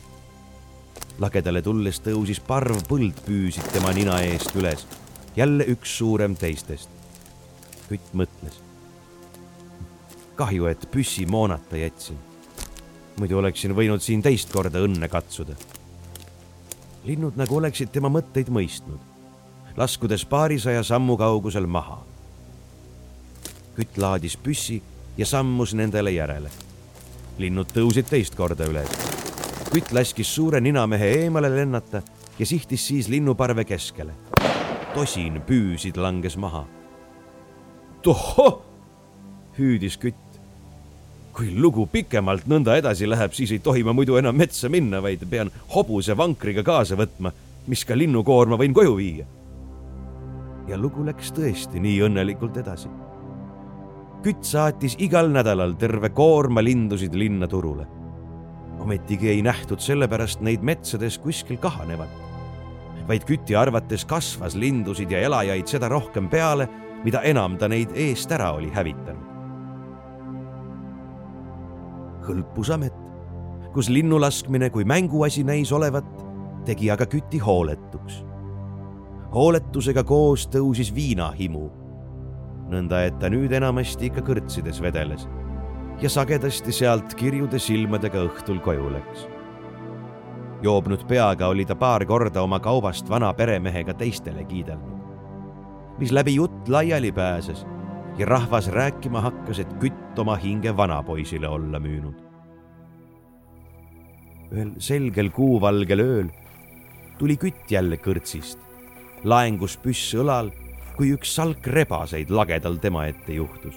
lagedale 1.20 1.62
tulles 1.62 2.00
tõusis 2.00 2.40
parv 2.40 2.82
põldpüüsid 2.88 3.68
tema 3.74 3.92
nina 3.94 4.22
eest 4.22 4.56
üles, 4.56 4.88
jälle 5.36 5.68
üks 5.76 5.98
suurem 5.98 6.36
teistest. 6.36 6.90
kütt 7.90 8.14
mõtles. 8.14 8.67
Kahju, 10.38 10.70
et 10.70 10.88
püssi 10.92 11.26
moonata 11.26 11.78
jätsin. 11.78 12.18
muidu 13.20 13.38
oleksin 13.38 13.74
võinud 13.76 14.02
siin 14.02 14.22
teist 14.22 14.54
korda 14.54 14.80
õnne 14.86 15.10
katsuda 15.10 15.58
linnud 17.08 17.38
nagu 17.40 17.56
oleksid 17.58 17.92
tema 17.94 18.10
mõtteid 18.12 18.50
mõistnud, 18.52 19.00
laskudes 19.80 20.26
paarisaja 20.28 20.84
sammu 20.84 21.18
kaugusel 21.18 21.68
maha. 21.68 22.04
kütt 23.78 23.98
laadis 24.02 24.34
püssi 24.38 24.82
ja 25.18 25.26
sammus 25.26 25.74
nendele 25.74 26.12
järele. 26.12 26.50
linnud 27.38 27.72
tõusid 27.72 28.10
teist 28.10 28.36
korda 28.36 28.66
üles. 28.66 28.90
kütt 29.72 29.92
laskis 29.92 30.36
suure 30.36 30.62
ninamehe 30.62 31.12
eemale 31.24 31.50
lennata 31.56 32.02
ja 32.40 32.46
sihtis 32.46 32.88
siis 32.88 33.08
linnuparve 33.08 33.64
keskele. 33.64 34.14
tosin 34.94 35.42
püüsid 35.48 35.98
langes 35.98 36.38
maha. 36.38 36.66
tohoh, 38.02 38.62
hüüdis 39.58 39.98
kütt 39.98 40.27
kui 41.38 41.52
lugu 41.54 41.86
pikemalt 41.92 42.48
nõnda 42.50 42.80
edasi 42.80 43.06
läheb, 43.06 43.34
siis 43.38 43.52
ei 43.54 43.62
tohi 43.62 43.84
ma 43.86 43.94
muidu 43.94 44.16
enam 44.18 44.36
metsa 44.36 44.72
minna, 44.74 45.04
vaid 45.06 45.22
pean 45.30 45.52
hobuse 45.76 46.16
vankriga 46.18 46.64
kaasa 46.66 46.98
võtma, 46.98 47.30
mis 47.70 47.84
ka 47.86 47.98
linnukoorma 47.98 48.58
võin 48.58 48.74
koju 48.74 48.96
viia. 48.98 49.26
ja 50.68 50.76
lugu 50.78 51.06
läks 51.06 51.30
tõesti 51.32 51.80
nii 51.80 52.00
õnnelikult 52.08 52.58
edasi. 52.58 52.90
kütt 54.24 54.44
saatis 54.44 54.98
igal 55.00 55.30
nädalal 55.30 55.78
terve 55.78 56.10
koorma 56.10 56.64
lindusid 56.64 57.14
linna 57.14 57.48
turule. 57.48 57.86
ometigi 58.80 59.30
ei 59.30 59.42
nähtud 59.42 59.80
sellepärast 59.80 60.42
neid 60.42 60.62
metsades 60.62 61.18
kuskil 61.18 61.58
kahanevat, 61.58 62.10
vaid 63.08 63.24
küti 63.30 63.56
arvates 63.56 64.06
kasvas 64.06 64.56
lindusid 64.56 65.12
ja 65.12 65.22
elajaid 65.22 65.68
seda 65.68 65.88
rohkem 65.88 66.30
peale, 66.30 66.68
mida 67.04 67.22
enam 67.22 67.58
ta 67.58 67.68
neid 67.68 67.94
eest 67.94 68.32
ära 68.32 68.52
oli 68.58 68.74
hävitanud 68.74 69.27
hõlpusamet, 72.28 72.96
kus 73.74 73.90
linnu 73.90 74.20
laskmine 74.22 74.70
kui 74.74 74.86
mänguasi 74.86 75.44
näis 75.48 75.72
olevat, 75.72 76.08
tegi 76.66 76.92
aga 76.92 77.06
küti 77.06 77.40
hooletuks. 77.40 78.24
hooletusega 79.34 80.04
koos 80.04 80.48
tõusis 80.48 80.94
viinahimu, 80.96 81.66
nõnda 82.72 83.04
et 83.06 83.20
ta 83.20 83.30
nüüd 83.30 83.52
enamasti 83.52 84.08
ikka 84.10 84.22
kõrtsides 84.22 84.82
vedeles 84.82 85.28
ja 86.02 86.10
sagedasti 86.10 86.72
sealt 86.72 87.14
kirjude 87.18 87.60
silmadega 87.60 88.24
õhtul 88.28 88.60
koju 88.64 88.92
läks. 88.92 89.28
joobnud 90.62 91.06
peaga 91.08 91.48
oli 91.48 91.66
ta 91.66 91.76
paar 91.76 92.06
korda 92.06 92.42
oma 92.42 92.60
kaubast 92.60 93.10
vana 93.10 93.34
peremehega 93.34 93.94
teistele 93.94 94.44
kiidelnud, 94.44 95.02
mis 96.00 96.12
läbi 96.12 96.36
jutt 96.36 96.70
laiali 96.70 97.12
pääses 97.12 97.66
ja 98.18 98.26
rahvas 98.26 98.68
rääkima 98.74 99.22
hakkas, 99.22 99.60
et 99.60 99.74
kütt 99.82 100.20
oma 100.20 100.36
hinge 100.36 100.78
vanapoisile 100.78 101.48
olla 101.48 101.80
müünud. 101.80 102.24
ühel 104.52 104.70
selgel 104.80 105.30
kuuvalgel 105.36 106.00
ööl 106.00 106.30
tuli 107.20 107.36
kütt 107.38 107.72
jälle 107.72 107.98
kõrtsist, 108.00 108.60
laengus 109.24 109.76
püss 109.78 110.14
õlal, 110.16 110.54
kui 110.96 111.12
üks 111.14 111.34
salk 111.36 111.68
rebaseid 111.68 112.32
lagedal 112.32 112.78
tema 112.82 113.06
ette 113.12 113.34
juhtus. 113.34 113.76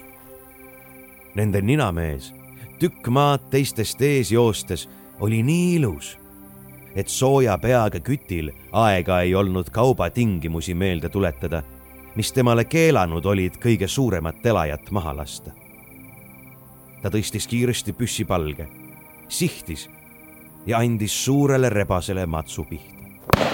Nende 1.35 1.61
ninamees, 1.61 2.31
tükk 2.79 3.11
maad 3.11 3.49
teistest 3.51 4.01
ees 4.01 4.31
joostes, 4.31 4.87
oli 5.19 5.41
nii 5.43 5.75
ilus, 5.75 6.15
et 6.95 7.11
sooja 7.11 7.57
peaga 7.61 7.99
kütil 7.99 8.51
aega 8.71 9.21
ei 9.21 9.35
olnud 9.35 9.69
kaubatingimusi 9.69 10.73
meelde 10.73 11.09
tuletada 11.09 11.63
mis 12.15 12.31
temale 12.33 12.65
keelanud 12.65 13.25
olid 13.25 13.57
kõige 13.61 13.87
suuremat 13.87 14.45
elajat 14.45 14.91
maha 14.91 15.15
lasta. 15.15 15.51
ta 17.01 17.09
tõstis 17.09 17.47
kiiresti 17.49 17.93
püssi 17.97 18.25
palge, 18.25 18.67
sihtis 19.27 19.89
ja 20.65 20.77
andis 20.77 21.15
suurele 21.25 21.69
rebasele 21.69 22.25
matsu 22.25 22.63
pihta. 22.63 23.45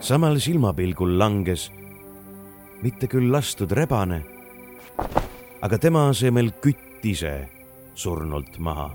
samal 0.00 0.38
silmapilgul 0.38 1.18
langes 1.18 1.70
mitte 2.82 3.06
küll 3.06 3.32
lastud 3.32 3.72
rebane, 3.72 4.22
aga 5.62 5.78
tema 5.78 6.08
asemel 6.08 6.52
kütt 6.60 7.04
ise 7.04 7.48
surnult 7.94 8.58
maha 8.58 8.90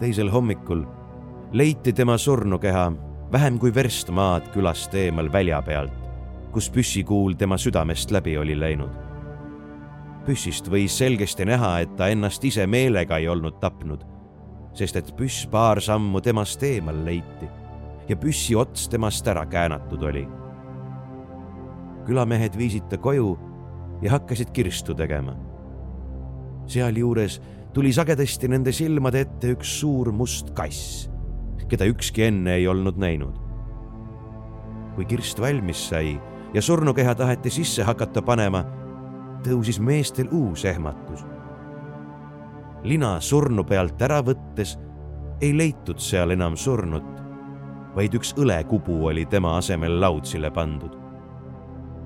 teisel 0.00 0.28
hommikul 0.30 0.84
leiti 1.56 1.92
tema 1.92 2.18
surnukeha 2.18 2.92
vähem 3.32 3.58
kui 3.58 3.70
verst 3.74 4.10
maad 4.12 4.50
külast 4.52 4.92
eemal 4.94 5.30
välja 5.32 5.62
pealt, 5.64 5.94
kus 6.52 6.66
püssikuul 6.70 7.32
tema 7.40 7.56
südamest 7.56 8.12
läbi 8.12 8.34
oli 8.38 8.58
läinud. 8.60 8.90
püssist 10.26 10.68
võis 10.68 10.98
selgesti 10.98 11.46
näha, 11.48 11.78
et 11.80 11.96
ta 11.96 12.10
ennast 12.12 12.44
ise 12.44 12.66
meelega 12.66 13.16
ei 13.16 13.28
olnud 13.28 13.56
tapnud, 13.60 14.04
sest 14.74 14.96
et 14.96 15.14
püss 15.16 15.46
paar 15.46 15.80
sammu 15.80 16.20
temast 16.20 16.62
eemal 16.62 17.04
leiti 17.04 17.48
ja 18.08 18.16
püssi 18.16 18.56
ots 18.56 18.88
temast 18.88 19.28
ära 19.28 19.46
käänatud 19.46 20.02
oli. 20.02 20.28
külamehed 22.04 22.58
viisid 22.58 22.88
ta 22.90 22.98
koju 22.98 23.38
ja 24.02 24.10
hakkasid 24.10 24.52
kirstu 24.52 24.94
tegema. 24.94 25.36
sealjuures 26.66 27.40
tuli 27.72 27.92
sagedasti 27.92 28.48
nende 28.48 28.72
silmade 28.72 29.20
ette 29.20 29.56
üks 29.56 29.78
suur 29.80 30.12
must 30.12 30.50
kass 30.50 31.15
keda 31.68 31.86
ükski 31.90 32.22
enne 32.22 32.54
ei 32.54 32.68
olnud 32.68 32.96
näinud. 32.96 33.34
kui 34.94 35.04
kirst 35.04 35.40
valmis 35.40 35.88
sai 35.88 36.20
ja 36.54 36.62
surnukeha 36.62 37.14
taheti 37.14 37.50
sisse 37.50 37.82
hakata 37.84 38.22
panema, 38.22 38.62
tõusis 39.44 39.80
meestel 39.80 40.28
uus 40.32 40.64
ehmatus. 40.64 41.24
lina 42.82 43.20
surnu 43.20 43.64
pealt 43.64 44.02
ära 44.02 44.22
võttes 44.22 44.78
ei 45.40 45.56
leitud 45.56 45.98
seal 45.98 46.30
enam 46.30 46.56
surnut, 46.56 47.10
vaid 47.96 48.14
üks 48.14 48.32
õlekubu 48.38 49.02
oli 49.10 49.26
tema 49.26 49.56
asemel 49.56 50.00
laudsile 50.00 50.50
pandud. 50.50 50.96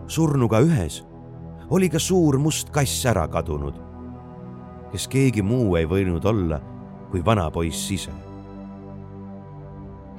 surnuga 0.06 0.60
ühes 0.60 1.04
oli 1.70 1.88
ka 1.88 1.98
suur 1.98 2.38
must 2.38 2.70
kass 2.70 3.06
ära 3.06 3.28
kadunud, 3.28 3.76
kes 4.90 5.06
keegi 5.08 5.42
muu 5.42 5.76
ei 5.76 5.86
võinud 5.86 6.24
olla 6.24 6.60
kui 7.10 7.24
vanapoiss 7.24 7.90
ise 7.90 8.29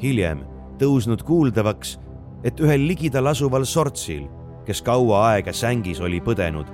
hiljem 0.01 0.45
tõusnud 0.81 1.23
kuuldavaks, 1.23 1.97
et 2.43 2.59
ühel 2.59 2.87
ligidal 2.89 3.27
asuval 3.31 3.65
sortsil 3.69 4.27
kes 4.65 4.81
kaua 4.85 5.21
aega 5.31 5.53
sängis 5.53 6.01
oli 6.01 6.21
põdenud. 6.21 6.67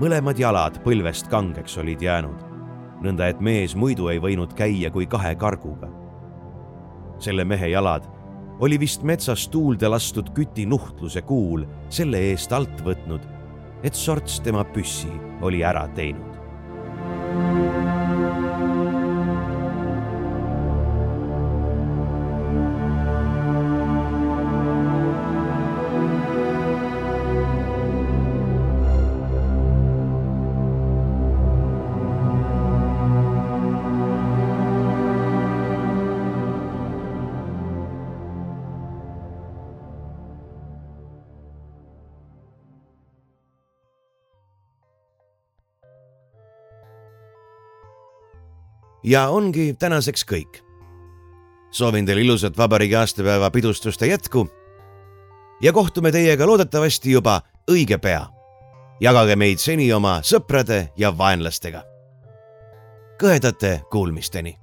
mõlemad 0.00 0.38
jalad 0.40 0.78
põlvest 0.82 1.28
kangeks 1.30 1.76
olid 1.78 2.00
jäänud, 2.02 2.40
nõnda 3.04 3.28
et 3.30 3.40
mees 3.40 3.76
muidu 3.76 4.08
ei 4.08 4.18
võinud 4.18 4.54
käia 4.58 4.90
kui 4.90 5.06
kahe 5.06 5.34
karguga. 5.34 5.88
selle 7.18 7.44
mehe 7.44 7.68
jalad 7.68 8.08
oli 8.60 8.78
vist 8.78 9.02
metsas 9.02 9.48
tuulde 9.48 9.88
lastud 9.88 10.32
küti 10.34 10.66
nuhtluse 10.66 11.22
kuul 11.22 11.64
selle 11.88 12.18
eest 12.30 12.52
alt 12.52 12.82
võtnud, 12.84 13.22
et 13.82 13.94
sorts 13.94 14.40
tema 14.40 14.64
püssi 14.64 15.10
oli 15.40 15.62
ära 15.64 15.88
teinud. 15.94 16.31
Ja 49.04 49.28
ongi 49.28 49.74
tänaseks 49.78 50.24
kõik. 50.24 50.62
soovin 51.70 52.06
teile 52.06 52.20
ilusat 52.20 52.58
vabariigi 52.58 52.96
aastapäeva 52.96 53.50
pidustuste 53.50 54.06
jätku. 54.06 54.48
ja 55.62 55.72
kohtume 55.72 56.12
teiega 56.12 56.46
loodetavasti 56.46 57.10
juba 57.12 57.40
õige 57.70 57.98
pea. 57.98 58.26
jagage 59.00 59.36
meid 59.36 59.58
seni 59.58 59.92
oma 59.92 60.20
sõprade 60.20 60.88
ja 60.96 61.18
vaenlastega. 61.18 61.82
kõhedate 63.22 63.80
kuulmisteni 63.90 64.61